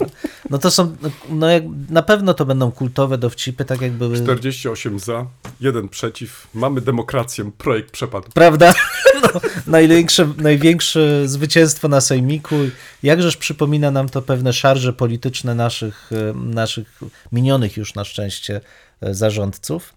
No 0.49 0.57
to 0.57 0.71
są, 0.71 0.95
no 1.29 1.49
jak, 1.49 1.63
na 1.89 2.01
pewno 2.01 2.33
to 2.33 2.45
będą 2.45 2.71
kultowe 2.71 3.17
dowcipy, 3.17 3.65
tak 3.65 3.81
jak 3.81 3.91
były... 3.91 4.15
48 4.15 4.99
za, 4.99 5.25
jeden 5.61 5.89
przeciw. 5.89 6.47
Mamy 6.53 6.81
demokrację, 6.81 7.51
projekt 7.57 7.91
przepadł. 7.91 8.27
Prawda? 8.33 8.73
No, 9.21 9.41
największe, 9.67 10.33
największe 10.37 11.27
zwycięstwo 11.27 11.87
na 11.87 12.01
Sejmiku. 12.01 12.55
Jakżeż 13.03 13.37
przypomina 13.37 13.91
nam 13.91 14.09
to 14.09 14.21
pewne 14.21 14.53
szarże 14.53 14.93
polityczne 14.93 15.55
naszych, 15.55 16.11
e, 16.11 16.33
naszych 16.33 16.99
minionych 17.31 17.77
już 17.77 17.95
na 17.95 18.03
szczęście 18.03 18.61
e, 19.01 19.13
zarządców. 19.13 19.93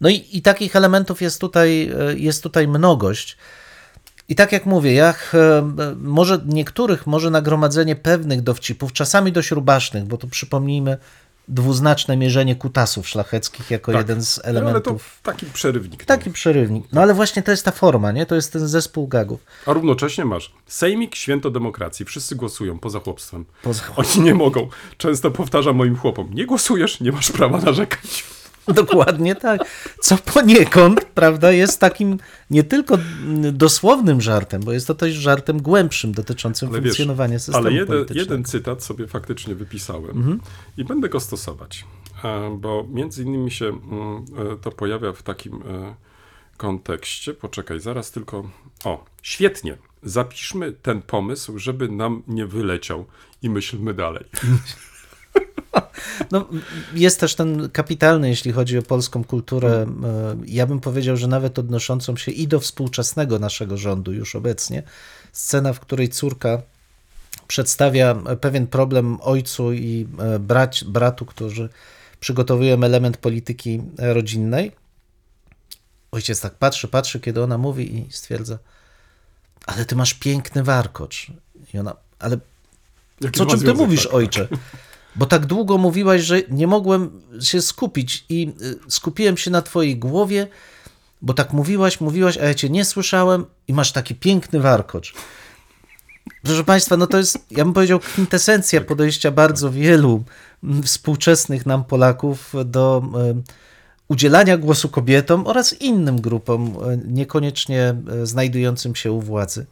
No 0.00 0.08
i, 0.08 0.28
i 0.32 0.42
takich 0.42 0.76
elementów 0.76 1.22
jest 1.22 1.40
tutaj, 1.40 1.90
e, 2.10 2.14
jest 2.18 2.42
tutaj 2.42 2.68
mnogość. 2.68 3.36
I 4.28 4.34
tak 4.34 4.52
jak 4.52 4.66
mówię, 4.66 4.92
jak 4.92 5.32
e, 5.34 5.62
może 6.00 6.40
niektórych, 6.46 7.06
może 7.06 7.30
nagromadzenie 7.30 7.96
pewnych 7.96 8.42
dowcipów, 8.42 8.92
czasami 8.92 9.32
dość 9.32 9.50
rubasznych, 9.50 10.04
bo 10.04 10.16
tu 10.16 10.28
przypomnijmy 10.28 10.96
dwuznaczne 11.48 12.16
mierzenie 12.16 12.56
kutasów 12.56 13.08
szlacheckich 13.08 13.70
jako 13.70 13.92
Tak. 13.92 14.00
jeden 14.00 14.22
z 14.24 14.36
No, 14.36 14.42
ale 14.44 14.54
to 14.54 14.60
elementów. 14.60 15.18
taki 15.22 15.46
przerywnik. 15.46 16.04
Taki 16.04 16.30
przerywnik. 16.30 16.84
No 16.92 17.00
ale 17.02 17.14
właśnie 17.14 17.42
to 17.42 17.50
jest 17.50 17.64
ta 17.64 17.70
forma, 17.70 18.12
nie? 18.12 18.26
To 18.26 18.34
jest 18.34 18.52
ten 18.52 18.68
zespół 18.68 19.08
gagów. 19.08 19.40
A 19.66 19.72
równocześnie 19.72 20.24
masz 20.24 20.52
Sejmik, 20.66 21.14
święto 21.14 21.50
demokracji. 21.50 22.06
Wszyscy 22.06 22.36
głosują 22.36 22.78
poza 22.78 23.00
chłopstwem. 23.00 23.44
Poza... 23.62 23.82
Oni 23.96 24.20
nie 24.20 24.34
mogą. 24.34 24.68
Często 24.96 25.30
powtarzam 25.30 25.76
moim 25.76 25.96
chłopom, 25.96 26.30
nie 26.34 26.46
głosujesz, 26.46 27.00
nie 27.00 27.12
masz 27.12 27.32
prawa 27.32 27.58
narzekać. 27.58 28.24
Dokładnie 28.74 29.34
tak. 29.34 29.60
Co 30.00 30.16
poniekąd, 30.16 31.04
prawda, 31.04 31.52
jest 31.52 31.80
takim 31.80 32.18
nie 32.50 32.64
tylko 32.64 32.98
dosłownym 33.52 34.20
żartem, 34.20 34.62
bo 34.62 34.72
jest 34.72 34.86
to 34.86 34.94
też 34.94 35.14
żartem 35.14 35.62
głębszym 35.62 36.12
dotyczącym 36.12 36.68
Ale 36.68 36.80
wiesz, 36.80 36.90
funkcjonowania 36.90 37.38
systemu 37.38 37.58
Ale 37.66 37.72
jeden, 37.72 37.86
politycznego. 37.86 38.20
jeden 38.22 38.44
cytat 38.44 38.84
sobie 38.84 39.06
faktycznie 39.06 39.54
wypisałem 39.54 40.10
Mhm. 40.10 40.40
i 40.76 40.84
będę 40.84 41.08
go 41.08 41.20
stosować, 41.20 41.84
e, 42.24 42.56
bo 42.60 42.86
między 42.90 43.22
innymi 43.22 43.50
się 43.50 43.66
mm, 43.66 44.24
e, 44.52 44.56
to 44.56 44.70
pojawia 44.72 45.12
w 45.12 45.22
takim 45.22 45.54
e, 45.54 45.94
kontekście. 46.56 47.34
Poczekaj, 47.34 47.80
zaraz 47.80 48.10
tylko. 48.10 48.50
O, 48.84 49.04
świetnie. 49.22 49.76
Zapiszmy 50.02 50.72
ten 50.72 51.02
pomysł, 51.02 51.58
żeby 51.58 51.88
nam 51.88 52.22
nie 52.28 52.46
wyleciał 52.46 53.06
i 53.42 53.50
myślmy 53.50 53.94
dalej. 53.94 54.24
No, 56.30 56.48
jest 56.94 57.20
też 57.20 57.34
ten 57.34 57.70
kapitalny, 57.70 58.28
jeśli 58.28 58.52
chodzi 58.52 58.78
o 58.78 58.82
polską 58.82 59.24
kulturę. 59.24 59.82
Mhm. 59.82 60.04
e, 60.04 60.36
Ja 60.46 60.66
bym 60.66 60.80
powiedział, 60.80 61.16
że 61.16 61.26
nawet 61.26 61.58
odnoszącą 61.58 62.16
się 62.16 62.32
i 62.32 62.48
do 62.48 62.60
współczesnego 62.60 63.38
naszego 63.38 63.76
rządu 63.76 64.12
już 64.12 64.36
obecnie. 64.36 64.82
Scena, 65.32 65.72
w 65.72 65.80
której 65.80 66.08
córka 66.08 66.62
przedstawia 67.48 68.14
pewien 68.40 68.66
problem 68.66 69.18
ojcu 69.20 69.72
i 69.72 70.06
e, 70.18 70.38
brać, 70.38 70.84
bratu, 70.84 71.26
którzy 71.26 71.68
przygotowują 72.20 72.82
element 72.82 73.16
polityki 73.16 73.82
rodzinnej. 73.98 74.72
Ojciec 76.12 76.40
tak 76.40 76.54
patrzy, 76.54 76.88
patrzy, 76.88 77.20
kiedy 77.20 77.42
ona 77.42 77.58
mówi 77.58 77.98
i 77.98 78.12
stwierdza, 78.12 78.58
ale 79.66 79.84
ty 79.84 79.96
masz 79.96 80.14
piękny 80.14 80.62
warkocz. 80.62 81.26
I 81.74 81.78
ona, 81.78 81.96
ale 82.18 82.38
Jaki 83.20 83.38
co 83.38 83.46
czym 83.46 83.60
ty 83.60 83.74
mówisz, 83.74 84.02
tak? 84.02 84.14
ojcze? 84.14 84.48
Bo 85.16 85.26
tak 85.26 85.46
długo 85.46 85.78
mówiłaś, 85.78 86.22
że 86.22 86.42
nie 86.50 86.66
mogłem 86.66 87.22
się 87.40 87.62
skupić 87.62 88.24
i 88.28 88.52
y, 88.62 88.78
skupiłem 88.88 89.36
się 89.36 89.50
na 89.50 89.62
twojej 89.62 89.96
głowie, 89.96 90.46
bo 91.22 91.34
tak 91.34 91.52
mówiłaś, 91.52 92.00
mówiłaś, 92.00 92.38
a 92.38 92.44
ja 92.44 92.54
cię 92.54 92.70
nie 92.70 92.84
słyszałem 92.84 93.46
i 93.68 93.72
masz 93.72 93.92
taki 93.92 94.14
piękny 94.14 94.60
warkocz. 94.60 95.14
Proszę 96.42 96.64
Państwa, 96.64 96.96
no 96.96 97.06
to 97.06 97.18
jest, 97.18 97.38
ja 97.50 97.64
bym 97.64 97.74
powiedział, 97.74 97.98
kwintesencja 98.00 98.80
podejścia 98.80 99.30
bardzo 99.30 99.70
wielu 99.70 100.24
mm, 100.64 100.82
współczesnych 100.82 101.66
nam 101.66 101.84
Polaków 101.84 102.54
do 102.64 103.02
em, 103.30 103.42
udzielania 104.08 104.56
głosu 104.56 104.88
kobietom 104.88 105.46
oraz 105.46 105.80
innym 105.80 106.20
grupom, 106.20 106.76
e, 106.84 106.98
niekoniecznie 107.04 107.94
znajdującym 108.22 108.94
się 108.94 109.12
u 109.12 109.20
władzy. 109.20 109.66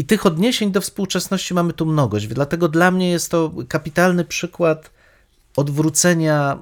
I 0.00 0.04
tych 0.04 0.26
odniesień 0.26 0.72
do 0.72 0.80
współczesności 0.80 1.54
mamy 1.54 1.72
tu 1.72 1.86
mnogość. 1.86 2.26
Dlatego 2.26 2.68
dla 2.68 2.90
mnie 2.90 3.10
jest 3.10 3.30
to 3.30 3.52
kapitalny 3.68 4.24
przykład 4.24 4.90
odwrócenia 5.56 6.58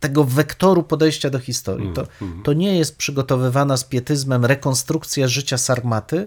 tego 0.00 0.24
wektoru 0.24 0.82
podejścia 0.82 1.30
do 1.30 1.38
historii. 1.38 1.92
To, 1.92 2.06
to 2.44 2.52
nie 2.52 2.78
jest 2.78 2.96
przygotowywana 2.96 3.76
z 3.76 3.84
pietyzmem 3.84 4.44
rekonstrukcja 4.44 5.28
życia 5.28 5.58
Sarmaty, 5.58 6.26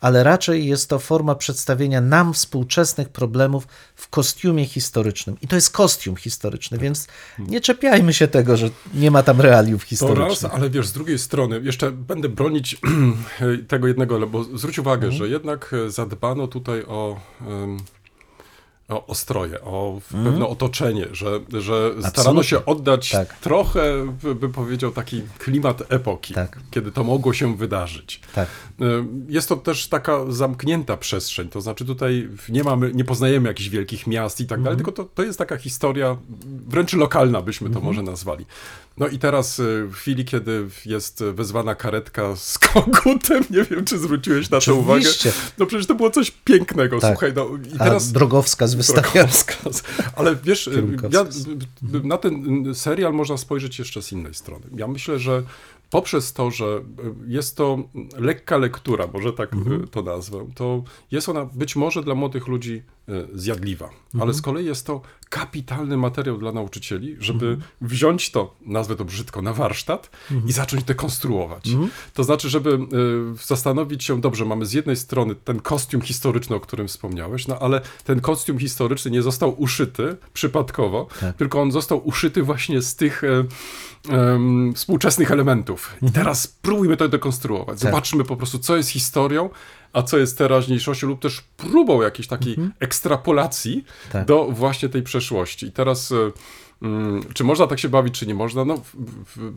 ale 0.00 0.24
raczej 0.24 0.66
jest 0.66 0.88
to 0.88 0.98
forma 0.98 1.34
przedstawienia 1.34 2.00
nam 2.00 2.34
współczesnych 2.34 3.08
problemów 3.08 3.66
w 3.96 4.08
kostiumie 4.08 4.66
historycznym. 4.66 5.36
I 5.42 5.48
to 5.48 5.54
jest 5.56 5.70
kostium 5.70 6.16
historyczny, 6.16 6.78
więc 6.78 7.06
nie 7.38 7.60
czepiajmy 7.60 8.12
się 8.14 8.28
tego, 8.28 8.56
że 8.56 8.70
nie 8.94 9.10
ma 9.10 9.22
tam 9.22 9.40
realiów 9.40 9.82
To 9.82 9.88
historycznych. 9.88 10.42
raz, 10.42 10.44
ale 10.54 10.70
wiesz, 10.70 10.86
z 10.86 10.92
drugiej 10.92 11.18
strony, 11.18 11.60
jeszcze 11.64 11.90
będę 11.92 12.28
bronić 12.28 12.76
tego 13.68 13.86
jednego, 13.88 14.26
bo 14.26 14.44
zwróć 14.44 14.78
uwagę, 14.78 15.06
Mhm. 15.06 15.12
że 15.18 15.28
jednak 15.28 15.74
e, 15.86 15.90
zadbano 15.90 16.48
tutaj 16.48 16.82
o, 16.88 17.20
em, 17.40 17.76
o, 18.88 19.06
o 19.06 19.14
stroje, 19.14 19.60
o 19.62 20.00
Mhm. 20.12 20.24
pewne 20.24 20.46
otoczenie, 20.46 21.06
że, 21.12 21.40
że 21.52 21.90
starano 21.90 22.06
Absolutnie. 22.08 22.44
się 22.44 22.64
oddać 22.64 23.10
Tak. 23.10 23.38
trochę, 23.38 24.06
by- 24.22 24.34
bym 24.34 24.52
powiedział, 24.52 24.90
taki 24.92 25.22
klimat 25.38 25.82
epoki, 25.92 26.34
Tak. 26.34 26.58
kiedy 26.70 26.92
to 26.92 27.04
mogło 27.04 27.32
się 27.32 27.56
wydarzyć. 27.56 28.20
Tak. 28.34 28.48
E, 28.80 28.84
Jest 29.28 29.48
to 29.48 29.56
też 29.56 29.88
taka 29.88 30.18
zamknięta 30.32 30.96
przestrzeń, 30.96 31.48
to 31.48 31.60
znaczy 31.60 31.84
tutaj 31.84 32.28
nie 32.48 32.64
mamy, 32.64 32.92
nie 32.94 33.04
poznajemy 33.04 33.48
jakichś 33.48 33.68
wielkich 33.68 34.06
miast 34.06 34.40
i 34.40 34.46
tak 34.46 34.62
dalej, 34.62 34.76
tylko 34.76 34.92
to, 34.92 35.04
to 35.04 35.22
jest 35.22 35.38
taka 35.38 35.56
historia 35.56 36.16
wręcz 36.68 36.92
lokalna, 36.92 37.42
byśmy 37.42 37.70
to 37.70 37.80
może 37.80 38.02
nazwali. 38.02 38.46
No 38.98 39.08
i 39.08 39.18
teraz 39.18 39.60
e, 39.60 39.62
w 39.84 39.94
chwili, 39.94 40.24
kiedy 40.24 40.68
jest 40.86 41.24
wezwana 41.24 41.74
karetka 41.74 42.36
z 42.36 42.58
kogutem, 42.68 43.44
nie 43.50 43.64
wiem, 43.64 43.84
czy 43.84 43.98
zwróciłeś 43.98 44.50
na 44.50 44.60
to 44.60 44.74
uwagę. 44.74 45.00
Oczywiście. 45.00 45.32
No 45.58 45.66
przecież 45.66 45.86
to 45.86 45.94
było 45.94 46.10
coś 46.10 46.30
pięknego, 46.30 46.98
Tak. 47.00 47.10
słuchaj, 47.12 47.32
no 47.36 47.48
i 47.72 47.74
A 47.78 47.84
teraz... 47.84 48.12
drogowskaz 48.12 48.74
wystawia. 48.74 49.10
Drogowskaz. 49.12 49.82
Ale 50.16 50.36
wiesz, 50.44 50.66
ja, 50.66 50.72
Kierunkowskaz. 50.72 51.44
na 51.82 52.18
ten 52.18 52.64
serial 52.74 53.12
można 53.12 53.36
spojrzeć 53.36 53.78
jeszcze 53.78 54.02
z 54.02 54.12
innej 54.12 54.34
strony. 54.34 54.66
Ja 54.76 54.86
myślę, 54.88 55.18
że 55.18 55.42
poprzez 55.90 56.32
to, 56.32 56.50
że 56.50 56.82
jest 57.26 57.56
to 57.56 57.78
lekka 58.18 58.56
lektura, 58.56 59.08
może 59.14 59.32
tak 59.32 59.52
Mhm. 59.52 59.88
to 59.88 60.02
nazwę, 60.02 60.46
to 60.54 60.82
jest 61.10 61.28
ona 61.28 61.44
być 61.44 61.76
może 61.76 62.02
dla 62.02 62.14
młodych 62.14 62.46
ludzi 62.48 62.82
zjadliwa. 63.34 63.90
Ale 64.20 64.32
z 64.34 64.42
kolei 64.42 64.66
jest 64.66 64.86
to 64.86 65.00
kapitalny 65.28 65.96
materiał 65.96 66.38
dla 66.38 66.52
nauczycieli, 66.52 67.16
żeby 67.20 67.58
wziąć 67.80 68.30
to, 68.30 68.54
nazwę 68.60 68.96
to 68.96 69.04
brzydko, 69.04 69.42
na 69.42 69.52
warsztat 69.52 70.10
i 70.46 70.52
zacząć 70.52 70.84
dekonstruować. 70.84 71.68
To 72.14 72.24
znaczy, 72.24 72.48
żeby 72.50 72.78
zastanowić 73.46 74.04
się, 74.04 74.20
dobrze, 74.20 74.44
mamy 74.44 74.66
z 74.66 74.72
jednej 74.72 74.96
strony 74.96 75.34
ten 75.34 75.60
kostium 75.60 76.02
historyczny, 76.02 76.56
o 76.56 76.60
którym 76.60 76.88
wspomniałeś, 76.88 77.48
no 77.48 77.58
ale 77.58 77.80
ten 78.04 78.20
kostium 78.20 78.58
historyczny 78.58 79.10
nie 79.10 79.22
został 79.22 79.60
uszyty 79.62 80.16
przypadkowo, 80.32 81.06
Tak. 81.20 81.36
tylko 81.36 81.60
on 81.60 81.72
został 81.72 82.08
uszyty 82.08 82.42
właśnie 82.42 82.82
z 82.82 82.96
tych 82.96 83.22
e, 84.10 84.12
em, 84.12 84.72
współczesnych 84.74 85.30
elementów. 85.30 85.94
I 86.02 86.12
teraz 86.12 86.42
spróbujmy 86.42 86.96
to 86.96 87.08
dekonstruować. 87.08 87.80
Tak. 87.80 87.90
Zobaczmy 87.90 88.24
po 88.24 88.36
prostu, 88.36 88.58
co 88.58 88.76
jest 88.76 88.88
historią, 88.88 89.50
a 89.92 90.02
co 90.02 90.18
jest 90.18 90.38
teraźniejszością 90.38 91.06
lub 91.06 91.20
też 91.20 91.44
próbą 91.56 92.02
jakiejś 92.02 92.28
takiej 92.28 92.56
ekstrapolacji 92.80 93.84
Tak. 94.12 94.26
do 94.26 94.44
właśnie 94.44 94.88
tej 94.88 95.02
przeszłości. 95.02 95.66
I 95.66 95.72
teraz, 95.72 96.12
e, 96.12 96.32
mm, 96.82 97.22
czy 97.34 97.44
można 97.44 97.66
tak 97.66 97.78
się 97.78 97.88
bawić, 97.88 98.18
czy 98.18 98.26
nie 98.26 98.34
można? 98.34 98.64
No, 98.64 98.80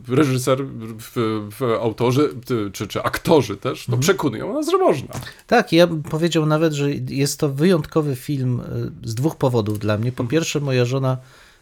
reżyser, 0.08 0.66
w, 0.98 1.48
w 1.58 1.62
autorzy, 1.80 2.34
czy, 2.72 2.88
czy 2.88 3.02
aktorzy 3.02 3.56
też, 3.56 3.86
to 3.86 3.96
przekonują 3.96 4.54
nas, 4.54 4.70
że 4.70 4.78
można. 4.78 5.14
Tak, 5.46 5.72
ja 5.72 5.86
bym 5.86 6.02
powiedział 6.02 6.46
nawet, 6.46 6.72
że 6.72 6.90
jest 6.92 7.40
to 7.40 7.48
wyjątkowy 7.48 8.16
film 8.16 8.60
y, 9.04 9.08
z 9.08 9.14
dwóch 9.14 9.36
powodów 9.36 9.78
dla 9.78 9.98
mnie. 9.98 10.12
Po 10.12 10.24
pierwsze, 10.24 10.60
moja 10.60 10.84
żona 10.84 11.16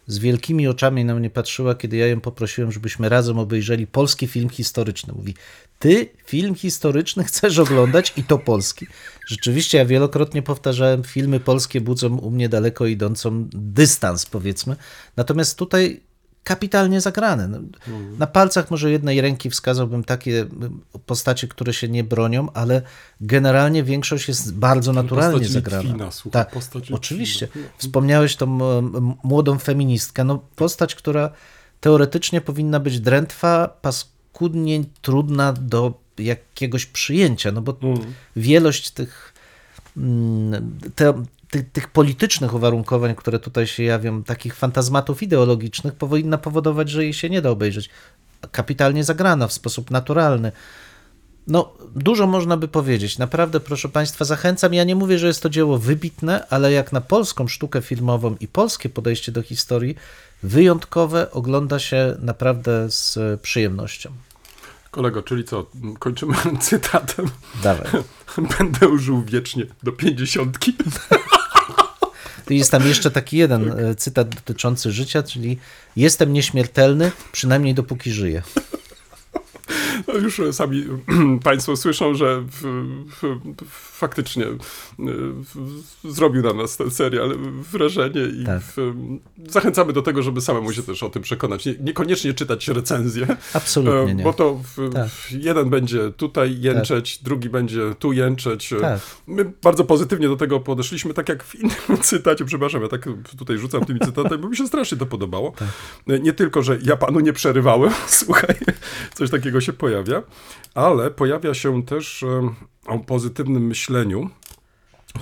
z 0.09 0.19
wielkimi 0.19 0.67
oczami 0.67 1.05
na 1.05 1.15
mnie 1.15 1.29
patrzyła, 1.29 1.75
kiedy 1.75 1.97
ja 1.97 2.07
ją 2.07 2.21
poprosiłem, 2.21 2.71
żebyśmy 2.71 3.09
razem 3.09 3.39
obejrzeli 3.39 3.87
polski 3.87 4.27
film 4.27 4.49
historyczny. 4.49 5.13
Mówi, 5.13 5.33
ty 5.79 6.09
film 6.25 6.55
historyczny 6.55 7.23
chcesz 7.23 7.59
oglądać 7.59 8.13
i 8.17 8.23
to 8.23 8.37
polski. 8.37 8.87
Rzeczywiście, 9.27 9.77
ja 9.77 9.85
wielokrotnie 9.85 10.41
powtarzałem, 10.41 11.03
filmy 11.03 11.39
polskie 11.39 11.81
budzą 11.81 12.17
u 12.17 12.31
mnie 12.31 12.49
daleko 12.49 12.85
idącą 12.85 13.47
dystans, 13.53 14.25
powiedzmy. 14.25 14.75
Natomiast 15.17 15.57
tutaj 15.57 16.01
kapitalnie 16.49 17.01
zagrane. 17.01 17.47
No, 17.47 17.59
Na 18.19 18.27
palcach 18.27 18.71
może 18.71 18.91
jednej 18.91 19.21
ręki 19.21 19.49
wskazałbym 19.49 20.03
takie 20.03 20.41
y, 20.41 20.47
postacie, 21.05 21.47
które 21.47 21.73
się 21.73 21.87
nie 21.89 22.03
bronią, 22.03 22.51
ale 22.53 22.81
generalnie 23.21 23.83
większość 23.83 24.27
jest 24.27 24.53
bardzo 24.55 24.93
naturalnie 24.93 25.37
Postać 25.39 25.51
zagrana. 25.51 25.83
Litwina, 25.83 26.11
słuchaj, 26.11 26.45
tak, 26.45 26.53
postać 26.53 26.81
Litwina. 26.81 26.97
oczywiście. 26.97 27.47
Wspomniałeś 27.77 28.35
tą 28.35 28.45
m, 28.77 29.13
młodą 29.23 29.57
feministkę. 29.59 30.23
No, 30.23 30.39
postać, 30.55 30.95
która 30.95 31.29
teoretycznie 31.81 32.41
powinna 32.41 32.79
być 32.79 32.99
drętwa, 32.99 33.77
paskudnie 33.81 34.83
trudna 35.01 35.53
do 35.53 35.93
jakiegoś 36.17 36.85
przyjęcia, 36.85 37.51
no 37.51 37.61
bo 37.61 37.77
wielość 38.35 38.91
tych 38.91 39.33
mm, 39.97 40.79
te, 40.95 41.23
ty, 41.49 41.63
tych 41.63 41.87
politycznych 41.87 42.53
uwarunkowań, 42.53 43.15
które 43.15 43.39
tutaj 43.39 43.67
się 43.67 43.83
jawią, 43.83 44.23
takich 44.23 44.55
fantazmatów 44.55 45.23
ideologicznych, 45.23 45.95
powinna 45.95 46.37
powodować, 46.37 46.89
że 46.89 47.03
jej 47.03 47.13
się 47.13 47.29
nie 47.29 47.41
da 47.41 47.49
obejrzeć. 47.49 47.89
Kapitalnie 48.51 49.03
zagrana 49.03 49.47
w 49.47 49.53
sposób 49.53 49.91
naturalny. 49.91 50.51
No, 51.47 51.73
dużo 51.95 52.27
można 52.27 52.57
by 52.57 52.67
powiedzieć. 52.67 53.17
Naprawdę, 53.17 53.59
proszę 53.59 53.89
Państwa, 53.89 54.25
zachęcam. 54.25 54.73
Ja 54.73 54.83
nie 54.83 54.95
mówię, 54.95 55.19
że 55.19 55.27
jest 55.27 55.43
to 55.43 55.49
dzieło 55.49 55.77
wybitne, 55.77 56.47
ale 56.49 56.71
jak 56.71 56.91
na 56.91 57.01
polską 57.01 57.47
sztukę 57.47 57.81
filmową 57.81 58.35
i 58.39 58.47
polskie 58.47 58.89
podejście 58.89 59.31
do 59.31 59.41
historii, 59.41 59.95
wyjątkowe 60.43 61.31
ogląda 61.31 61.79
się 61.79 62.15
naprawdę 62.19 62.91
z 62.91 63.17
przyjemnością. 63.41 64.11
Kolego, 64.91 65.23
czyli 65.23 65.43
co, 65.43 65.65
kończymy 65.99 66.35
cytatem. 66.61 67.25
Dawaj. 67.63 67.87
Będę 68.57 68.97
żył 68.99 69.23
wiecznie 69.23 69.65
do 69.83 69.91
pięćdziesiątki. 69.91 70.73
Jest 72.49 72.71
tam 72.71 72.87
jeszcze 72.87 73.11
taki 73.11 73.37
jeden 73.37 73.71
e, 73.71 73.95
cytat 73.95 74.35
dotyczący 74.35 74.91
życia, 74.91 75.23
czyli 75.23 75.57
jestem 75.95 76.33
nieśmiertelny, 76.33 77.11
przynajmniej 77.31 77.73
dopóki 77.73 78.11
żyję. 78.11 78.41
No 80.07 80.13
już 80.13 80.41
sami 80.51 80.85
Państwo 81.43 81.75
słyszą, 81.75 82.15
że 82.15 82.41
w, 82.41 82.63
w, 83.21 83.37
faktycznie 83.71 84.45
y, 84.45 84.57
w, 84.99 85.81
zrobił 86.03 86.41
na 86.43 86.53
nas 86.53 86.77
ten 86.77 86.91
serial 86.91 87.37
wrażenie 87.71 88.21
i 88.41 88.45
Tak. 88.45 88.61
zachęcamy 89.47 89.93
do 89.93 90.01
tego, 90.01 90.23
żeby 90.23 90.41
samemu 90.41 90.73
się 90.73 90.83
też 90.83 91.03
o 91.03 91.09
tym 91.09 91.21
przekonać. 91.21 91.65
Nie, 91.65 91.73
niekoniecznie 91.79 92.33
czytać 92.33 92.67
recenzję, 92.67 93.27
Absolutnie 93.53 94.11
e, 94.11 94.15
nie. 94.15 94.23
bo 94.23 94.33
to 94.33 94.59
Tak. 94.93 95.09
jeden 95.31 95.69
będzie 95.69 96.11
tutaj 96.11 96.61
jęczeć, 96.61 97.23
drugi 97.23 97.49
będzie 97.49 97.95
tu 97.99 98.13
jęczeć. 98.13 98.73
Tak. 98.81 98.99
My 99.27 99.45
bardzo 99.63 99.83
pozytywnie 99.83 100.27
do 100.27 100.35
tego 100.35 100.59
podeszliśmy, 100.59 101.13
tak 101.13 101.29
jak 101.29 101.43
w 101.43 101.55
innym 101.55 102.01
cytacie, 102.01 102.45
przepraszam, 102.45 102.81
ja 102.81 102.87
tak 102.87 103.05
tutaj 103.37 103.57
rzucam 103.57 103.85
tymi 103.85 103.99
cytatami, 103.99 104.41
bo 104.41 104.49
mi 104.49 104.57
się 104.57 104.67
strasznie 104.67 104.97
to 104.97 105.05
podobało. 105.05 105.51
Tak. 105.51 105.67
Nie 106.23 106.33
tylko, 106.33 106.63
że 106.63 106.77
ja 106.83 106.97
panu 106.97 107.19
nie 107.19 107.33
przerywałem, 107.33 107.91
słuchaj, 108.07 108.55
coś 109.13 109.29
takiego 109.29 109.58
się 109.61 109.73
pojawia, 109.73 110.23
ale 110.75 111.11
pojawia 111.11 111.53
się 111.53 111.83
też 111.83 112.25
o 112.85 112.99
pozytywnym 112.99 113.67
myśleniu. 113.67 114.29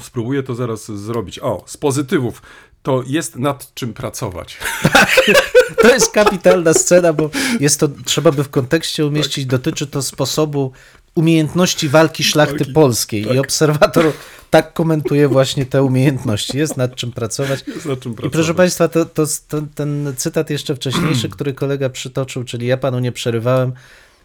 Spróbuję 0.01 0.43
to 0.43 0.55
zaraz 0.55 0.91
zrobić. 0.91 1.39
O, 1.39 1.63
z 1.65 1.77
pozytywów. 1.77 2.41
To 2.83 3.03
jest 3.07 3.35
nad 3.35 3.73
czym 3.73 3.93
pracować. 3.93 4.57
To 5.81 5.93
jest 5.93 6.11
kapitalna 6.11 6.73
scena, 6.73 7.13
bo 7.13 7.29
jest 7.59 7.79
to, 7.79 7.87
trzeba 8.05 8.31
by 8.31 8.43
w 8.43 8.49
kontekście 8.49 9.05
umieścić, 9.05 9.45
dotyczy 9.45 9.87
to 9.87 10.01
sposobu 10.01 10.71
umiejętności 11.15 11.89
walki 11.89 12.23
szlachty 12.23 12.57
Walki, 12.57 12.73
polskiej. 12.73 13.25
tak. 13.25 13.35
I 13.35 13.39
obserwator 13.39 14.11
tak 14.49 14.73
komentuje 14.73 15.27
właśnie 15.27 15.65
te 15.65 15.83
umiejętności. 15.83 16.57
Jest 16.57 16.77
nad 16.77 16.95
czym 16.95 17.11
pracować. 17.11 17.65
Nad 17.85 17.99
czym 17.99 18.11
I 18.11 18.15
pracować. 18.15 18.33
proszę 18.33 18.53
Państwa, 18.53 18.87
to, 18.87 19.05
to, 19.05 19.23
to, 19.47 19.61
ten 19.75 20.13
cytat 20.17 20.49
jeszcze 20.49 20.75
wcześniejszy, 20.75 21.29
który 21.35 21.53
kolega 21.53 21.89
przytoczył, 21.89 22.43
czyli 22.43 22.67
ja 22.67 22.77
panu 22.77 22.99
nie 22.99 23.11
przerywałem. 23.11 23.73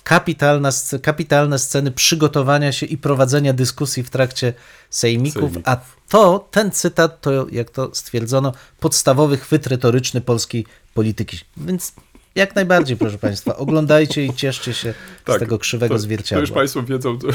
Kapitalna, 0.05 0.71
kapitalne 1.03 1.59
sceny 1.59 1.91
przygotowania 1.91 2.73
się 2.73 2.87
i 2.87 2.99
prowadzenia 2.99 3.53
dyskusji 3.53 4.03
w 4.03 4.11
trakcie 4.11 4.55
sejmików, 4.91 5.43
Sejmików. 5.43 5.63
a 5.65 5.77
to, 6.09 6.49
ten 6.51 6.71
cytat, 6.71 7.21
to 7.21 7.47
jak 7.51 7.71
to 7.71 7.95
stwierdzono, 7.95 8.53
podstawowy 8.81 9.37
chwyt 9.37 9.67
retoryczny 9.67 10.21
polskiej 10.21 10.67
polityki. 10.95 11.39
Więc 11.57 11.93
jak 12.35 12.55
najbardziej, 12.55 12.97
proszę 12.97 13.19
Państwa, 13.19 13.57
oglądajcie 13.57 14.25
i 14.25 14.35
cieszcie 14.35 14.75
się 14.75 14.95
z 15.29 15.39
tego 15.39 15.59
krzywego 15.59 15.95
Tak, 15.95 16.01
to, 16.01 16.03
zwierciadła. 16.03 16.37
To 16.37 16.41
już 16.41 16.51
Państwo 16.51 16.83
wiedzą, 16.83 17.19
to, 17.19 17.29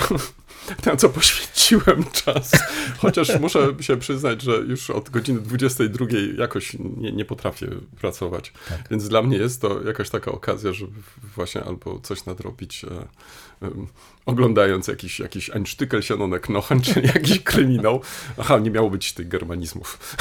na 0.85 0.95
co 0.95 1.09
poświęciłem 1.09 2.03
czas. 2.23 2.51
Chociaż 2.97 3.39
muszę 3.39 3.73
się 3.79 3.97
przyznać, 3.97 4.41
że 4.41 4.51
już 4.51 4.89
od 4.89 5.09
godziny 5.09 5.39
22 5.39 6.05
jakoś 6.37 6.77
nie, 6.97 7.11
nie 7.11 7.25
potrafię 7.25 7.67
pracować. 7.99 8.53
Tak. 8.69 8.87
Więc 8.91 9.07
dla 9.09 9.21
mnie 9.21 9.37
jest 9.37 9.61
to 9.61 9.83
jakaś 9.83 10.09
taka 10.09 10.31
okazja, 10.31 10.73
żeby 10.73 10.91
właśnie 11.35 11.63
albo 11.63 11.99
coś 11.99 12.25
nadrobić, 12.25 12.85
e, 13.61 13.69
oglądając 14.27 14.87
jakiś, 14.87 15.19
jakiś 15.19 15.49
Einstückel 15.49 16.01
Sianonek 16.01 16.41
Knochen, 16.41 16.81
czyli 16.81 17.07
jakiś 17.07 17.39
kryminał. 17.39 18.01
Aha, 18.37 18.59
nie 18.59 18.71
miało 18.71 18.89
być 18.89 19.13
tych 19.13 19.27
germanizmów. 19.27 20.15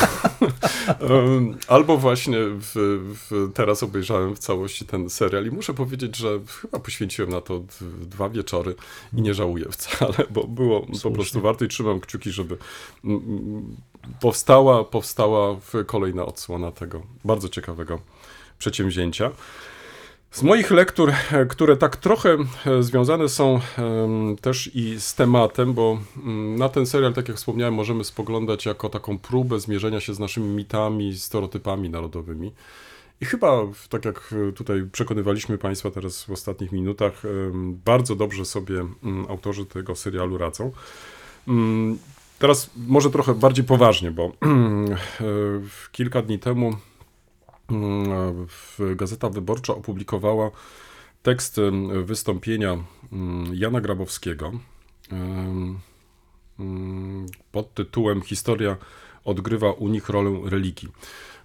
Em, 1.00 1.58
albo 1.68 1.96
właśnie 1.96 2.38
w, 2.38 2.72
w, 3.30 3.52
teraz 3.54 3.82
obejrzałem 3.82 4.36
w 4.36 4.38
całości 4.38 4.84
ten 4.84 5.10
serial 5.10 5.46
i 5.46 5.50
muszę 5.50 5.74
powiedzieć, 5.74 6.16
że 6.16 6.40
chyba 6.60 6.78
poświęciłem 6.78 7.30
na 7.30 7.40
to 7.40 7.62
dwa 8.00 8.28
wieczory 8.28 8.74
i 9.12 9.22
nie 9.22 9.34
żałuję 9.34 9.64
wcale, 9.70 10.14
bo 10.30 10.44
było 10.44 10.86
po 11.02 11.10
prostu 11.10 11.40
warto 11.40 11.64
i 11.64 11.68
trzymam 11.68 12.00
kciuki, 12.00 12.30
żeby 12.30 12.58
powstała, 14.20 14.84
powstała 14.84 15.56
kolejna 15.86 16.26
odsłona 16.26 16.72
tego 16.72 17.02
bardzo 17.24 17.48
ciekawego 17.48 18.00
przedsięwzięcia. 18.58 19.30
Z 20.36 20.42
moich 20.42 20.70
lektur, 20.70 21.12
e, 21.32 21.46
które 21.46 21.76
tak 21.76 21.96
trochę 21.96 22.36
e, 22.66 22.82
związane 22.82 23.28
są 23.28 23.60
też 24.40 24.70
i 24.74 25.00
z 25.00 25.14
tematem, 25.14 25.74
bo 25.74 25.98
mm, 26.16 26.56
na 26.56 26.68
ten 26.68 26.86
serial, 26.86 27.12
tak 27.12 27.28
jak 27.28 27.36
wspomniałem, 27.36 27.74
możemy 27.74 28.04
spoglądać 28.04 28.66
jako 28.66 28.88
taką 28.88 29.18
próbę 29.18 29.60
zmierzenia 29.60 30.00
się 30.00 30.14
z 30.14 30.18
naszymi 30.18 30.48
mitami, 30.48 31.18
stereotypami 31.18 31.90
narodowymi. 31.90 32.52
I 33.20 33.24
chyba, 33.24 33.60
tak 33.88 34.04
jak 34.04 34.34
e, 34.48 34.52
tutaj 34.52 34.82
przekonywaliśmy 34.92 35.58
Państwa 35.58 35.90
teraz 35.90 36.24
w 36.24 36.30
ostatnich 36.30 36.72
minutach, 36.72 37.22
bardzo 37.84 38.16
dobrze 38.16 38.44
sobie 38.44 38.86
mm, 39.04 39.26
autorzy 39.28 39.66
tego 39.66 39.96
serialu 39.96 40.38
radzą. 40.38 40.72
Mm, 41.48 41.98
Teraz 42.38 42.70
może 42.76 43.10
trochę 43.10 43.34
bardziej 43.34 43.64
poważnie, 43.64 44.10
bo 44.10 44.32
kilka 45.92 46.22
dni 46.22 46.38
temu 46.38 46.76
Gazeta 48.96 49.30
Wyborcza 49.30 49.74
opublikowała 49.74 50.50
tekst 51.22 51.58
em, 51.58 52.04
wystąpienia 52.04 52.78
mm, 53.12 53.54
Jana 53.54 53.80
Grabowskiego 53.80 54.52
mm, 55.12 55.80
pod 57.52 57.74
tytułem 57.74 58.22
Historia 58.22 58.76
odgrywa 59.24 59.72
u 59.72 59.88
nich 59.88 60.08
rolę 60.08 60.40
religii. 60.44 60.88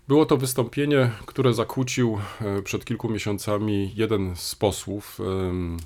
Było 0.07 0.25
to 0.25 0.37
wystąpienie, 0.37 1.11
które 1.25 1.53
zakłócił 1.53 2.19
e, 2.41 2.61
przed 2.61 2.85
kilku 2.85 3.09
miesiącami 3.09 3.91
jeden 3.95 4.35
z 4.35 4.55
posłów 4.55 5.19
mm, 5.19 5.77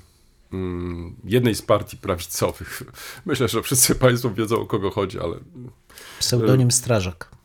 jednej 1.24 1.54
z 1.54 1.62
partii 1.62 1.96
prawicowych. 1.96 2.82
Myślę, 3.26 3.48
że 3.48 3.62
wszyscy 3.62 3.94
Państwo 3.94 4.30
wiedzą 4.30 4.60
o 4.60 4.66
kogo 4.66 4.90
chodzi, 4.90 5.20
ale 5.20 5.36
Pseudonim 6.18 6.70
Strażak. 6.70 7.35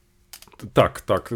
Tak, 0.74 1.02
tak. 1.02 1.34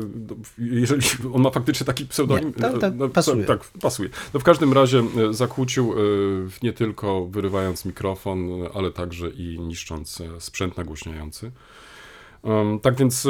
Jeżeli 0.58 1.02
on 1.34 1.42
ma 1.42 1.50
faktycznie 1.50 1.86
taki 1.86 2.06
pseudonim. 2.06 2.48
Nie, 2.48 2.54
tak, 2.54 2.80
tak, 2.80 2.96
no, 2.96 3.10
pasuje. 3.10 3.46
Tak, 3.46 3.64
pasuje. 3.82 4.10
No 4.34 4.40
w 4.40 4.44
każdym 4.44 4.74
razie 4.74 5.04
e, 5.30 5.34
zakłócił 5.34 5.94
e, 5.94 5.96
nie 6.64 6.74
tylko 6.74 7.26
wyrywając 7.26 7.86
mikrofon, 7.86 8.50
ale 8.74 8.92
także 8.92 9.30
i 9.30 9.60
niszcząc 9.60 10.22
e, 10.22 10.42
sprzęt 10.42 10.78
nagłośniający. 10.78 11.52
Tak 12.82 12.96
więc 12.96 13.28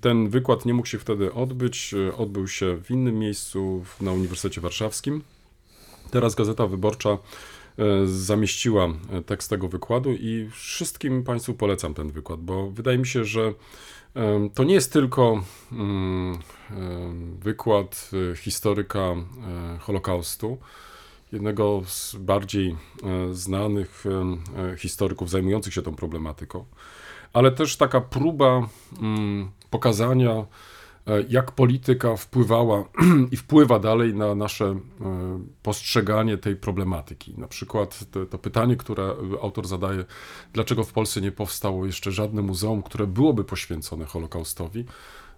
ten 0.00 0.28
wykład 0.28 0.66
nie 0.66 0.74
mógł 0.74 0.88
się 0.88 0.98
wtedy 0.98 1.32
odbyć. 1.32 1.94
E, 1.94 2.16
Odbył 2.16 2.48
się 2.48 2.78
w 2.82 2.90
innym 2.90 3.18
miejscu 3.18 3.84
na 4.00 4.12
Uniwersytecie 4.12 4.60
Warszawskim. 4.60 5.22
Teraz 6.10 6.34
Gazeta 6.34 6.66
Wyborcza 6.66 7.10
e, 7.10 7.18
zamieściła 8.06 8.88
e, 9.10 9.22
tekst 9.22 9.50
tego 9.50 9.68
wykładu 9.68 10.12
i 10.12 10.48
wszystkim 10.52 11.24
Państwu 11.24 11.54
polecam 11.54 11.94
ten 11.94 12.10
wykład, 12.10 12.40
bo 12.40 12.70
wydaje 12.70 12.98
mi 12.98 13.06
się, 13.06 13.24
że 13.24 13.54
to 14.54 14.64
nie 14.64 14.74
jest 14.74 14.92
tylko 14.92 15.42
mm, 15.72 16.38
wykład 17.38 18.10
e, 18.32 18.36
historyka 18.36 19.00
e, 19.00 19.16
Holokaustu, 19.80 20.58
jednego 21.32 21.82
z 21.86 22.16
bardziej 22.16 22.70
e, 22.70 23.34
znanych 23.34 24.04
historyków 24.78 25.30
zajmujących 25.30 25.74
się 25.74 25.82
tą 25.82 25.94
problematyką, 25.94 26.64
ale 27.32 27.52
też 27.52 27.76
taka 27.76 28.00
próba 28.00 28.68
mm, 29.00 29.50
pokazania, 29.70 30.46
jak 31.28 31.52
polityka 31.52 32.16
wpływała 32.16 32.84
i 33.32 33.36
wpływa 33.36 33.78
dalej 33.78 34.14
na 34.14 34.34
nasze 34.34 34.64
e, 34.64 34.78
postrzeganie 35.62 36.38
tej 36.38 36.56
problematyki. 36.56 37.34
Na 37.38 37.48
przykład 37.48 38.10
to, 38.10 38.26
to 38.26 38.38
pytanie, 38.38 38.76
które 38.76 39.14
autor 39.42 39.66
zadaje, 39.66 40.04
dlaczego 40.52 40.84
w 40.84 40.92
Polsce 40.92 41.20
nie 41.20 41.32
powstało 41.32 41.86
jeszcze 41.86 42.12
żadne 42.12 42.42
muzeum, 42.42 42.82
które 42.82 43.06
byłoby 43.06 43.44
poświęcone 43.44 44.04
Holokaustowi, 44.04 44.84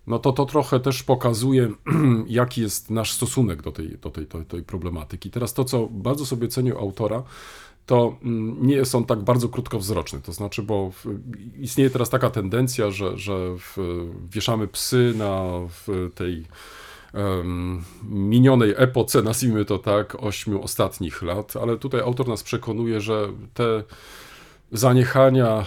no 0.07 0.19
to 0.19 0.33
to 0.33 0.47
trochę 0.47 0.81
też 0.81 1.03
pokazuje, 1.03 1.73
jaki 2.27 2.61
jest 2.61 2.91
nasz 2.91 3.13
stosunek 3.13 3.63
do 3.63 3.73
tej, 3.73 3.99
do 3.99 4.11
tej, 4.11 4.27
do 4.27 4.45
tej 4.45 4.63
problematyki. 4.63 5.31
Teraz 5.31 5.55
to, 5.55 5.65
co 5.65 5.89
bardzo 5.91 6.27
sobie 6.27 6.49
cenię 6.49 6.73
autora, 6.73 7.23
to 7.87 8.17
mm, 8.23 8.67
nie 8.67 8.85
są 8.85 9.05
tak 9.05 9.23
bardzo 9.23 9.49
krótkowzroczne. 9.49 10.21
To 10.21 10.33
znaczy, 10.33 10.63
bo 10.63 10.93
istnieje 11.59 11.91
teraz 11.91 12.11
taka 12.11 12.31
tendencja, 12.31 12.91
że, 12.91 13.19
że 13.19 13.35
wieszamy 14.31 14.69
psy 14.69 15.15
na 15.17 15.51
tej 16.15 16.45
minionej 18.03 18.75
epoce, 18.77 19.23
nazwijmy 19.23 19.65
to 19.65 19.79
tak, 19.79 20.23
ośmiu 20.23 20.63
ostatnich 20.63 21.23
lat, 21.23 21.57
ale 21.57 21.77
tutaj 21.77 22.01
autor 22.01 22.29
nas 22.29 22.43
przekonuje, 22.43 23.01
że 23.01 23.29
te 23.55 23.83
zaniechania, 24.75 25.67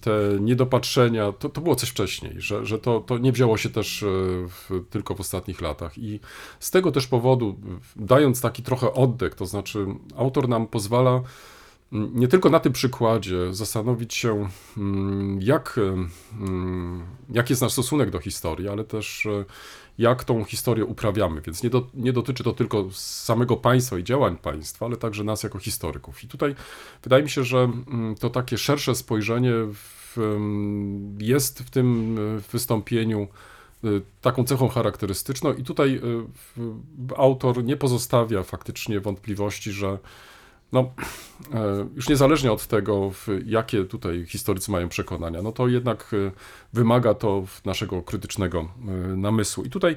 te 0.00 0.40
niedopatrzenia, 0.40 1.32
to, 1.32 1.48
to 1.48 1.60
było 1.60 1.76
coś 1.76 1.88
wcześniej, 1.88 2.34
że, 2.38 2.66
że 2.66 2.78
to, 2.78 3.00
to 3.00 3.18
nie 3.18 3.32
wzięło 3.32 3.56
się 3.56 3.70
też 3.70 4.02
e, 4.02 4.06
w, 4.48 4.70
tylko 4.90 5.14
w 5.14 5.20
ostatnich 5.20 5.60
latach. 5.60 5.98
I 5.98 6.20
z 6.60 6.70
tego 6.70 6.92
też 6.92 7.06
powodu, 7.06 7.56
dając 7.96 8.40
taki 8.40 8.62
trochę 8.62 8.92
oddech, 8.92 9.34
to 9.34 9.46
znaczy 9.46 9.86
autor 10.16 10.48
nam 10.48 10.66
pozwala 10.66 11.22
nie 11.92 12.28
tylko 12.28 12.50
na 12.50 12.60
tym 12.60 12.72
przykładzie 12.72 13.54
zastanowić 13.54 14.14
się, 14.14 14.48
jak, 15.38 15.80
jak 17.30 17.50
jest 17.50 17.62
nasz 17.62 17.72
stosunek 17.72 18.10
do 18.10 18.18
historii, 18.18 18.68
ale 18.68 18.84
też 18.84 19.26
e, 19.26 19.44
jak 19.98 20.24
tą 20.24 20.44
historię 20.44 20.84
uprawiamy. 20.84 21.40
Więc 21.40 21.62
nie, 21.62 21.70
do, 21.70 21.86
nie 21.94 22.12
dotyczy 22.12 22.44
to 22.44 22.52
tylko 22.52 22.88
samego 22.92 23.56
państwa 23.56 23.98
i 23.98 24.04
działań 24.04 24.36
państwa, 24.36 24.86
ale 24.86 24.96
także 24.96 25.24
nas 25.24 25.42
jako 25.42 25.58
historyków. 25.58 26.24
I 26.24 26.28
tutaj 26.28 26.54
wydaje 27.02 27.22
mi 27.22 27.30
się, 27.30 27.44
że 27.44 27.58
mm, 27.58 28.14
to 28.14 28.30
takie 28.30 28.58
szersze 28.58 28.94
spojrzenie 28.94 29.52
w, 29.74 30.18
em, 30.18 31.18
jest 31.20 31.62
w 31.62 31.70
tym 31.70 32.18
e, 32.18 32.40
wystąpieniu 32.52 33.28
e, 33.84 33.88
taką 34.20 34.44
cechą 34.44 34.68
charakterystyczną 34.68 35.52
i 35.52 35.62
tutaj 35.62 35.96
e, 35.96 37.16
autor 37.16 37.64
nie 37.64 37.76
pozostawia 37.76 38.42
faktycznie 38.42 39.00
wątpliwości, 39.00 39.72
że 39.72 39.98
no, 40.72 40.92
e, 41.54 41.86
już 41.96 42.08
niezależnie 42.08 42.52
od 42.52 42.66
tego, 42.66 43.10
jakie 43.44 43.84
tutaj 43.84 44.26
historycy 44.26 44.70
mają 44.70 44.88
przekonania, 44.88 45.42
no 45.42 45.52
to 45.52 45.68
jednak 45.68 46.14
e, 46.14 46.30
wymaga 46.72 47.14
to 47.14 47.44
naszego 47.64 48.02
krytycznego 48.02 48.60
e, 48.60 48.90
namysłu. 49.16 49.64
I 49.64 49.70
tutaj, 49.70 49.96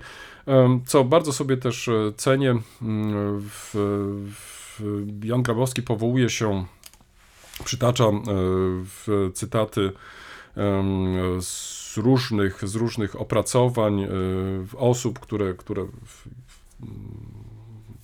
co 0.85 1.03
bardzo 1.03 1.33
sobie 1.33 1.57
też 1.57 1.89
cenię, 2.17 2.55
mm, 2.81 3.49
Jan 5.23 5.43
Grabowski 5.43 5.81
powołuje 5.81 6.29
się, 6.29 6.65
przytacza 7.63 8.05
w 8.83 9.29
cytaty 9.33 9.91
z 11.41 11.97
różnych, 11.97 12.69
z 12.69 12.75
różnych 12.75 13.21
opracowań 13.21 14.07
osób, 14.77 15.19
które, 15.19 15.53
które 15.53 15.85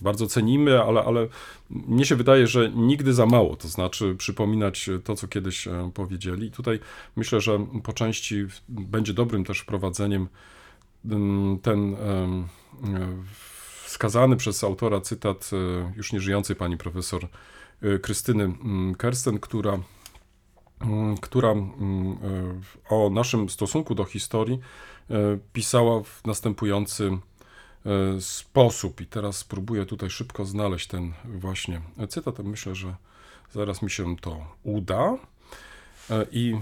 bardzo 0.01 0.27
cenimy, 0.27 0.81
ale, 0.83 1.03
ale 1.03 1.27
mnie 1.69 2.05
się 2.05 2.15
wydaje, 2.15 2.47
że 2.47 2.71
nigdy 2.75 3.13
za 3.13 3.25
mało, 3.25 3.55
to 3.55 3.67
znaczy 3.67 4.15
przypominać 4.15 4.89
to, 5.03 5.15
co 5.15 5.27
kiedyś 5.27 5.67
e, 5.67 5.91
powiedzieli. 5.93 6.51
Tutaj 6.51 6.79
myślę, 7.15 7.41
że 7.41 7.65
po 7.83 7.93
części 7.93 8.45
będzie 8.69 9.13
dobrym 9.13 9.43
też 9.43 9.59
wprowadzeniem 9.59 10.27
mm, 11.05 11.59
ten 11.59 11.93
e, 11.93 11.97
wskazany 13.83 14.35
przez 14.35 14.63
autora 14.63 15.01
cytat 15.01 15.51
e, 15.53 15.93
już 15.95 16.13
nieżyjącej 16.13 16.55
pani 16.55 16.77
profesor 16.77 17.27
Krystyny 18.01 18.43
mm, 18.43 18.95
Kersten, 18.95 19.39
która, 19.39 19.79
mm, 20.81 21.17
która 21.17 21.53
o 22.89 23.09
naszym 23.09 23.49
stosunku 23.49 23.95
do 23.95 24.05
historii 24.05 24.59
pisała 25.53 26.03
w 26.03 26.21
następujący 26.25 27.17
sposób. 28.19 29.01
I 29.01 29.05
teraz 29.05 29.37
spróbuję 29.37 29.85
tutaj 29.85 30.09
szybko 30.09 30.45
znaleźć 30.45 30.87
ten 30.87 31.13
właśnie 31.25 31.81
cytat. 32.09 32.39
Myślę, 32.39 32.75
że 32.75 32.95
zaraz 33.53 33.81
mi 33.81 33.91
się 33.91 34.15
to 34.17 34.45
uda. 34.63 35.17
E, 36.09 36.25
I 36.31 36.53
e, 36.53 36.59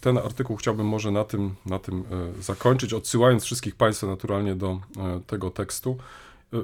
ten 0.00 0.18
artykuł 0.18 0.56
chciałbym 0.56 0.86
może 0.86 1.10
na 1.10 1.24
tym, 1.24 1.54
na 1.66 1.78
tym 1.78 2.04
e, 2.38 2.42
zakończyć, 2.42 2.92
odsyłając 2.92 3.44
wszystkich 3.44 3.74
Państwa 3.74 4.06
naturalnie 4.06 4.54
do 4.54 4.70
e, 4.70 5.20
tego 5.26 5.50
tekstu. 5.50 5.98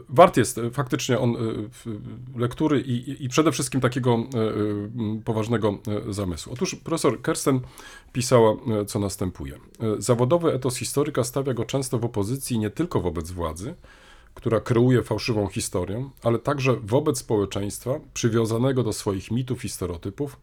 Wart 0.08 0.36
jest 0.36 0.58
e, 0.58 0.70
faktycznie 0.70 1.18
on 1.18 1.36
e, 1.36 1.38
lektury 2.38 2.80
i, 2.80 3.24
i- 3.24 3.28
przede 3.28 3.52
wszystkim 3.52 3.80
takiego 3.80 4.14
e, 4.14 5.22
poważnego 5.24 5.78
zamysłu. 6.08 6.52
Otóż 6.52 6.74
profesor 6.74 7.22
Kersten 7.22 7.60
pisała, 8.12 8.56
co 8.86 8.98
następuje. 8.98 9.58
Zawodowy 9.98 10.52
etos 10.52 10.76
historyka 10.76 11.24
stawia 11.24 11.54
go 11.54 11.64
często 11.64 11.98
w 11.98 12.04
opozycji 12.04 12.58
nie 12.58 12.70
tylko 12.70 13.00
wobec 13.00 13.30
władzy, 13.30 13.74
która 14.34 14.60
kreuje 14.60 15.02
fałszywą 15.02 15.46
historię, 15.48 16.10
ale 16.22 16.38
także 16.38 16.76
wobec 16.82 17.18
społeczeństwa 17.18 17.90
przywiązanego 18.14 18.82
do 18.82 18.92
swoich 18.92 19.30
mitów 19.30 19.64
i 19.64 19.68
stereotypów, 19.68 20.36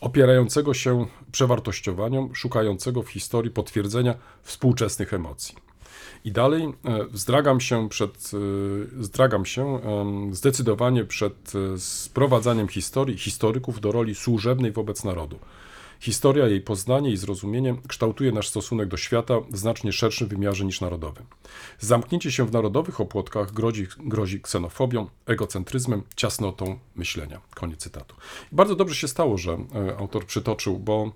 opierającego 0.00 0.74
się 0.74 1.06
przewartościowaniom, 1.32 2.34
szukającego 2.34 3.02
w 3.02 3.08
historii 3.08 3.50
potwierdzenia 3.50 4.14
współczesnych 4.42 5.14
emocji. 5.14 5.69
I 6.24 6.32
dalej 6.32 6.62
e, 6.62 7.04
wzdragam 7.04 7.60
się 7.60 7.88
przed, 7.88 8.30
e, 8.98 9.02
zdragam 9.02 9.46
się 9.46 9.80
zdecydowanie 10.32 11.04
przed 11.04 11.52
e, 11.74 11.78
sprowadzaniem 11.78 12.68
historii, 12.68 13.18
historyków 13.18 13.80
do 13.80 13.92
roli 13.92 14.14
służebnej 14.14 14.72
wobec 14.72 15.04
narodu. 15.04 15.38
Historia, 16.00 16.48
jej 16.48 16.60
poznanie 16.60 17.10
i 17.10 17.16
zrozumienie 17.16 17.76
kształtuje 17.88 18.32
nasz 18.32 18.48
stosunek 18.48 18.88
do 18.88 18.96
świata 18.96 19.34
w 19.50 19.56
znacznie 19.56 19.92
szerszym 19.92 20.28
wymiarze 20.28 20.64
niż 20.64 20.80
narodowy. 20.80 21.22
Zamknięcie 21.78 22.32
się 22.32 22.46
w 22.46 22.52
narodowych 22.52 23.00
opłotkach 23.00 23.52
grozi, 23.52 23.86
grozi 23.98 24.40
ksenofobią, 24.40 25.06
egocentryzmem, 25.26 26.02
ciasnotą 26.16 26.78
myślenia. 26.96 27.40
Koniec 27.54 27.80
cytatu. 27.80 28.14
Bardzo 28.52 28.76
dobrze 28.76 28.94
się 28.94 29.08
stało, 29.08 29.38
że 29.38 29.58
autor 29.98 30.26
przytoczył, 30.26 30.78
bo 30.78 31.12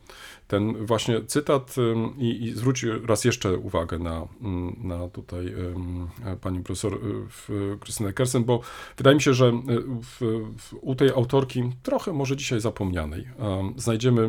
ten 0.49 0.87
właśnie 0.87 1.25
cytat 1.25 1.77
i, 2.19 2.45
i 2.45 2.53
zwróć 2.53 2.87
raz 3.07 3.25
jeszcze 3.25 3.59
uwagę 3.59 3.99
na, 3.99 4.29
na 4.79 5.09
tutaj 5.09 5.55
pani 6.41 6.63
profesor 6.63 6.95
y, 6.95 7.79
Krystynę 7.81 8.13
Kersen, 8.13 8.45
bo 8.45 8.61
wydaje 8.97 9.15
mi 9.15 9.23
się, 9.23 9.35
że 9.35 9.47
y, 9.47 9.53
w, 10.03 10.21
w, 10.59 10.75
u 10.81 10.95
tej 10.95 11.11
autorki, 11.11 11.71
trochę 11.83 12.13
może 12.13 12.37
dzisiaj 12.37 12.61
zapomnianej, 12.61 13.29
em, 13.39 13.75
znajdziemy 13.77 14.23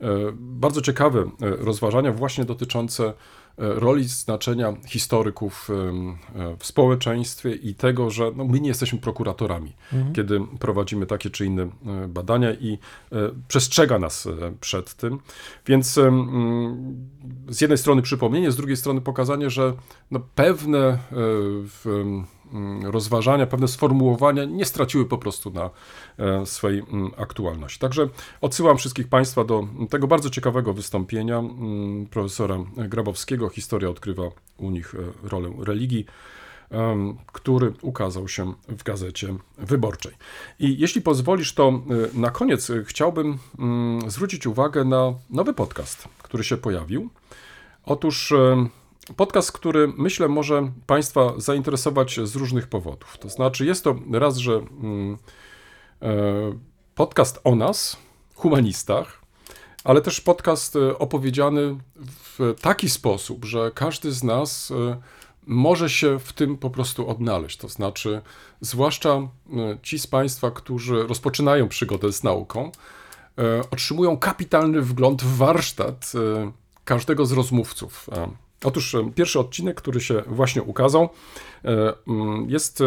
e, 0.00 0.08
bardzo 0.38 0.80
ciekawe 0.80 1.20
e, 1.20 1.30
rozważania 1.56 2.12
właśnie 2.12 2.44
dotyczące 2.44 3.12
roli, 3.58 4.04
znaczenia 4.04 4.74
historyków 4.86 5.70
e, 5.70 6.56
w 6.58 6.66
społeczeństwie 6.66 7.54
i 7.54 7.74
tego, 7.74 8.10
że 8.10 8.32
no, 8.36 8.44
my 8.44 8.60
nie 8.60 8.68
jesteśmy 8.68 8.98
prokuratorami, 8.98 9.72
kiedy 10.14 10.40
prowadzimy 10.60 11.06
takie 11.06 11.30
czy 11.30 11.46
inne 11.46 11.62
e, 11.62 11.68
badania 12.08 12.52
i 12.52 12.78
e, 13.12 13.16
przestrzega 13.48 13.98
nas 13.98 14.26
e, 14.26 14.30
przed 14.60 14.94
tym. 14.94 15.18
Więc 15.66 16.00
z 17.48 17.60
jednej 17.60 17.78
strony 17.78 18.02
przypomnienie, 18.02 18.50
z 18.50 18.56
drugiej 18.56 18.76
strony 18.76 19.00
pokazanie, 19.00 19.50
że 19.50 19.72
no, 20.10 20.20
pewne 20.34 20.78
e, 20.78 20.98
w, 21.12 22.04
rozważania, 22.82 23.46
pewne 23.46 23.68
sformułowania 23.68 24.44
nie 24.44 24.64
straciły 24.64 25.06
po 25.06 25.18
prostu 25.18 25.50
na 25.50 25.70
e, 26.18 26.46
swej 26.46 26.78
mm, 26.78 27.10
aktualności. 27.16 27.78
Także 27.78 28.08
odsyłam 28.40 28.76
wszystkich 28.76 29.08
Państwa 29.08 29.44
do 29.44 29.68
tego 29.90 30.06
bardzo 30.06 30.30
ciekawego 30.30 30.72
wystąpienia 30.72 31.38
mm, 31.38 32.06
profesora 32.06 32.58
Grabowskiego. 32.76 33.48
Historia 33.48 33.90
odkrywa 33.90 34.22
u 34.58 34.70
nich 34.70 34.94
e, 34.94 35.28
rolę 35.28 35.52
religii 35.58 36.06
który 37.32 37.72
ukazał 37.82 38.28
się 38.28 38.54
w 38.68 38.82
gazecie 38.82 39.34
wyborczej. 39.58 40.12
I 40.58 40.78
jeśli 40.78 41.02
pozwolisz, 41.02 41.54
to 41.54 41.82
y, 42.14 42.18
na 42.18 42.30
koniec 42.30 42.72
chciałbym 42.84 43.38
mm, 43.58 44.10
zwrócić 44.10 44.46
uwagę 44.46 44.84
na 44.84 45.14
nowy 45.30 45.54
podcast, 45.54 46.08
który 46.22 46.44
się 46.44 46.56
pojawił. 46.56 47.08
Otóż 47.86 48.32
podcast, 49.16 49.52
który 49.52 49.92
myślę 49.96 50.28
może 50.28 50.72
Państwa 50.86 51.32
zainteresować 51.36 52.20
z 52.24 52.36
różnych 52.36 52.66
powodów. 52.66 53.18
To 53.18 53.28
znaczy, 53.28 53.66
jest 53.66 53.84
to 53.84 53.96
raz, 54.12 54.36
że 54.36 54.52
mm, 54.52 55.18
e, 56.02 56.08
podcast 56.94 57.40
o 57.44 57.54
nas, 57.54 57.96
humanistach, 58.34 59.20
ale 59.84 60.00
też 60.00 60.20
podcast 60.20 60.76
e, 60.76 60.98
opowiedziany 60.98 61.76
w 61.96 62.54
taki 62.60 62.90
sposób, 62.90 63.44
że 63.44 63.70
każdy 63.74 64.12
z 64.12 64.24
nas 64.24 64.70
e, 64.70 64.96
może 65.46 65.90
się 65.90 66.18
w 66.18 66.32
tym 66.32 66.58
po 66.58 66.70
prostu 66.70 67.08
odnaleźć. 67.08 67.56
To 67.56 67.68
znaczy, 67.68 68.22
zwłaszcza 68.60 69.28
ci 69.82 69.98
z 69.98 70.06
Państwa, 70.06 70.50
którzy 70.50 71.06
rozpoczynają 71.06 71.68
przygodę 71.68 72.12
z 72.12 72.22
nauką, 72.22 72.72
otrzymują 73.70 74.16
kapitalny 74.16 74.82
wgląd 74.82 75.22
w 75.22 75.36
warsztat 75.36 76.12
każdego 76.84 77.26
z 77.26 77.32
rozmówców. 77.32 78.08
Otóż 78.64 78.94
e, 78.94 79.10
pierwszy 79.14 79.40
odcinek, 79.40 79.76
który 79.76 80.00
się 80.00 80.22
właśnie 80.26 80.62
ukazał, 80.62 81.08
e, 81.64 81.92
mm, 82.08 82.50
jest 82.50 82.80
e, 82.80 82.84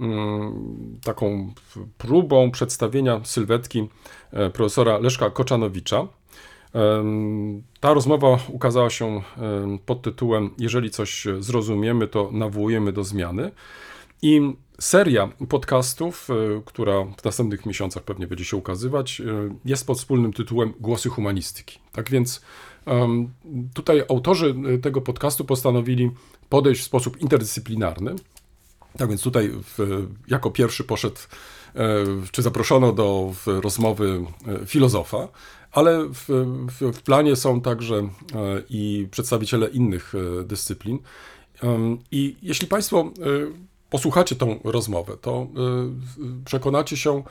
mm, 0.00 0.98
taką 1.04 1.54
próbą 1.98 2.50
przedstawienia 2.50 3.20
sylwetki 3.24 3.88
profesora 4.52 4.98
Leszka 4.98 5.30
Koczanowicza. 5.30 6.08
Em, 6.74 7.62
Ta 7.80 7.94
rozmowa 7.94 8.38
ukazała 8.48 8.90
się 8.90 9.22
pod 9.86 10.02
tytułem 10.02 10.50
Jeżeli 10.58 10.90
coś 10.90 11.26
zrozumiemy, 11.38 12.08
to 12.08 12.30
nawołujemy 12.32 12.92
do 12.92 13.04
zmiany. 13.04 13.50
I 14.22 14.40
seria 14.80 15.28
podcastów, 15.48 16.28
która 16.64 17.04
w 17.04 17.24
następnych 17.24 17.66
miesiącach 17.66 18.02
pewnie 18.02 18.26
będzie 18.26 18.44
się 18.44 18.56
ukazywać, 18.56 19.22
jest 19.64 19.86
pod 19.86 19.98
wspólnym 19.98 20.32
tytułem 20.32 20.72
Głosy 20.80 21.08
humanistyki. 21.08 21.78
Tak 21.92 22.10
więc 22.10 22.40
tutaj 23.74 24.02
autorzy 24.10 24.54
e, 24.74 24.78
tego 24.78 25.00
podcastu 25.00 25.44
postanowili 25.44 26.10
podejść 26.48 26.80
w 26.80 26.84
sposób 26.84 27.20
interdyscyplinarny. 27.20 28.14
Tak 28.96 29.08
więc 29.08 29.22
tutaj 29.22 29.50
w, 29.50 30.06
jako 30.28 30.50
pierwszy 30.50 30.84
poszedł, 30.84 31.16
e, 31.74 32.04
czy 32.32 32.42
zaproszono 32.42 32.92
do 32.92 33.32
rozmowy 33.46 34.24
e, 34.62 34.66
filozofa, 34.66 35.28
ale 35.72 36.04
w, 36.04 36.24
w, 36.68 36.92
w 36.92 37.02
planie 37.02 37.36
są 37.36 37.60
także 37.60 37.96
e, 37.96 38.08
i 38.70 39.08
przedstawiciele 39.10 39.68
innych 39.68 40.12
dyscyplin. 40.44 40.98
I 42.10 42.36
jeśli 42.42 42.66
Państwo 42.66 43.10
posłuchacie 43.90 44.36
tą 44.36 44.60
rozmowę, 44.64 45.16
to 45.20 45.46
przekonacie 46.44 46.96
się, 46.96 47.22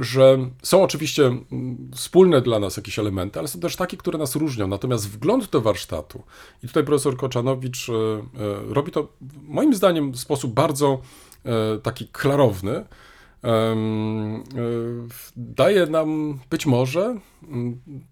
że 0.00 0.38
są 0.62 0.82
oczywiście 0.82 1.26
mm, 1.26 1.90
wspólne 1.94 2.40
dla 2.40 2.58
nas 2.58 2.76
jakieś 2.76 2.98
elementy, 2.98 3.38
ale 3.38 3.48
są 3.48 3.60
też 3.60 3.76
takie, 3.76 3.96
które 3.96 4.18
nas 4.18 4.36
różnią. 4.36 4.68
Natomiast 4.68 5.10
wgląd 5.10 5.50
do 5.50 5.60
warsztatu, 5.60 6.22
i 6.64 6.66
tutaj 6.66 6.84
profesor 6.84 7.16
Koczanowicz 7.16 7.88
e, 7.88 7.92
e, 7.92 8.24
robi 8.68 8.92
to 8.92 9.08
moim 9.48 9.74
zdaniem 9.74 10.12
w 10.12 10.18
sposób 10.18 10.52
bardzo 10.54 11.00
e, 11.44 11.78
taki 11.78 12.08
klarowny, 12.08 12.72
e, 12.74 12.84
daje 15.36 15.86
nam 15.86 16.38
być 16.50 16.66
może 16.66 17.16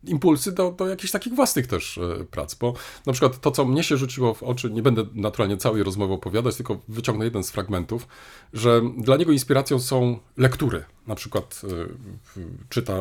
impulsy 0.04 0.52
do, 0.52 0.70
do 0.70 0.88
jakichś 0.88 1.12
takich 1.12 1.34
własnych 1.34 1.66
też 1.66 1.98
e, 1.98 2.24
prac, 2.24 2.54
bo 2.54 2.74
na 3.06 3.12
przykład 3.12 3.40
to, 3.40 3.50
co 3.50 3.64
mnie 3.64 3.82
się 3.82 3.96
rzuciło 3.96 4.34
w 4.34 4.42
oczy, 4.42 4.70
nie 4.70 4.82
będę 4.82 5.06
naturalnie 5.14 5.56
całej 5.56 5.82
rozmowy 5.82 6.14
opowiadać, 6.14 6.56
tylko 6.56 6.80
wyciągnę 6.88 7.24
jeden 7.24 7.44
z 7.44 7.50
fragmentów, 7.50 8.08
że 8.52 8.82
dla 8.98 9.16
niego 9.16 9.32
inspiracją 9.32 9.78
są 9.78 10.18
lektury. 10.36 10.84
Na 11.06 11.14
przykład 11.14 11.62
e, 11.64 11.86
czyta 12.68 12.94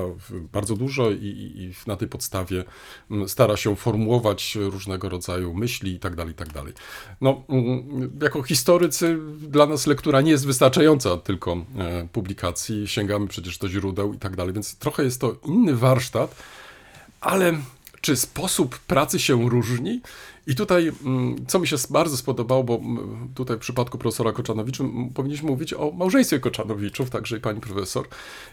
bardzo 0.53 0.75
dużo 0.75 1.11
i, 1.11 1.15
i, 1.15 1.63
i 1.63 1.73
na 1.87 1.95
tej 1.95 2.07
podstawie 2.07 2.63
mm, 3.11 3.29
stara 3.29 3.57
się 3.57 3.75
formułować 3.75 4.57
różnego 4.61 5.09
rodzaju 5.09 5.53
myśli 5.53 5.93
i 5.93 5.99
tak 5.99 6.15
dalej, 6.15 6.31
i 6.31 6.35
tak 6.35 6.53
dalej. 6.53 6.73
No, 7.21 7.43
mm, 7.49 8.19
jako 8.21 8.43
historycy 8.43 9.19
dla 9.37 9.65
nas 9.65 9.87
lektura 9.87 10.21
nie 10.21 10.31
jest 10.31 10.45
wystarczająca 10.45 11.17
tylko 11.17 11.65
e, 11.77 12.07
publikacji, 12.11 12.87
sięgamy 12.87 13.27
przecież 13.27 13.57
do 13.57 13.69
źródeł 13.69 14.13
i 14.13 14.17
tak 14.17 14.35
dalej, 14.35 14.53
więc 14.53 14.75
trochę 14.75 15.03
jest 15.03 15.21
to 15.21 15.35
inny 15.45 15.75
warsztat, 15.75 16.18
ale 17.21 17.53
czy 18.01 18.15
sposób 18.15 18.79
pracy 18.79 19.19
się 19.19 19.49
różni? 19.49 20.01
I 20.47 20.55
tutaj, 20.55 20.91
mm, 21.05 21.45
co 21.47 21.59
mi 21.59 21.67
się 21.67 21.75
bardzo 21.89 22.17
spodobało, 22.17 22.63
bo 22.63 22.75
mm, 22.75 23.29
tutaj 23.35 23.57
w 23.57 23.59
przypadku 23.59 23.97
profesora 23.97 24.31
Koczanowicza 24.31 24.83
powinniśmy 25.13 25.49
mówić 25.49 25.73
o 25.73 25.91
małżeństwie 25.91 26.39
Koczanowiczów, 26.39 27.09
także 27.09 27.37
i 27.37 27.39
pani 27.39 27.61
profesor. 27.61 28.07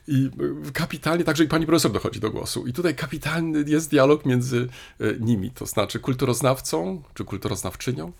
I 0.08 0.30
y, 0.68 0.72
kapitalnie 0.72 1.24
także 1.24 1.44
i 1.44 1.48
pani 1.48 1.66
profesor 1.66 1.92
dochodzi 1.92 2.20
do 2.20 2.30
głosu. 2.30 2.66
I 2.66 2.72
tutaj 2.72 2.94
kapitalny 2.94 3.64
jest 3.66 3.90
dialog 3.90 4.26
między 4.26 4.68
y, 5.00 5.18
nimi, 5.20 5.50
to 5.50 5.66
znaczy 5.66 6.00
kulturoznawcą 6.00 7.02
czy 7.14 7.24
kulturoznawczynią. 7.24 8.12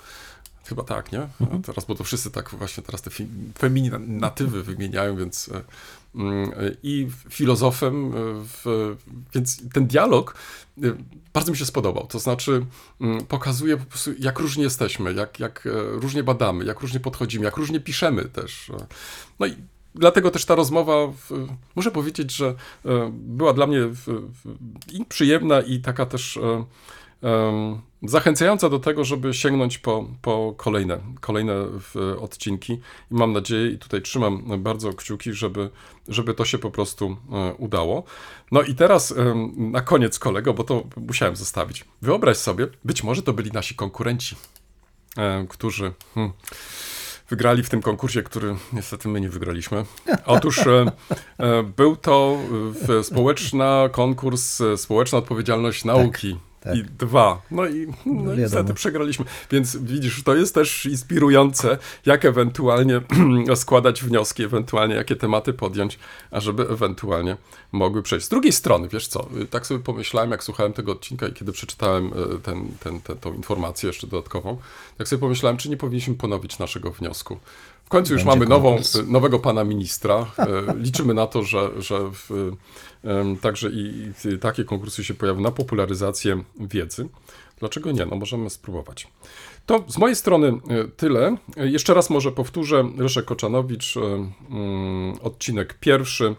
Chyba 0.64 0.82
tak, 0.82 1.12
nie? 1.12 1.20
A 1.20 1.58
Teraz, 1.66 1.84
bo 1.84 1.94
to 1.94 2.04
wszyscy 2.04 2.30
tak 2.30 2.50
właśnie 2.50 2.82
teraz 2.82 3.02
te 3.02 3.10
feminatywy 3.58 4.62
wymieniają, 4.62 5.16
więc 5.16 5.48
e, 5.48 5.62
i 6.82 7.08
filozofem, 7.30 8.06
e, 8.06 8.10
w, 8.44 8.96
więc 9.34 9.72
ten 9.72 9.86
dialog 9.86 10.34
e, 10.82 10.86
bardzo 11.32 11.52
mi 11.52 11.58
się 11.58 11.66
spodobał. 11.66 12.06
To 12.06 12.18
znaczy 12.18 12.66
mm, 13.00 13.26
pokazuje 13.26 13.76
po 13.76 13.84
prostu, 13.84 14.10
jak 14.18 14.38
różnie 14.38 14.64
jesteśmy, 14.64 15.14
jak, 15.14 15.40
jak 15.40 15.66
e, 15.66 15.70
różnie 16.00 16.22
badamy, 16.22 16.64
jak 16.64 16.80
różnie 16.80 17.00
podchodzimy, 17.00 17.44
jak 17.44 17.56
różnie 17.56 17.80
piszemy 17.80 18.24
też. 18.24 18.72
No 19.38 19.46
i 19.46 19.54
dlatego 19.94 20.30
też 20.30 20.44
ta 20.44 20.54
rozmowa, 20.54 20.94
muszę 21.74 21.90
powiedzieć, 21.90 22.32
że 22.32 22.54
była 23.10 23.52
dla 23.52 23.66
mnie 23.66 23.80
i 24.92 25.04
przyjemna, 25.04 25.60
i 25.60 25.80
taka 25.80 26.06
też 26.06 26.38
zachęcająca 28.02 28.68
do 28.68 28.78
tego, 28.78 29.04
żeby 29.04 29.34
sięgnąć 29.34 29.78
po, 29.78 30.08
po 30.22 30.54
kolejne, 30.56 30.98
kolejne 31.20 31.54
w, 31.66 32.16
odcinki 32.20 32.72
i 33.10 33.14
mam 33.14 33.32
nadzieję 33.32 33.70
i 33.70 33.78
tutaj 33.78 34.02
trzymam 34.02 34.62
bardzo 34.62 34.92
kciuki, 34.92 35.32
żeby, 35.32 35.70
żeby 36.08 36.34
to 36.34 36.44
się 36.44 36.58
po 36.58 36.70
prostu 36.70 37.16
e, 37.32 37.54
udało. 37.54 38.04
No 38.52 38.62
i 38.62 38.74
teraz 38.74 39.14
na 39.56 39.80
koniec 39.80 40.18
kolego, 40.18 40.54
bo 40.54 40.64
to 40.64 40.82
musiałem 40.96 41.36
zostawić. 41.36 41.84
Wyobraź 42.02 42.36
sobie, 42.36 42.66
być 42.84 43.04
może 43.04 43.22
to 43.22 43.32
byli 43.32 43.52
nasi 43.52 43.74
konkurenci, 43.74 44.36
którzy 45.48 45.92
hmm, 46.14 46.32
wygrali 47.28 47.62
w 47.62 47.70
tym 47.70 47.82
konkursie, 47.82 48.22
który 48.22 48.56
niestety 48.72 49.08
my 49.08 49.20
nie 49.20 49.28
wygraliśmy. 49.28 49.84
Otóż 50.26 50.66
e, 50.66 50.92
e, 51.38 51.62
był 51.62 51.96
to 51.96 52.38
e, 52.98 53.04
społeczna 53.04 53.88
konkurs, 53.92 54.60
e, 54.60 54.76
społeczna 54.76 55.18
odpowiedzialność 55.18 55.84
nauki. 55.84 56.36
Tak. 56.66 56.76
I 56.76 56.84
dwa. 56.84 57.42
No 57.50 57.66
i 57.66 57.86
no, 58.06 58.14
wiadomo. 58.14 58.34
niestety 58.34 58.74
przegraliśmy. 58.74 59.24
Więc 59.50 59.76
widzisz, 59.76 60.22
to 60.22 60.34
jest 60.34 60.54
też 60.54 60.86
inspirujące, 60.86 61.78
jak 62.06 62.24
ewentualnie 62.24 63.00
składać 63.54 64.02
wnioski, 64.02 64.44
ewentualnie 64.44 64.94
jakie 64.94 65.16
tematy 65.16 65.52
podjąć, 65.52 65.98
ażeby 66.30 66.68
ewentualnie 66.68 67.36
mogły 67.72 68.02
przejść. 68.02 68.26
Z 68.26 68.28
drugiej 68.28 68.52
strony, 68.52 68.88
wiesz 68.88 69.08
co, 69.08 69.28
y, 69.42 69.46
tak 69.46 69.66
sobie 69.66 69.80
pomyślałem, 69.80 70.30
jak 70.30 70.44
słuchałem 70.44 70.72
tego 70.72 70.92
odcinka 70.92 71.28
i 71.28 71.32
kiedy 71.32 71.52
przeczytałem 71.52 72.06
y, 72.06 72.40
ten, 72.42 72.68
ten, 72.80 73.00
ten, 73.00 73.16
tą 73.16 73.34
informację 73.34 73.86
jeszcze 73.86 74.06
dodatkową, 74.06 74.58
tak 74.98 75.08
sobie 75.08 75.20
pomyślałem, 75.20 75.56
czy 75.56 75.68
nie 75.68 75.76
powinniśmy 75.76 76.14
ponowić 76.14 76.58
naszego 76.58 76.90
wniosku. 76.90 77.38
W 77.86 77.88
końcu 77.88 78.12
już 78.12 78.24
Będzie 78.24 78.38
mamy 78.38 78.50
nową, 78.50 78.78
y, 78.78 78.82
nowego 79.06 79.38
pana 79.38 79.64
ministra. 79.64 80.26
Y, 80.38 80.82
Liczymy 80.82 81.14
na 81.14 81.26
to, 81.26 81.42
że, 81.42 81.82
że 81.82 81.98
w, 82.12 82.52
także 83.40 83.70
i, 83.72 84.12
takie 84.40 84.64
konkursy 84.64 85.04
się 85.04 85.14
pojawią 85.14 85.40
na 85.40 85.50
popularyzację 85.50 86.42
wiedzy. 86.60 87.08
Dlaczego 87.58 87.92
nie? 87.92 88.06
No 88.06 88.16
możemy 88.16 88.50
spróbować. 88.50 89.08
To 89.66 89.84
z 89.88 89.98
mojej 89.98 90.16
strony 90.16 90.48
y, 90.48 90.88
tyle. 90.96 91.36
Jeszcze 91.56 91.94
raz 91.94 92.10
może 92.10 92.32
powtórzę. 92.32 92.84
Leszek 92.96 93.24
Koczanowicz, 93.24 93.94
mm, 93.96 95.18
odcinek 95.22 95.74
pierwszy 95.80 96.34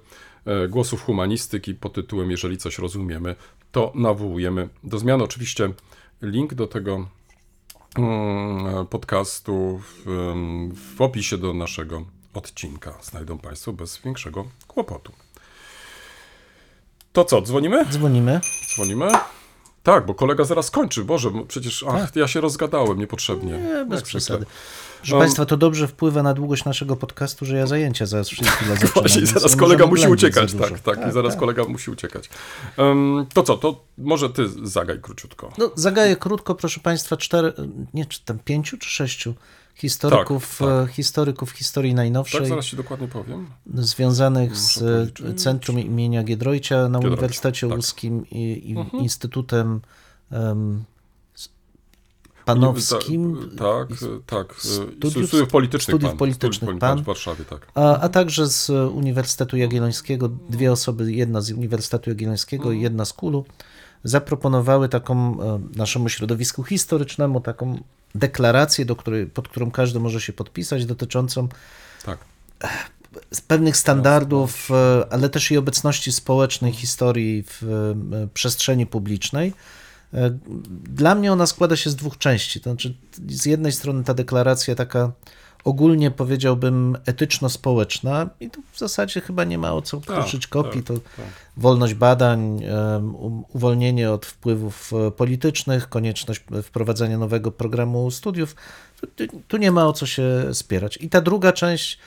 Głosów 0.70 1.04
Humanistyki 1.04 1.76
pod 1.76 1.94
tytułem 1.94 2.32
Jeżeli 2.32 2.58
coś 2.58 2.80
rozumiemy, 2.80 3.36
to 3.72 3.92
nawołujemy 3.96 4.70
do 4.84 5.00
zmian. 5.00 5.22
Oczywiście 5.22 5.70
link 6.22 6.54
do 6.54 6.68
tego 6.68 7.08
podcastu 8.90 9.82
w, 9.84 10.04
w 10.96 11.02
opisie 11.02 11.38
do 11.38 11.54
naszego 11.54 12.06
odcinka. 12.34 12.94
Znajdą 13.02 13.38
Państwo 13.38 13.74
bez 13.74 13.98
większego 13.98 14.46
kłopotu. 14.68 15.12
To 17.14 17.26
co, 17.26 17.42
dzwonimy? 17.42 17.86
Dzwonimy. 17.86 18.40
Dzwonimy? 18.76 19.08
Tak, 19.84 20.06
bo 20.06 20.14
kolega 20.14 20.44
zaraz 20.44 20.72
kończy. 20.72 21.04
Boże, 21.04 21.32
przecież 21.48 21.86
ach, 21.88 22.16
ja 22.16 22.28
się 22.28 22.42
rozgadałem 22.42 23.00
niepotrzebnie. 23.00 23.52
Tak. 23.52 23.62
Nie, 23.62 23.86
bez 23.86 24.02
przesady. 24.02 24.46
Proszę 24.98 25.14
Um, 25.16 25.22
Państwa, 25.22 25.46
to 25.46 25.58
dobrze 25.58 25.88
wpływa 25.88 26.24
na 26.24 26.34
długość 26.34 26.66
naszego 26.66 26.96
podcastu, 26.96 27.46
że 27.46 27.58
ja 27.58 27.68
zajęcia 27.68 28.06
zaraz 28.06 28.28
chwilę 28.30 28.52
zaczynam. 28.76 28.94
Właśnie, 28.96 29.26
zaraz 29.26 29.56
kolega 29.56 29.86
musi 29.88 30.08
uciekać, 30.08 30.52
dużo. 30.54 30.64
tak, 30.70 30.80
tak, 30.80 31.10
i 31.10 31.12
zaraz 31.12 31.36
kolega 31.36 31.64
musi 31.66 31.92
uciekać. 31.92 32.30
Um, 32.78 33.26
to 33.34 33.44
co, 33.44 33.58
to 33.58 33.84
może 33.98 34.30
ty 34.30 34.44
zagaj 34.64 35.00
króciutko. 35.02 35.52
No, 35.58 35.72
zagaję 35.76 36.16
krótko, 36.16 36.56
proszę 36.56 36.80
Państwa, 36.80 37.18
cztery, 37.18 37.54
nie, 37.94 38.06
czy 38.06 38.22
tam 38.26 38.40
pięciu 38.40 38.78
czy 38.78 38.90
sześciu 38.90 39.34
historyków, 39.76 40.58
Tak, 40.58 40.68
tak. 40.68 40.90
e, 40.90 40.94
historyków 40.94 41.52
historii 41.52 41.94
najnowszej, 41.94 42.40
Tak, 42.40 42.50
zaraz 42.50 42.66
ci 42.66 42.76
dokładnie 42.78 43.08
powiem. 43.08 43.48
związanych 43.74 44.56
z 44.56 44.82
Muszę 44.82 45.30
e. 45.32 45.34
Centrum 45.34 45.80
imienia 45.80 46.24
Giedroycia 46.24 46.76
na 46.76 46.84
Giedroycia, 47.00 47.08
Uniwersytecie 47.08 47.68
tak. 47.68 47.76
Łódzkim 47.76 48.26
i, 48.30 48.72
i 48.72 48.78
Mhm. 48.78 49.04
Instytutem 49.04 49.82
em, 50.32 50.84
Panowskim. 52.48 53.50
Tak, 53.58 53.88
tak. 54.26 54.56
Studiów- 54.56 55.28
Studiów, 55.28 55.50
politycznych 55.50 55.82
studiów 55.96 56.12
pan. 56.12 56.18
politycznych 56.18 56.54
studiów 56.70 56.80
pan. 56.80 57.02
w 57.02 57.06
Warszawie, 57.06 57.46
tak. 57.46 57.68
A, 57.76 58.00
a 58.00 58.10
także 58.10 58.48
z 58.48 58.70
Uniwersytetu 58.70 59.58
Jagiellońskiego, 59.58 60.30
dwie 60.50 60.72
osoby, 60.72 61.12
jedna 61.14 61.42
z 61.42 61.52
Uniwersytetu 61.52 62.10
Jagiellońskiego 62.10 62.72
i 62.72 62.82
jedna 62.82 63.06
z 63.06 63.14
Kulu, 63.14 63.46
zaproponowały 64.04 64.90
taką 64.90 65.42
e, 65.44 65.60
naszemu 65.76 66.10
środowisku 66.10 66.64
historycznemu 66.64 67.42
taką 67.42 67.80
deklarację, 68.16 68.86
do 68.86 68.96
której, 68.96 69.26
pod 69.26 69.48
którą 69.48 69.72
każdy 69.72 70.00
może 70.00 70.22
się 70.22 70.34
podpisać, 70.34 70.86
dotyczącą 70.86 71.48
Tak. 72.06 72.18
z 73.34 73.42
pewnych 73.42 73.78
standardów, 73.78 74.72
e, 74.72 75.06
ale 75.14 75.30
też 75.30 75.52
i 75.52 75.58
obecności 75.58 76.12
społecznej 76.12 76.72
historii 76.72 77.44
w 77.48 77.64
e, 78.24 78.28
przestrzeni 78.34 78.86
publicznej. 78.86 79.54
E, 80.14 80.38
Dla 80.84 81.16
mnie 81.16 81.34
ona 81.34 81.46
składa 81.46 81.76
się 81.76 81.90
z 81.90 81.96
dwóch 81.96 82.18
części. 82.18 82.62
To 82.62 82.70
znaczy, 82.70 82.94
z 83.30 83.46
jednej 83.46 83.72
strony 83.72 84.04
ta 84.04 84.14
deklaracja 84.14 84.76
taka 84.76 85.12
ogólnie 85.64 86.12
powiedziałbym 86.12 86.98
etyczno-społeczna 87.06 88.30
i 88.40 88.50
tu 88.50 88.62
w 88.72 88.80
zasadzie 88.80 89.22
chyba 89.22 89.44
nie 89.44 89.58
ma 89.58 89.74
o 89.74 89.82
co 89.82 90.02
kruszyć 90.02 90.48
kopii. 90.48 90.84
To 90.84 90.94
wolność 91.58 91.94
badań, 91.94 92.64
uwolnienie 93.54 94.12
od 94.12 94.26
wpływów 94.26 94.94
e, 94.94 95.12
politycznych, 95.12 95.90
konieczność 95.90 96.44
wprowadzenia 96.64 97.18
nowego 97.18 97.52
programu 97.52 98.12
studiów. 98.12 98.56
Tu, 99.48 99.58
nie 99.58 99.72
ma 99.72 99.88
o 99.88 99.94
co 99.94 100.06
się 100.06 100.50
spierać. 100.54 100.98
I 101.02 101.10
ta 101.10 101.22
druga 101.22 101.52
część 101.52 102.00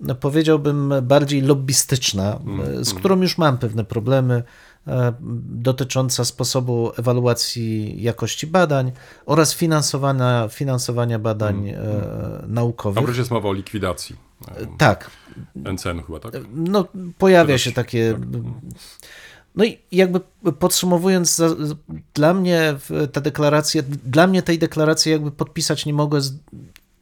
no, 0.00 0.14
powiedziałbym, 0.14 0.94
bardziej 1.02 1.42
lobbystyczna, 1.42 2.40
e, 2.80 2.84
z 2.84 2.94
którą 2.94 3.22
już 3.22 3.38
mam 3.38 3.58
pewne 3.58 3.84
problemy, 3.84 4.42
dotycząca 5.48 6.24
sposobu 6.24 6.92
ewaluacji 6.98 8.02
jakości 8.02 8.46
badań 8.46 8.92
oraz 9.26 9.54
finansowania, 9.54 10.48
finansowania 10.48 11.18
badań 11.18 11.68
e, 11.68 11.74
Tam 12.40 12.54
naukowych. 12.54 13.04
wreszcie 13.04 13.20
jest 13.20 13.30
mowa 13.30 13.48
o 13.48 13.52
likwidacji. 13.52 14.16
e, 14.48 14.66
Tak, 14.78 15.10
NCN 15.54 16.02
chyba, 16.06 16.20
tak? 16.20 16.32
no, 16.54 16.84
pojawia 17.18 17.54
Też, 17.54 17.62
się 17.62 17.72
takie. 17.72 18.18
No 19.54 19.64
i 19.64 19.78
jakby 19.92 20.20
podsumowując, 20.58 21.42
dla 22.14 22.34
mnie 22.34 22.74
ta 23.12 23.20
deklaracja, 23.20 23.82
dla 24.04 24.26
mnie 24.26 24.42
tej 24.42 24.58
deklaracji 24.58 25.12
jakby 25.12 25.30
podpisać 25.30 25.86
nie 25.86 25.92
mogę, 25.94 26.18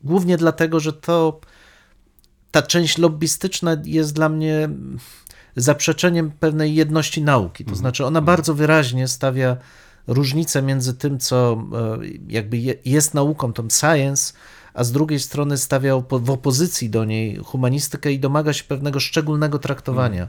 głównie 0.05 0.37
dlatego, 0.37 0.81
że 0.81 0.93
to 0.93 1.41
ta 2.51 2.63
część 2.63 2.99
lobbystyczna 2.99 3.77
jest 3.85 4.13
dla 4.15 4.29
mnie 4.29 4.69
zaprzeczeniem 5.61 6.31
pewnej 6.31 6.75
jedności 6.75 7.23
nauki. 7.23 7.65
To 7.65 7.75
znaczy, 7.75 8.05
ona 8.07 8.21
bardzo 8.21 8.55
wyraźnie 8.55 9.09
stawia 9.09 9.57
różnicę 10.07 10.63
między 10.63 10.95
tym, 10.95 11.19
co 11.19 11.63
e, 11.73 11.99
jakby 12.29 12.57
je- 12.59 12.75
jest 12.85 13.15
nauką, 13.15 13.53
tą 13.53 13.69
science, 13.71 14.33
a 14.75 14.85
z 14.85 14.93
drugiej 14.93 15.21
strony 15.21 15.57
stawia 15.59 15.93
opo- 15.95 16.21
w 16.23 16.31
opozycji 16.31 16.91
do 16.91 17.05
niej 17.05 17.37
humanistykę 17.37 18.13
i 18.13 18.19
domaga 18.19 18.53
się 18.53 18.65
pewnego 18.65 19.01
szczególnego 19.01 19.59
traktowania 19.59 20.29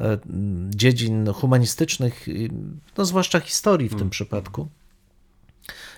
e, 0.00 0.04
m, 0.04 0.70
dziedzin 0.74 1.32
humanistycznych, 1.32 2.26
no 2.96 3.04
zwłaszcza 3.04 3.40
historii 3.40 3.88
w 3.88 3.94
tym 3.94 4.10
przypadku. 4.10 4.68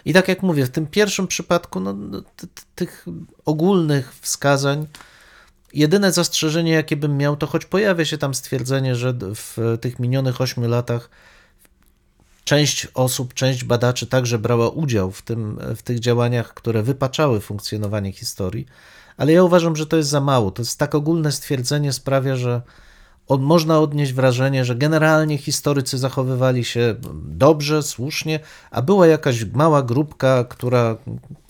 I 0.04 0.12
tak 0.12 0.28
jak 0.28 0.42
mówię, 0.42 0.66
w 0.66 0.70
tym 0.70 0.86
pierwszym 0.86 1.26
przypadku 1.26 1.80
no, 1.80 1.92
no, 1.92 2.22
tych 2.74 3.06
ogólnych 3.44 4.14
wskazań 4.20 4.86
Jedyne 5.72 6.12
zastrzeżenie, 6.12 6.72
jakie 6.72 6.96
bym 6.96 7.16
miał, 7.16 7.36
to 7.36 7.46
choć 7.46 7.64
pojawia 7.64 8.04
się 8.04 8.18
tam 8.18 8.34
stwierdzenie, 8.34 8.96
że 8.96 9.14
w 9.34 9.78
tych 9.80 9.98
minionych 9.98 10.40
ośmiu 10.40 10.68
latach 10.68 11.10
część 12.44 12.88
osób, 12.94 13.34
część 13.34 13.64
badaczy 13.64 14.06
także 14.06 14.38
brała 14.38 14.68
udział 14.68 15.10
w, 15.10 15.22
tym, 15.22 15.58
w 15.76 15.82
tych 15.82 16.00
działaniach, 16.00 16.54
które 16.54 16.82
wypaczały 16.82 17.40
funkcjonowanie 17.40 18.12
historii, 18.12 18.66
ale 19.16 19.32
ja 19.32 19.44
uważam, 19.44 19.76
że 19.76 19.86
to 19.86 19.96
jest 19.96 20.08
za 20.08 20.20
mało. 20.20 20.50
To 20.50 20.62
jest 20.62 20.78
tak 20.78 20.94
ogólne 20.94 21.32
stwierdzenie 21.32 21.92
sprawia, 21.92 22.36
że 22.36 22.62
od, 23.28 23.42
można 23.42 23.80
odnieść 23.80 24.12
wrażenie, 24.12 24.64
że 24.64 24.76
generalnie 24.76 25.38
historycy 25.38 25.98
zachowywali 25.98 26.64
się 26.64 26.94
dobrze, 27.24 27.82
słusznie, 27.82 28.40
a 28.70 28.82
była 28.82 29.06
jakaś 29.06 29.44
mała 29.44 29.82
grupka, 29.82 30.44
która. 30.44 30.96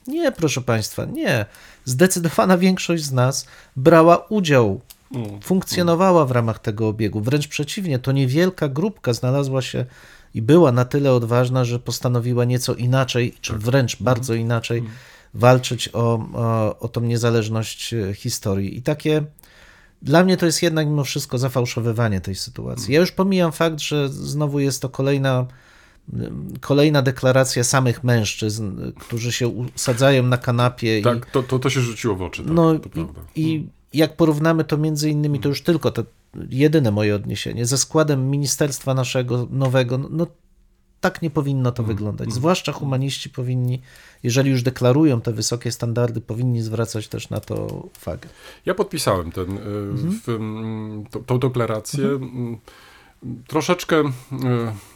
Nie, 0.07 0.33
proszę 0.33 0.61
Państwa, 0.61 1.05
nie. 1.05 1.47
Zdecydowana 1.85 2.59
większość 2.59 3.05
z 3.05 3.13
nas 3.13 3.47
brała 3.77 4.17
udział, 4.17 4.81
funkcjonowała 5.43 6.27
w 6.27 6.31
ramach 6.31 6.59
tego 6.59 6.89
obiegu. 6.89 7.21
Wręcz 7.21 7.49
przeciwnie, 7.49 7.99
to 7.99 8.13
niewielka 8.13 8.69
grupka 8.69 9.13
znalazła 9.13 9.63
się 9.63 9.87
i 10.35 10.43
była 10.43 10.73
na 10.73 10.85
tyle 10.85 11.13
odważna, 11.13 11.65
że 11.65 11.79
postanowiła 11.79 12.45
nieco 12.45 12.75
inaczej, 12.75 13.35
czy 13.41 13.53
wręcz 13.53 14.03
bardzo 14.03 14.35
inaczej 14.35 14.83
walczyć 15.35 15.89
o, 15.93 16.29
o, 16.35 16.79
o 16.79 16.89
tą 16.89 17.01
niezależność 17.01 17.95
e, 17.95 18.15
historii. 18.15 18.79
I 18.79 18.83
takie. 18.83 19.23
Dla 20.03 20.25
mnie 20.25 20.37
to 20.37 20.47
jest 20.47 20.63
jednak 20.63 20.87
mimo 20.87 21.05
wszystko 21.05 21.39
zafałszowywanie 21.39 22.21
tej 22.21 22.35
sytuacji. 22.35 22.95
Ja 22.95 23.01
już 23.01 23.13
pomijam 23.13 23.53
fakt, 23.53 23.81
że 23.81 24.09
znowu 24.09 24.61
jest 24.61 24.83
to 24.83 24.89
kolejna, 24.89 25.47
kolejna 26.61 27.03
deklaracja 27.03 27.65
samych 27.65 28.05
mężczyzn, 28.05 28.93
którzy 28.93 29.33
się 29.33 29.49
usadzają 29.49 30.23
na 30.23 30.39
kanapie 30.39 30.99
i, 30.99 31.03
Tak, 31.03 31.31
to, 31.31 31.43
to, 31.43 31.59
to 31.59 31.71
się 31.71 31.81
rzuciło 31.81 32.17
w 32.17 32.23
oczy, 32.23 32.43
tak, 32.43 32.53
no, 32.53 32.75
i, 32.75 33.07
i 33.43 33.67
jak 33.95 34.17
porównamy 34.17 34.65
to 34.65 34.79
między 34.79 35.11
innymi, 35.11 35.41
to 35.41 35.49
już 35.49 35.63
tylko 35.63 35.91
to 35.91 36.05
jedyne 36.51 36.91
moje 36.91 37.15
odniesienie, 37.15 37.67
ze 37.67 37.79
składem 37.79 38.31
ministerstwa 38.31 38.95
naszego 38.95 39.47
nowego, 39.51 39.99
no, 39.99 40.09
no 40.11 40.27
tak 41.01 41.23
nie 41.23 41.31
powinno 41.31 41.73
to 41.73 41.83
wyglądać. 41.83 42.33
Zwłaszcza 42.33 42.73
humaniści 42.73 43.31
powinni, 43.31 43.81
jeżeli 44.23 44.51
już 44.51 44.63
deklarują 44.63 45.21
te 45.21 45.33
wysokie 45.33 45.73
standardy, 45.73 46.21
powinni 46.21 46.63
zwracać 46.63 47.09
też 47.09 47.31
na 47.31 47.41
to 47.41 47.91
uwagę. 48.01 48.29
Ja 48.67 48.75
podpisałem 48.75 49.33
ten, 49.33 49.57
y, 49.57 49.61
w, 50.25 50.29
mm, 50.29 51.05
tą, 51.07 51.25
tą 51.25 51.39
deklarację, 51.39 52.05
mm, 52.05 52.59
troszeczkę 53.47 54.01
y, 54.01 54.13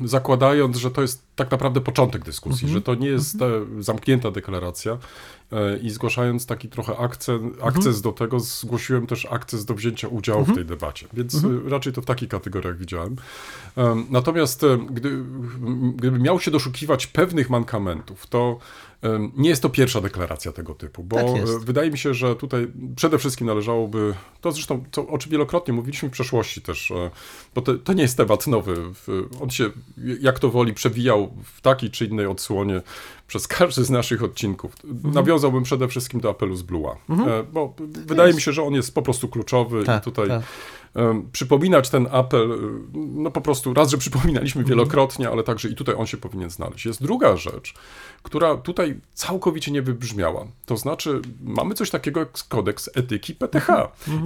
zakładając, 0.08 0.76
że 0.76 0.90
to 0.90 1.02
jest 1.02 1.24
tak 1.36 1.50
naprawdę 1.50 1.80
początek 1.80 2.24
dyskusji, 2.24 2.68
że 2.68 2.80
to 2.80 2.94
nie 2.94 3.08
jest 3.08 3.38
ta 3.38 3.46
zamknięta 3.78 4.30
deklaracja 4.30 4.92
y, 4.92 5.78
i 5.78 5.90
zgłaszając 5.90 6.46
taki 6.46 6.68
trochę 6.68 6.96
akcent, 6.98 7.62
akces 7.62 8.00
do 8.02 8.12
tego, 8.12 8.40
zgłosiłem 8.40 9.06
też 9.06 9.26
akces 9.30 9.64
do 9.64 9.74
wzięcia 9.74 10.08
udziału 10.08 10.44
w 10.44 10.54
tej 10.54 10.64
debacie, 10.64 11.06
więc 11.12 11.34
y, 11.34 11.68
raczej 11.68 11.92
to 11.92 12.02
w 12.02 12.04
takich 12.04 12.28
kategoriach 12.28 12.76
widziałem. 12.76 13.16
Em, 13.76 14.06
Natomiast 14.10 14.64
e, 14.64 14.78
gdy, 14.90 15.08
m, 15.08 15.92
gdybym 15.96 16.22
miał 16.22 16.40
się 16.40 16.50
doszukiwać 16.50 17.06
pewnych 17.06 17.50
mankamentów, 17.50 18.26
to 18.26 18.58
nie 19.36 19.48
jest 19.48 19.62
to 19.62 19.70
pierwsza 19.70 20.00
deklaracja 20.00 20.52
tego 20.52 20.74
typu, 20.74 21.04
bo 21.04 21.16
Tak 21.16 21.26
e, 21.26 21.38
jest. 21.38 21.64
wydaje 21.64 21.90
mi 21.90 21.98
się, 21.98 22.14
że 22.14 22.36
tutaj 22.36 22.66
przede 22.96 23.18
wszystkim 23.18 23.46
należałoby, 23.46 24.14
to 24.40 24.52
zresztą, 24.52 24.84
co, 24.92 25.08
o 25.08 25.18
czym 25.18 25.32
wielokrotnie 25.32 25.74
mówiliśmy 25.74 26.08
w 26.08 26.12
przeszłości 26.12 26.62
też, 26.62 26.90
e, 26.90 27.10
bo 27.54 27.62
to, 27.62 27.74
to 27.74 27.92
nie 27.92 28.02
jest 28.02 28.16
temat 28.16 28.46
nowy, 28.46 28.76
on 29.40 29.50
się 29.50 29.70
jak 30.20 30.38
to 30.38 30.50
woli 30.50 30.74
przewijał 30.74 31.34
w 31.44 31.60
takiej 31.60 31.90
czy 31.90 32.06
innej 32.06 32.26
odsłonie 32.26 32.82
przez 33.26 33.48
każdy 33.48 33.84
z 33.84 33.90
naszych 33.90 34.22
odcinków. 34.22 34.72
Mhm. 34.84 35.14
Nawiązałbym 35.14 35.62
przede 35.62 35.88
wszystkim 35.88 36.20
do 36.20 36.30
apelu 36.30 36.56
z 36.56 36.62
Blue'a, 36.62 36.96
e, 37.10 37.42
bo 37.52 37.74
wydaje 38.06 38.34
mi 38.34 38.40
się, 38.40 38.52
że 38.52 38.62
on 38.62 38.74
jest 38.74 38.94
po 38.94 39.02
prostu 39.02 39.28
kluczowy 39.28 39.84
Tak, 39.84 40.02
i 40.02 40.04
tutaj 40.04 40.28
tak. 40.28 40.42
przypominać 41.32 41.90
ten 41.90 42.08
apel, 42.10 42.52
y, 42.52 42.56
no 42.94 43.30
po 43.30 43.40
prostu 43.40 43.74
raz, 43.74 43.90
że 43.90 43.98
przypominaliśmy 43.98 44.64
wielokrotnie, 44.64 45.28
ale 45.30 45.42
także 45.42 45.68
i 45.68 45.74
tutaj 45.74 45.94
on 45.98 46.06
się 46.06 46.16
powinien 46.16 46.50
znaleźć. 46.50 46.86
Jest 46.86 47.02
druga 47.02 47.36
rzecz, 47.36 47.74
która 48.24 48.56
tutaj 48.56 49.00
całkowicie 49.14 49.72
nie 49.72 49.82
wybrzmiała. 49.82 50.46
To 50.66 50.76
znaczy, 50.76 51.20
mamy 51.44 51.74
coś 51.74 51.90
takiego 51.90 52.20
jak 52.20 52.28
kodeks 52.48 52.90
etyki 52.94 53.34
PTH. 53.34 53.68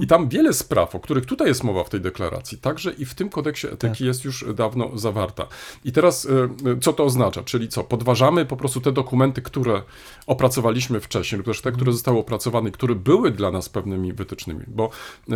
I 0.01 0.07
tam 0.07 0.29
wiele 0.29 0.53
spraw, 0.53 0.95
o 0.95 0.99
których 0.99 1.25
tutaj 1.25 1.47
jest 1.47 1.63
mowa 1.63 1.83
w 1.83 1.89
tej 1.89 2.01
deklaracji, 2.01 2.57
także 2.57 2.91
i 2.91 3.05
w 3.05 3.15
tym 3.15 3.29
kodeksie 3.29 3.67
etyki 3.67 4.05
jest 4.05 4.25
już 4.25 4.45
dawno 4.53 4.97
zawarta. 4.97 5.47
I 5.85 5.91
teraz, 5.91 6.25
y, 6.25 6.29
y, 6.77 6.79
co 6.81 6.93
to 6.93 7.03
oznacza? 7.03 7.43
Czyli 7.43 7.69
co, 7.69 7.83
podważamy 7.83 8.45
po 8.45 8.57
prostu 8.57 8.81
te 8.81 8.91
dokumenty, 8.91 9.41
które 9.41 9.81
opracowaliśmy 10.27 10.99
wcześniej, 10.99 11.37
lub 11.37 11.45
też 11.45 11.61
te, 11.61 11.71
które 11.71 11.91
zostały 11.91 12.17
opracowane, 12.17 12.71
które 12.71 12.95
były 12.95 13.31
dla 13.31 13.51
nas 13.51 13.69
pewnymi 13.69 14.13
wytycznymi, 14.13 14.63
bo 14.67 14.89
y, 15.29 15.33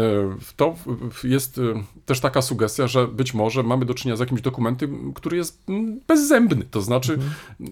to 0.55 0.75
jest 1.23 1.59
też 2.05 2.19
taka 2.19 2.41
sugestia, 2.41 2.87
że 2.87 3.07
być 3.07 3.33
może 3.33 3.63
mamy 3.63 3.85
do 3.85 3.93
czynienia 3.93 4.17
z 4.17 4.19
jakimś 4.19 4.41
dokumentem, 4.41 5.13
który 5.13 5.37
jest 5.37 5.63
mm, 5.69 5.99
bezzębny. 6.07 6.65
To 6.71 6.81
znaczy, 6.81 7.19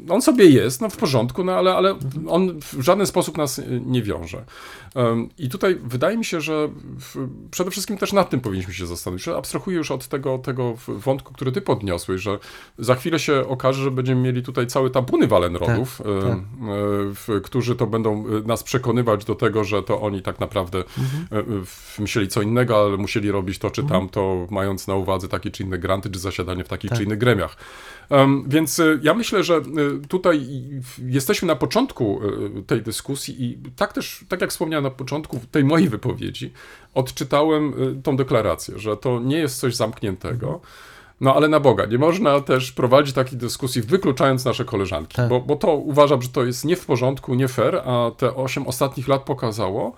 on 0.09 0.21
sobie 0.21 0.45
jest, 0.45 0.80
no 0.81 0.89
w 0.89 0.97
porządku, 0.97 1.43
no 1.43 1.51
ale, 1.53 1.75
ale 1.75 1.95
on 2.27 2.59
w 2.61 2.81
żaden 2.81 3.07
sposób 3.07 3.37
nas 3.37 3.59
y, 3.59 3.81
nie 3.85 4.03
wiąże. 4.03 4.45
I 5.37 5.49
tutaj 5.49 5.77
wydaje 5.83 6.17
mi 6.17 6.25
się, 6.25 6.41
że 6.41 6.69
przede 7.51 7.71
wszystkim 7.71 7.97
też 7.97 8.13
nad 8.13 8.29
tym 8.29 8.41
powinniśmy 8.41 8.73
się 8.73 8.85
zastanowić. 8.87 9.27
Abstrahuję 9.27 9.77
już 9.77 9.91
od 9.91 10.07
tego, 10.07 10.37
tego 10.37 10.73
wątku, 10.87 11.33
który 11.33 11.51
ty 11.51 11.61
podniosłeś, 11.61 12.21
że 12.21 12.39
za 12.77 12.95
chwilę 12.95 13.19
się 13.19 13.47
okaże, 13.47 13.83
że 13.83 13.91
będziemy 13.91 14.21
mieli 14.21 14.43
tutaj 14.43 14.67
całe 14.67 14.89
tabuny 14.89 15.27
Walenrodów, 15.27 15.97
Tak, 15.97 16.07
tak. 16.29 16.39
w- 17.13 17.41
którzy 17.43 17.75
to 17.75 17.87
będą 17.87 18.27
y, 18.27 18.41
nas 18.47 18.63
przekonywać 18.63 19.25
do 19.25 19.35
tego, 19.35 19.63
że 19.63 19.83
to 19.83 20.01
oni 20.01 20.21
tak 20.21 20.39
naprawdę 20.39 20.77
Mhm. 20.97 21.47
y, 21.51 21.53
y, 21.99 22.01
myśleli 22.01 22.27
co 22.27 22.41
innego, 22.41 22.79
ale 22.81 22.97
musieli 22.97 23.31
robić 23.31 23.57
to 23.59 23.71
czy 23.71 23.83
tamto, 23.83 24.47
mając 24.49 24.87
na 24.87 24.95
uwadze 24.95 25.27
takie 25.27 25.51
czy 25.51 25.63
inne 25.63 25.79
granty, 25.79 26.09
czy 26.09 26.19
zasiadanie 26.19 26.63
w 26.63 26.67
takich 26.67 26.89
Tak. 26.89 26.97
czy 26.99 27.03
innych 27.05 27.17
gremiach. 27.17 27.55
Więc 28.47 28.79
y, 28.79 28.99
ja 29.03 29.13
myślę, 29.13 29.43
że 29.43 29.55
y, 30.03 30.07
tutaj 30.07 30.47
jesteśmy 31.07 31.47
na 31.47 31.55
początku 31.55 32.21
y, 32.59 32.63
tej 32.63 32.81
dyskusji 32.81 33.43
i 33.43 33.57
tak 33.75 33.93
też, 33.93 34.25
tak 34.29 34.41
jak 34.41 34.49
wspomniałem 34.49 34.83
na 34.83 34.89
początku 34.89 35.39
tej 35.51 35.63
mojej 35.63 35.89
wypowiedzi, 35.89 36.53
odczytałem 36.93 37.73
tą 38.03 38.17
deklarację, 38.17 38.79
że 38.79 38.97
to 38.97 39.19
nie 39.19 39.37
jest 39.37 39.59
coś 39.59 39.75
zamkniętego. 39.75 40.61
No 41.21 41.35
ale 41.35 41.47
na 41.47 41.59
Boga, 41.59 41.85
nie 41.85 41.97
można 41.97 42.41
też 42.41 42.71
prowadzić 42.71 43.15
takiej 43.15 43.37
dyskusji 43.37 43.81
wykluczając 43.81 44.45
nasze 44.45 44.65
koleżanki, 44.65 45.15
Tak. 45.15 45.29
bo, 45.29 45.39
bo 45.39 45.55
to 45.55 45.75
uważam, 45.75 46.21
że 46.21 46.29
to 46.29 46.45
jest 46.45 46.65
nie 46.65 46.75
w 46.75 46.85
porządku, 46.85 47.33
nie 47.33 47.47
fair, 47.47 47.75
a 47.75 48.11
te 48.17 48.35
osiem 48.35 48.67
ostatnich 48.67 49.07
lat 49.07 49.23
pokazało, 49.23 49.95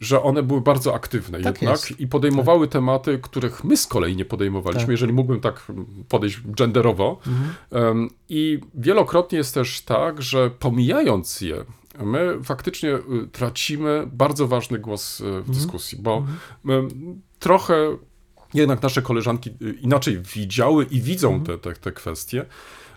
że 0.00 0.22
one 0.22 0.42
były 0.42 0.60
bardzo 0.60 0.94
aktywne 0.94 1.40
Tak 1.40 1.62
jednak 1.62 1.90
jest. 1.90 2.00
i 2.00 2.06
podejmowały 2.06 2.68
tematy, 2.68 3.18
których 3.22 3.64
my 3.64 3.76
z 3.76 3.86
kolei 3.86 4.16
nie 4.16 4.24
podejmowaliśmy, 4.24 4.84
Tak. 4.84 4.90
jeżeli 4.90 5.12
mógłbym 5.12 5.40
tak 5.40 5.66
podejść 6.08 6.40
genderowo. 6.44 7.18
Em, 7.70 8.08
I 8.28 8.60
wielokrotnie 8.74 9.38
jest 9.38 9.54
też 9.54 9.80
tak, 9.80 10.22
że 10.22 10.50
pomijając 10.50 11.40
je, 11.40 11.64
my 12.04 12.38
faktycznie 12.44 12.94
y, 12.94 13.00
tracimy 13.32 14.08
bardzo 14.12 14.48
ważny 14.48 14.78
głos 14.78 15.20
y, 15.20 15.42
w 15.42 15.50
dyskusji, 15.50 15.98
bo 16.02 16.24
em, 16.68 16.88
trochę 17.38 17.96
jednak 18.54 18.82
nasze 18.82 19.02
koleżanki 19.02 19.50
y, 19.62 19.72
inaczej 19.80 20.18
widziały 20.34 20.84
i 20.84 21.00
widzą 21.00 21.40
te, 21.40 21.58
te, 21.58 21.72
te 21.72 21.92
kwestie. 21.92 22.44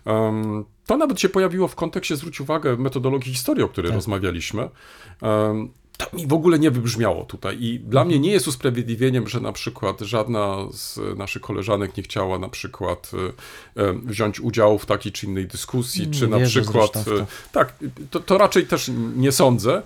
Um, 0.06 0.66
to 0.86 0.98
nawet 0.98 1.20
się 1.20 1.30
pojawiło 1.30 1.68
w 1.68 1.76
kontekście, 1.76 2.16
zwróć 2.16 2.42
uwagę, 2.42 2.78
metodologii 2.78 3.34
historii, 3.34 3.64
o 3.64 3.68
której 3.68 3.90
Tak. 3.92 3.96
rozmawialiśmy. 3.96 4.70
Um, 5.22 5.72
to 6.06 6.18
mi 6.18 6.28
w 6.28 6.34
ogóle 6.34 6.60
nie 6.60 6.72
wybrzmiało 6.72 7.26
tutaj 7.26 7.58
i 7.64 7.80
dla 7.80 8.06
mnie 8.06 8.20
nie 8.20 8.32
jest 8.32 8.48
usprawiedliwieniem, 8.48 9.28
że 9.28 9.40
na 9.40 9.52
przykład 9.52 10.00
żadna 10.02 10.58
z 10.74 11.00
naszych 11.18 11.42
koleżanek 11.42 11.98
nie 11.98 12.04
chciała 12.04 12.40
na 12.40 12.50
przykład 12.50 13.12
e, 13.78 13.82
e, 13.84 13.94
wziąć 13.94 14.40
udziału 14.40 14.80
w 14.80 14.86
takiej 14.86 15.12
czy 15.12 15.26
innej 15.26 15.48
dyskusji, 15.48 16.08
Nie 16.08 16.14
czy 16.14 16.28
na 16.28 16.40
przykład... 16.40 16.96
e, 16.98 17.26
Tak, 17.52 17.74
to, 18.12 18.20
to 18.20 18.38
raczej 18.38 18.68
też 18.68 18.92
nie 19.16 19.32
sądzę. 19.32 19.82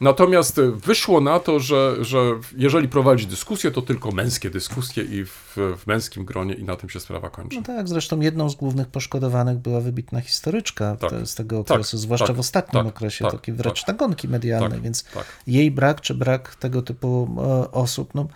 Natomiast 0.00 0.60
wyszło 0.60 1.20
na 1.20 1.40
to, 1.40 1.60
że, 1.60 1.96
że 2.00 2.18
jeżeli 2.56 2.88
prowadzi 2.88 3.26
dyskusję, 3.26 3.70
to 3.70 3.82
tylko 3.82 4.10
męskie 4.12 4.50
dyskusje 4.50 5.04
i 5.04 5.24
w, 5.24 5.56
w 5.56 5.86
męskim 5.86 6.24
gronie 6.24 6.54
i 6.54 6.64
na 6.64 6.76
tym 6.76 6.88
się 6.90 7.00
sprawa 7.00 7.30
kończy. 7.30 7.56
No 7.56 7.62
tak, 7.62 7.88
zresztą 7.88 8.20
jedną 8.20 8.50
z 8.50 8.54
głównych 8.54 8.86
poszkodowanych 8.88 9.58
była 9.58 9.80
wybitna 9.80 10.20
historyczka 10.20 10.96
Tak. 10.96 11.10
te- 11.10 11.26
z 11.26 11.34
tego 11.34 11.58
okresu, 11.58 11.96
Tak, 11.96 12.00
zwłaszcza 12.00 12.26
tak, 12.26 12.36
w 12.36 12.40
ostatnim 12.40 12.84
tak, 12.84 12.94
okresie, 12.96 13.24
tak, 13.24 13.32
takie 13.32 13.52
wręcz 13.52 13.80
tak. 13.80 13.88
nagonki 13.88 14.28
medialne, 14.28 14.70
Tak, 14.70 14.80
więc 14.80 15.04
tak. 15.04 15.24
jej 15.46 15.70
brak 15.70 16.00
czy 16.00 16.14
brak 16.14 16.54
tego 16.54 16.82
typu 16.82 17.28
e, 17.38 17.70
osób, 17.72 18.14
no 18.14 18.28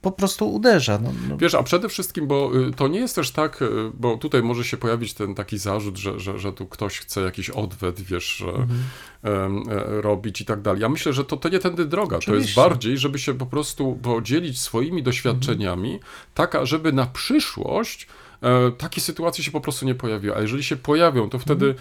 po 0.00 0.12
prostu 0.12 0.54
uderza. 0.54 0.98
No, 1.02 1.12
no, 1.28 1.36
Wiesz, 1.36 1.54
a 1.54 1.62
przede 1.62 1.88
wszystkim, 1.88 2.26
bo 2.26 2.50
y, 2.68 2.72
to 2.72 2.88
nie 2.88 2.98
jest 3.00 3.14
też 3.14 3.30
tak, 3.30 3.62
y, 3.62 3.68
bo 3.94 4.16
tutaj 4.16 4.42
może 4.42 4.64
się 4.64 4.76
pojawić 4.76 5.14
ten 5.14 5.34
taki 5.34 5.58
zarzut, 5.58 5.96
że, 5.96 6.20
że, 6.20 6.38
że 6.38 6.52
tu 6.52 6.66
ktoś 6.66 6.98
chce 6.98 7.20
jakiś 7.20 7.50
odwet, 7.50 8.00
wiesz, 8.00 8.44
Mhm. 8.48 8.78
e, 9.68 10.02
robić 10.02 10.40
i 10.40 10.44
tak 10.44 10.62
dalej. 10.62 10.80
Ja 10.82 10.88
myślę, 10.88 11.12
że 11.12 11.24
to, 11.24 11.36
to 11.36 11.48
nie 11.48 11.58
tędy 11.58 11.84
droga. 11.84 12.08
To 12.10 12.14
jest 12.16 12.28
Oczywiście. 12.28 12.60
bardziej, 12.60 12.98
żeby 12.98 13.18
się 13.18 13.34
po 13.34 13.46
prostu 13.46 13.98
podzielić 14.02 14.60
swoimi 14.60 15.02
doświadczeniami, 15.02 16.00
taka, 16.34 16.66
żeby 16.66 16.92
na 16.92 17.06
przyszłość 17.06 18.06
takie 18.78 19.00
sytuacje 19.00 19.44
się 19.44 19.50
po 19.50 19.60
prostu 19.60 19.86
nie 19.86 19.94
pojawiły. 19.94 20.36
A 20.36 20.40
jeżeli 20.40 20.64
się 20.64 20.76
pojawią, 20.76 21.30
to 21.30 21.38
wtedy 21.38 21.74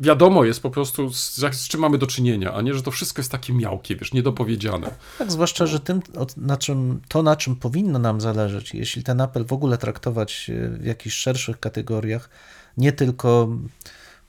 wiadomo 0.00 0.44
jest 0.44 0.60
po 0.60 0.70
prostu, 0.70 1.12
z, 1.12 1.36
z 1.36 1.68
czym 1.68 1.80
mamy 1.80 1.98
do 1.98 2.06
czynienia, 2.06 2.54
a 2.54 2.62
nie, 2.62 2.74
że 2.74 2.82
to 2.82 2.90
wszystko 2.90 3.20
jest 3.20 3.32
takie 3.32 3.52
miałkie, 3.52 3.96
wiesz, 3.96 4.12
niedopowiedziane. 4.12 4.90
Tak, 5.18 5.32
zwłaszcza, 5.32 5.66
że 5.66 5.80
tym, 5.80 6.00
na 6.36 6.56
czym, 6.56 7.00
to, 7.08 7.22
na 7.22 7.36
czym 7.36 7.56
powinno 7.56 7.98
nam 7.98 8.20
zależeć, 8.20 8.74
jeśli 8.74 9.02
ten 9.02 9.20
apel 9.20 9.44
w 9.44 9.52
ogóle 9.52 9.78
traktować 9.78 10.50
e, 10.50 10.68
w 10.68 10.84
jakichś 10.84 11.16
szerszych 11.16 11.60
kategoriach, 11.60 12.30
nie 12.76 12.92
tylko 12.92 13.48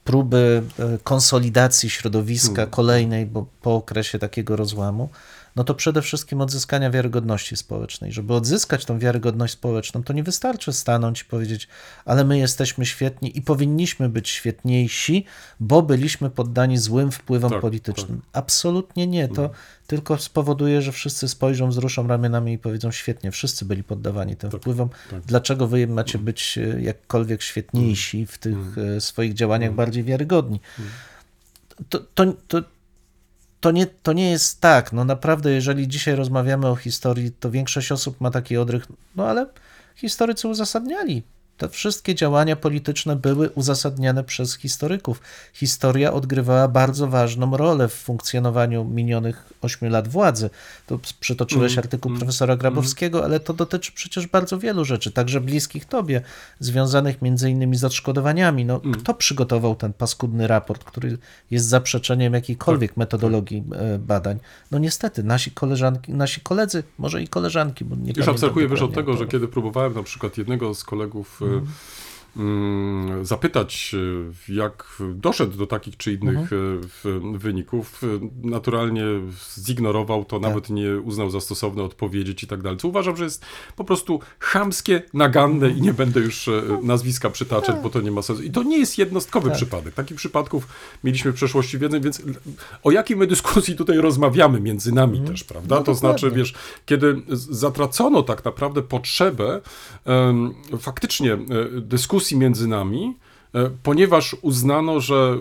próby 0.04 0.64
e, 0.80 0.98
konsolidacji 1.04 1.90
środowiska 1.90 2.66
kolejnej, 2.66 3.26
bo 3.26 3.46
po 3.62 3.76
okresie 3.76 4.20
takiego 4.20 4.56
rozłamu, 4.56 5.10
no 5.56 5.64
to 5.64 5.76
przede 5.76 6.02
wszystkim 6.02 6.42
odzyskania 6.42 6.90
wiarygodności 6.90 7.56
społecznej. 7.56 8.12
Żeby 8.12 8.34
odzyskać 8.34 8.86
tą 8.86 9.00
wiarygodność 9.00 9.54
społeczną, 9.54 10.04
to 10.04 10.14
nie 10.14 10.24
wystarczy 10.24 10.74
stanąć 10.74 11.22
i 11.22 11.26
powiedzieć, 11.26 11.68
ale 12.06 12.24
my 12.24 12.38
jesteśmy 12.38 12.86
świetni 12.86 13.38
i 13.38 13.42
powinniśmy 13.42 14.10
być 14.10 14.30
świetniejsi, 14.30 15.26
bo 15.60 15.82
byliśmy 15.82 16.30
poddani 16.30 16.78
złym 16.78 17.12
wpływom 17.12 17.52
Tak, 17.52 17.62
politycznym. 17.62 18.22
Absolutnie 18.34 19.08
nie. 19.08 19.28
To 19.28 19.50
tylko 19.88 20.18
spowoduje, 20.18 20.82
że 20.82 20.92
wszyscy 20.92 21.28
spojrzą, 21.28 21.70
wzruszą 21.70 22.08
ramionami 22.08 22.54
i 22.54 22.58
powiedzą, 22.58 22.92
świetnie, 22.92 23.32
wszyscy 23.32 23.66
byli 23.66 23.84
poddawani 23.84 24.36
tym 24.36 24.52
wpływom. 24.52 24.90
Dlaczego 25.26 25.68
wy 25.68 25.88
macie 25.88 26.18
być 26.18 26.58
e, 26.58 26.82
jakkolwiek 26.82 27.42
świetniejsi 27.42 28.26
w 28.26 28.38
tych 28.38 28.78
e, 28.78 29.02
swoich 29.02 29.34
działaniach, 29.34 29.74
bardziej 29.74 30.04
wiarygodni? 30.04 30.60
To, 31.90 32.00
to, 32.00 32.34
to, 32.48 32.62
to, 33.66 33.72
nie, 33.72 33.86
to 33.86 34.14
nie 34.14 34.32
jest 34.32 34.62
tak. 34.62 34.94
No 34.94 35.06
naprawdę, 35.06 35.52
jeżeli 35.52 35.88
dzisiaj 35.88 36.16
rozmawiamy 36.16 36.68
o 36.68 36.76
historii, 36.76 37.32
to 37.32 37.52
większość 37.52 37.92
osób 37.92 38.22
ma 38.22 38.32
taki 38.32 38.58
odrych, 38.58 38.88
no 39.16 39.28
ale 39.28 39.46
historycy 39.96 40.48
uzasadniali. 40.48 41.24
Te 41.58 41.70
wszystkie 41.70 42.16
działania 42.16 42.56
polityczne 42.56 43.16
były 43.16 43.50
uzasadniane 43.50 44.24
przez 44.24 44.58
historyków. 44.58 45.22
Historia 45.54 46.14
odgrywała 46.14 46.68
bardzo 46.68 47.08
ważną 47.08 47.58
rolę 47.58 47.88
w 47.88 47.94
funkcjonowaniu 47.94 48.86
minionych 48.86 49.54
ośmiu 49.62 49.90
lat 49.90 50.08
władzy. 50.08 50.50
Tu 50.88 51.00
przytoczyłeś 51.20 51.78
artykuł 51.78 52.18
profesora 52.18 52.56
Grabowskiego, 52.56 53.24
ale 53.24 53.40
to 53.40 53.54
dotyczy 53.54 53.92
przecież 53.92 54.28
bardzo 54.28 54.60
wielu 54.60 54.86
rzeczy, 54.86 55.12
także 55.12 55.42
bliskich 55.42 55.86
tobie, 55.86 56.22
związanych 56.60 57.22
między 57.22 57.50
innymi 57.52 57.78
z 57.78 57.84
odszkodowaniami. 57.84 58.66
No, 58.66 58.82
Kto 59.00 59.14
przygotował 59.14 59.76
ten 59.76 59.94
paskudny 59.94 60.48
raport, 60.48 60.84
który 60.84 61.18
jest 61.52 61.68
zaprzeczeniem 61.68 62.34
jakiejkolwiek 62.34 62.98
metodologii 62.98 63.64
e, 63.76 64.00
badań? 64.00 64.40
No 64.72 64.80
niestety, 64.80 65.24
nasi 65.24 65.52
koleżanki, 65.52 66.14
nasi 66.14 66.42
koledzy, 66.42 66.84
może 66.98 67.24
i 67.24 67.28
koleżanki, 67.28 67.86
bo 67.86 67.96
nie 67.96 68.14
Już 68.18 68.28
abstrahuję 68.28 68.68
wiesz 68.68 68.82
od 68.82 68.94
tego, 68.94 69.18
że 69.18 69.28
kiedy 69.28 69.48
próbowałem 69.48 69.94
na 69.94 70.04
przykład 70.04 70.38
jednego 70.38 70.76
z 70.76 70.84
kolegów 70.84 71.42
y, 71.46 71.50
Mhm. 71.50 71.56
mm, 71.58 71.76
zapytać, 73.22 73.96
y, 74.50 74.54
jak 74.54 74.98
doszedł 75.16 75.58
do 75.58 75.68
takich 75.68 75.98
czy 75.98 76.14
innych 76.14 76.38
Mhm. 76.54 76.82
y, 77.36 77.40
wyników, 77.40 78.04
y, 78.04 78.08
naturalnie 78.44 79.04
zignorował 79.60 80.26
to, 80.26 80.40
Tak. 80.40 80.50
nawet 80.50 80.70
nie 80.70 80.98
uznał 81.00 81.30
za 81.30 81.42
stosowne 81.42 81.84
odpowiedzieć 81.84 82.44
i 82.44 82.48
tak 82.48 82.62
dalej. 82.62 82.80
Co 82.80 82.88
uważam, 82.88 83.18
że 83.18 83.24
jest 83.24 83.46
po 83.76 83.84
prostu 83.84 84.20
chamskie, 84.40 85.02
naganne 85.14 85.70
i 85.70 85.82
nie 85.82 85.94
będę 85.94 86.20
już 86.20 86.50
nazwiska 86.84 87.30
przytaczać, 87.30 87.76
bo 87.84 87.90
to 87.90 88.02
nie 88.02 88.12
ma 88.12 88.22
sensu. 88.22 88.44
I 88.44 88.52
to 88.52 88.64
nie 88.64 88.78
jest 88.78 88.98
jednostkowy 88.98 89.50
Tak. 89.50 89.58
przypadek. 89.58 89.94
Takich 89.94 90.18
przypadków 90.18 90.68
mieliśmy 91.04 91.32
w 91.32 91.36
przeszłości 91.36 91.78
więcej, 91.80 92.02
więc 92.02 92.22
o 92.84 92.92
jakiej 92.92 93.18
my 93.18 93.28
dyskusji 93.28 93.76
tutaj 93.76 93.98
rozmawiamy 93.98 94.60
między 94.62 94.92
nami 94.92 95.22
też, 95.22 95.44
prawda? 95.44 95.76
No 95.76 95.84
to 95.84 95.96
znaczy, 95.96 96.32
wiesz, 96.32 96.54
kiedy 96.86 97.22
zatracono 97.30 98.24
tak 98.24 98.46
naprawdę 98.46 98.82
potrzebę 98.82 99.62
em, 100.06 100.54
faktycznie 100.80 101.34
e, 101.34 101.38
dyskusji 102.26 102.38
między 102.38 102.68
nami, 102.68 103.18
ponieważ 103.84 104.36
uznano, 104.42 105.00
że 105.00 105.38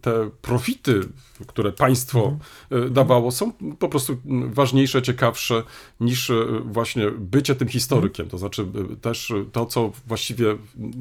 te 0.00 0.30
profity, 0.42 1.00
które 1.46 1.72
państwo 1.72 2.38
e, 2.70 2.90
dawało, 2.90 3.30
są 3.30 3.52
po 3.78 3.88
prostu 3.88 4.16
ważniejsze, 4.52 5.02
ciekawsze 5.02 5.62
niż 6.00 6.30
e, 6.30 6.34
właśnie 6.64 7.10
bycie 7.10 7.54
tym 7.54 7.68
historykiem. 7.68 8.28
To 8.28 8.38
znaczy 8.38 8.66
e, 8.92 8.96
też 8.96 9.30
e, 9.30 9.44
to, 9.52 9.66
co 9.66 9.92
właściwie 10.06 10.56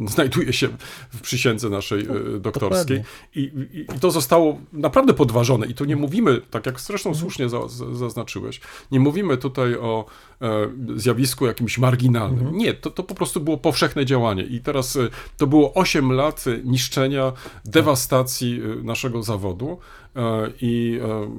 znajduje 0.07 0.53
się 0.53 0.67
w 1.09 1.21
przysiędze 1.21 1.69
naszej 1.69 2.01
e, 2.01 2.39
doktorskiej. 2.39 3.01
I, 3.35 3.51
i, 3.73 3.99
to 3.99 4.11
zostało 4.11 4.59
naprawdę 4.73 5.13
podważone. 5.13 5.67
I 5.67 5.73
tu 5.73 5.85
nie 5.85 5.95
mówimy, 5.95 6.41
tak 6.51 6.65
jak 6.65 6.79
zresztą 6.79 7.15
słusznie 7.15 7.49
za, 7.49 7.67
za, 7.67 7.95
zaznaczyłeś, 7.95 8.61
nie 8.91 8.99
mówimy 8.99 9.37
tutaj 9.37 9.75
o 9.75 10.05
e, 10.41 10.69
zjawisku 10.95 11.45
jakimś 11.45 11.77
marginalnym. 11.77 12.57
Nie, 12.57 12.73
to, 12.73 12.91
to 12.91 13.03
po 13.03 13.15
prostu 13.15 13.41
było 13.41 13.57
powszechne 13.57 14.05
działanie. 14.05 14.43
I 14.43 14.59
teraz 14.59 14.95
e, 14.95 15.09
to 15.37 15.47
było 15.47 15.73
8 15.73 15.86
lat 15.95 16.45
e, 16.47 16.57
niszczenia, 16.63 17.33
dewastacji 17.65 18.61
e, 18.61 18.83
naszego 18.83 19.23
zawodu. 19.23 19.77
E, 20.15 20.51
I 20.61 20.99
e, 21.03 21.29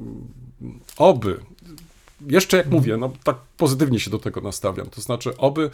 oby 0.99 1.41
jeszcze 2.27 2.57
jak 2.57 2.71
mówię, 2.71 2.97
no 2.97 3.13
tak 3.25 3.37
pozytywnie 3.57 4.01
się 4.01 4.11
do 4.11 4.19
tego 4.19 4.41
nastawiam. 4.41 4.87
To 4.91 5.01
znaczy, 5.01 5.37
oby 5.37 5.71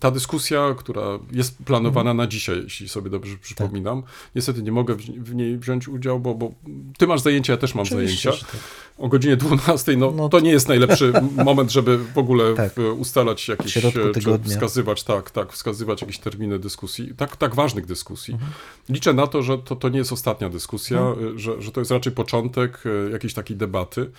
ta 0.00 0.10
dyskusja, 0.10 0.74
która 0.78 1.02
jest 1.32 1.58
planowana 1.64 2.14
na 2.14 2.26
dzisiaj, 2.26 2.60
jeśli 2.64 2.88
sobie 2.88 3.10
dobrze 3.10 3.36
przypominam, 3.36 4.02
niestety 4.34 4.62
nie 4.62 4.72
mogę 4.72 4.94
w, 4.94 5.34
niej 5.34 5.58
wziąć 5.58 5.88
udziału, 5.88 6.20
bo, 6.20 6.34
bo 6.34 6.52
ty 6.98 7.06
masz 7.06 7.20
zajęcia, 7.20 7.52
ja 7.52 7.56
też 7.56 7.74
mam 7.74 7.82
Oczywiście, 7.82 8.30
zajęcia. 8.30 8.46
tak. 8.46 8.60
O 8.98 9.08
godzinie 9.08 9.36
12, 9.36 9.96
no, 9.96 10.10
No 10.10 10.28
to 10.28 10.40
nie 10.40 10.50
jest 10.50 10.68
najlepszy 10.68 11.12
moment, 11.44 11.72
żeby 11.72 11.98
w 11.98 12.18
ogóle 12.18 12.54
Tak. 12.54 12.72
ustalać 12.98 13.48
jakieś, 13.48 13.76
e, 13.76 13.92
czy 13.92 14.38
wskazywać, 14.44 15.04
tak, 15.04 15.30
tak, 15.30 15.52
wskazywać 15.52 16.00
jakieś 16.00 16.18
terminy 16.18 16.58
dyskusji, 16.58 17.14
tak, 17.16 17.36
tak 17.36 17.54
ważnych 17.54 17.86
dyskusji. 17.86 18.34
Mhm. 18.34 18.52
Liczę 18.88 19.12
na 19.12 19.26
to, 19.26 19.42
że 19.42 19.58
to, 19.58 19.76
to 19.76 19.88
nie 19.88 19.98
jest 19.98 20.12
ostatnia 20.12 20.50
dyskusja, 20.50 21.00
e, 21.00 21.38
że, 21.38 21.62
że 21.62 21.72
to 21.72 21.80
jest 21.80 21.90
raczej 21.90 22.12
początek 22.12 22.82
e, 22.86 23.10
jakiejś 23.10 23.34
takiej 23.34 23.56
debaty, 23.56 24.10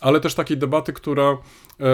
ale 0.00 0.20
też 0.20 0.34
takiej 0.34 0.56
debaty, 0.58 0.92
która. 0.92 1.22
e, 1.80 1.86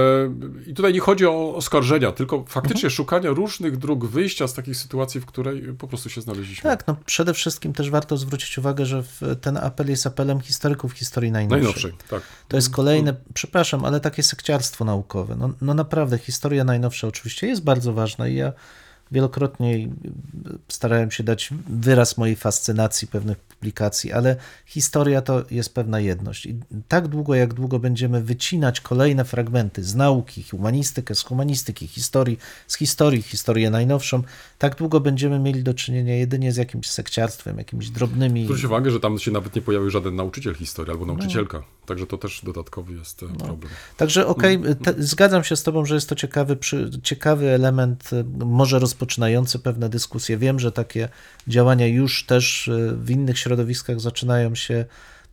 I 0.66 0.74
tutaj 0.74 0.92
nie 0.92 1.00
chodzi 1.00 1.26
o 1.26 1.54
oskarżenia, 1.56 2.12
tylko 2.12 2.44
faktycznie 2.48 2.76
Mhm. 2.76 2.90
szukania 2.90 3.30
różnych 3.30 3.76
dróg 3.76 4.04
wyjścia 4.06 4.48
z 4.48 4.54
takiej 4.54 4.74
sytuacji, 4.74 5.20
w 5.20 5.26
której 5.26 5.62
po 5.78 5.88
prostu 5.88 6.10
się 6.10 6.20
znaleźliśmy. 6.20 6.70
Tak, 6.70 6.86
no 6.86 6.96
przede 7.06 7.34
wszystkim 7.34 7.72
też 7.72 7.90
warto 7.90 8.16
zwrócić 8.16 8.58
uwagę, 8.58 8.86
że 8.86 9.02
ten 9.40 9.56
apel 9.56 9.90
jest 9.90 10.06
apelem 10.06 10.40
historyków 10.40 10.92
historii 10.92 11.30
najnowszej. 11.32 11.62
Najnowszej, 11.62 11.92
tak. 12.10 12.22
To 12.48 12.56
jest 12.56 12.70
kolejne, 12.70 13.14
przepraszam, 13.34 13.84
ale 13.84 14.00
takie 14.00 14.22
sekciarstwo 14.22 14.84
naukowe. 14.84 15.36
No, 15.36 15.50
no 15.60 15.74
naprawdę, 15.74 16.18
historia 16.18 16.64
najnowsza 16.64 17.08
oczywiście 17.08 17.46
jest 17.46 17.64
bardzo 17.64 17.92
ważna 17.92 18.28
i 18.28 18.34
ja 18.34 18.52
wielokrotnie 19.10 19.88
starałem 20.68 21.10
się 21.10 21.22
dać 21.24 21.50
wyraz 21.68 22.18
mojej 22.18 22.36
fascynacji 22.36 23.08
pewnych 23.08 23.38
publikacji, 23.38 24.12
ale 24.12 24.36
historia 24.66 25.22
to 25.22 25.44
jest 25.50 25.74
pewna 25.74 26.00
jedność. 26.00 26.46
I 26.46 26.58
tak 26.88 27.08
długo, 27.08 27.34
jak 27.34 27.54
długo 27.54 27.78
będziemy 27.78 28.22
wycinać 28.22 28.80
kolejne 28.80 29.24
fragmenty 29.24 29.84
z 29.84 29.94
nauki, 29.94 30.42
humanistykę 30.42 31.14
z 31.14 31.22
humanistyki, 31.22 31.86
historii 31.86 32.38
z 32.66 32.76
historii, 32.76 33.22
historię 33.22 33.70
najnowszą, 33.70 34.22
tak 34.58 34.74
długo 34.76 35.00
będziemy 35.00 35.38
mieli 35.38 35.62
do 35.62 35.74
czynienia 35.74 36.14
jedynie 36.14 36.52
z 36.52 36.56
jakimś 36.56 36.90
sekciarstwem, 36.90 37.58
jakimiś 37.58 37.90
drobnymi... 37.90 38.44
Zwróć 38.44 38.64
uwagę, 38.64 38.90
że 38.90 39.00
tam 39.00 39.18
się 39.18 39.30
nawet 39.30 39.56
nie 39.56 39.62
pojawił 39.62 39.90
żaden 39.90 40.16
nauczyciel 40.16 40.54
historii 40.54 40.86
No. 40.86 40.92
albo 40.92 41.06
nauczycielka. 41.06 41.62
Także 41.86 42.06
to 42.06 42.18
też 42.18 42.40
dodatkowy 42.44 42.92
jest 42.92 43.22
e, 43.22 43.26
problem. 43.26 43.72
Także 43.96 44.26
okej, 44.26 44.60
te- 44.84 44.94
zgadzam 44.98 45.44
się 45.44 45.56
z 45.56 45.62
Tobą, 45.62 45.84
że 45.84 45.94
jest 45.94 46.08
to 46.08 46.14
ciekawy, 46.14 46.56
przy, 46.56 46.90
ciekawy 47.02 47.50
element, 47.50 48.12
y, 48.12 48.24
może 48.44 48.78
rozpoczynający 48.96 49.58
pewne 49.58 49.88
dyskusje. 49.88 50.36
Wiem, 50.36 50.60
że 50.60 50.72
takie 50.72 51.08
działania 51.48 51.86
już 51.86 52.26
też 52.26 52.68
y, 52.68 52.96
w 52.96 53.10
innych 53.10 53.38
środowiskach 53.38 54.00
zaczynają 54.00 54.54
się 54.54 54.84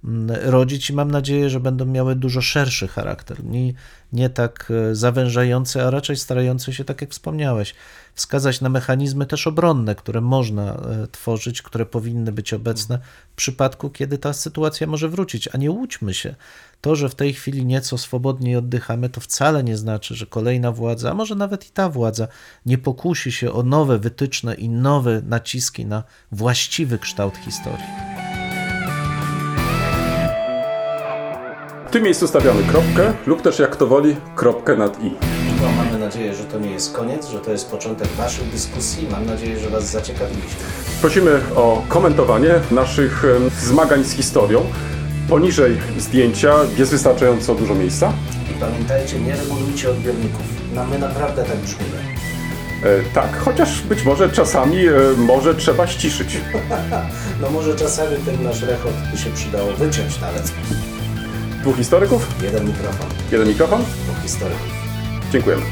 mm, 0.04 0.52
rodzić 0.52 0.90
i 0.90 0.94
mam 0.94 1.12
nadzieję, 1.12 1.50
że 1.50 1.60
będą 1.60 1.86
miały 1.86 2.16
dużo 2.16 2.42
szerszy 2.42 2.88
charakter. 2.88 3.44
Nie, 3.44 3.74
nie 4.14 4.30
tak 4.30 4.72
y, 4.92 4.96
zawężający, 4.96 5.84
a 5.84 5.90
raczej 5.90 6.18
starający 6.18 6.74
się, 6.74 6.84
tak 6.84 7.02
jak 7.02 7.10
wspomniałeś, 7.10 7.76
wskazać 8.16 8.62
na 8.62 8.70
mechanizmy 8.70 9.26
też 9.26 9.48
obronne, 9.48 9.96
które 9.96 10.22
można 10.22 10.74
y, 11.04 11.08
tworzyć, 11.08 11.62
które 11.62 11.86
powinny 11.86 12.32
być 12.32 12.54
obecne 12.54 13.00
w 13.32 13.36
przypadku, 13.36 13.90
kiedy 13.90 14.18
ta 14.18 14.34
sytuacja 14.34 14.88
może 14.88 15.10
wrócić. 15.10 15.50
A 15.54 15.58
nie 15.58 15.72
łudźmy 15.72 16.14
się. 16.14 16.36
To, 16.82 16.96
że 16.96 17.10
w 17.10 17.16
tej 17.16 17.34
chwili 17.34 17.66
nieco 17.66 17.98
swobodniej 17.98 18.56
oddychamy, 18.56 19.10
to 19.10 19.22
wcale 19.22 19.64
nie 19.64 19.78
znaczy, 19.78 20.16
że 20.16 20.26
kolejna 20.26 20.72
władza, 20.72 21.12
a 21.12 21.14
może 21.14 21.36
nawet 21.36 21.68
i 21.68 21.72
ta 21.72 21.90
władza, 21.90 22.28
nie 22.66 22.78
pokusi 22.78 23.32
się 23.32 23.54
o 23.54 23.64
nowe 23.64 24.00
wytyczne 24.00 24.54
i 24.54 24.70
nowe 24.70 25.22
naciski 25.22 25.86
na 25.86 26.04
właściwy 26.32 27.00
kształt 27.00 27.38
historii. 27.38 27.86
W 31.88 31.92
tym 31.92 32.04
miejscu 32.04 32.28
stawiamy 32.28 32.64
kropkę 32.64 33.14
lub 33.28 33.42
też 33.42 33.60
jak 33.60 33.76
to 33.76 33.88
woli 33.88 34.16
kropkę 34.36 34.78
nad 34.78 35.04
i. 35.04 35.43
No, 35.64 35.72
mamy 35.72 36.00
nadzieję, 36.00 36.34
że 36.36 36.44
to 36.44 36.60
nie 36.60 36.72
jest 36.72 36.94
koniec, 36.94 37.30
że 37.30 37.40
to 37.40 37.52
jest 37.52 37.72
początek 37.72 38.08
Waszych 38.08 38.50
dyskusji. 38.50 39.08
Mam 39.12 39.26
nadzieję, 39.26 39.60
że 39.60 39.70
Was 39.70 39.92
zaciekawiliśmy. 39.92 40.60
Prosimy 41.02 41.42
o 41.56 41.82
komentowanie 41.88 42.50
naszych 42.72 43.24
zmagań 43.62 44.04
z 44.04 44.12
historią. 44.12 44.66
Poniżej 45.30 45.78
zdjęcia 45.98 46.54
jest 46.78 46.92
wystarczająco 46.92 47.56
dużo 47.56 47.76
miejsca. 47.76 48.14
I 48.52 48.60
pamiętajcie, 48.60 49.20
nie 49.20 49.36
regulujcie 49.36 49.90
odbiorników. 49.90 50.42
No, 50.76 50.86
my 50.86 51.00
naprawdę 51.00 51.44
tak 51.44 51.58
brzmimy. 51.58 51.98
E, 52.84 53.14
tak, 53.14 53.38
chociaż 53.38 53.82
być 53.82 54.04
może 54.04 54.30
czasami 54.30 54.88
e, 54.88 54.92
może 55.18 55.56
trzeba 55.56 55.88
ściszyć. 55.88 56.38
No 57.42 57.50
może 57.50 57.76
czasami 57.76 58.18
ten 58.26 58.44
nasz 58.44 58.62
rechot 58.62 58.94
by 59.12 59.18
się 59.18 59.30
przydało 59.30 59.72
wyciąć 59.74 60.20
nawet. 60.22 60.52
Dwóch 61.62 61.76
historyków, 61.78 62.28
Jeden 62.44 62.68
mikrofon, 62.68 63.08
jeden 63.32 63.48
mikrofon. 63.48 63.82
dwóch 63.82 64.22
historyków. 64.24 64.83
Dziękujemy. 65.34 65.64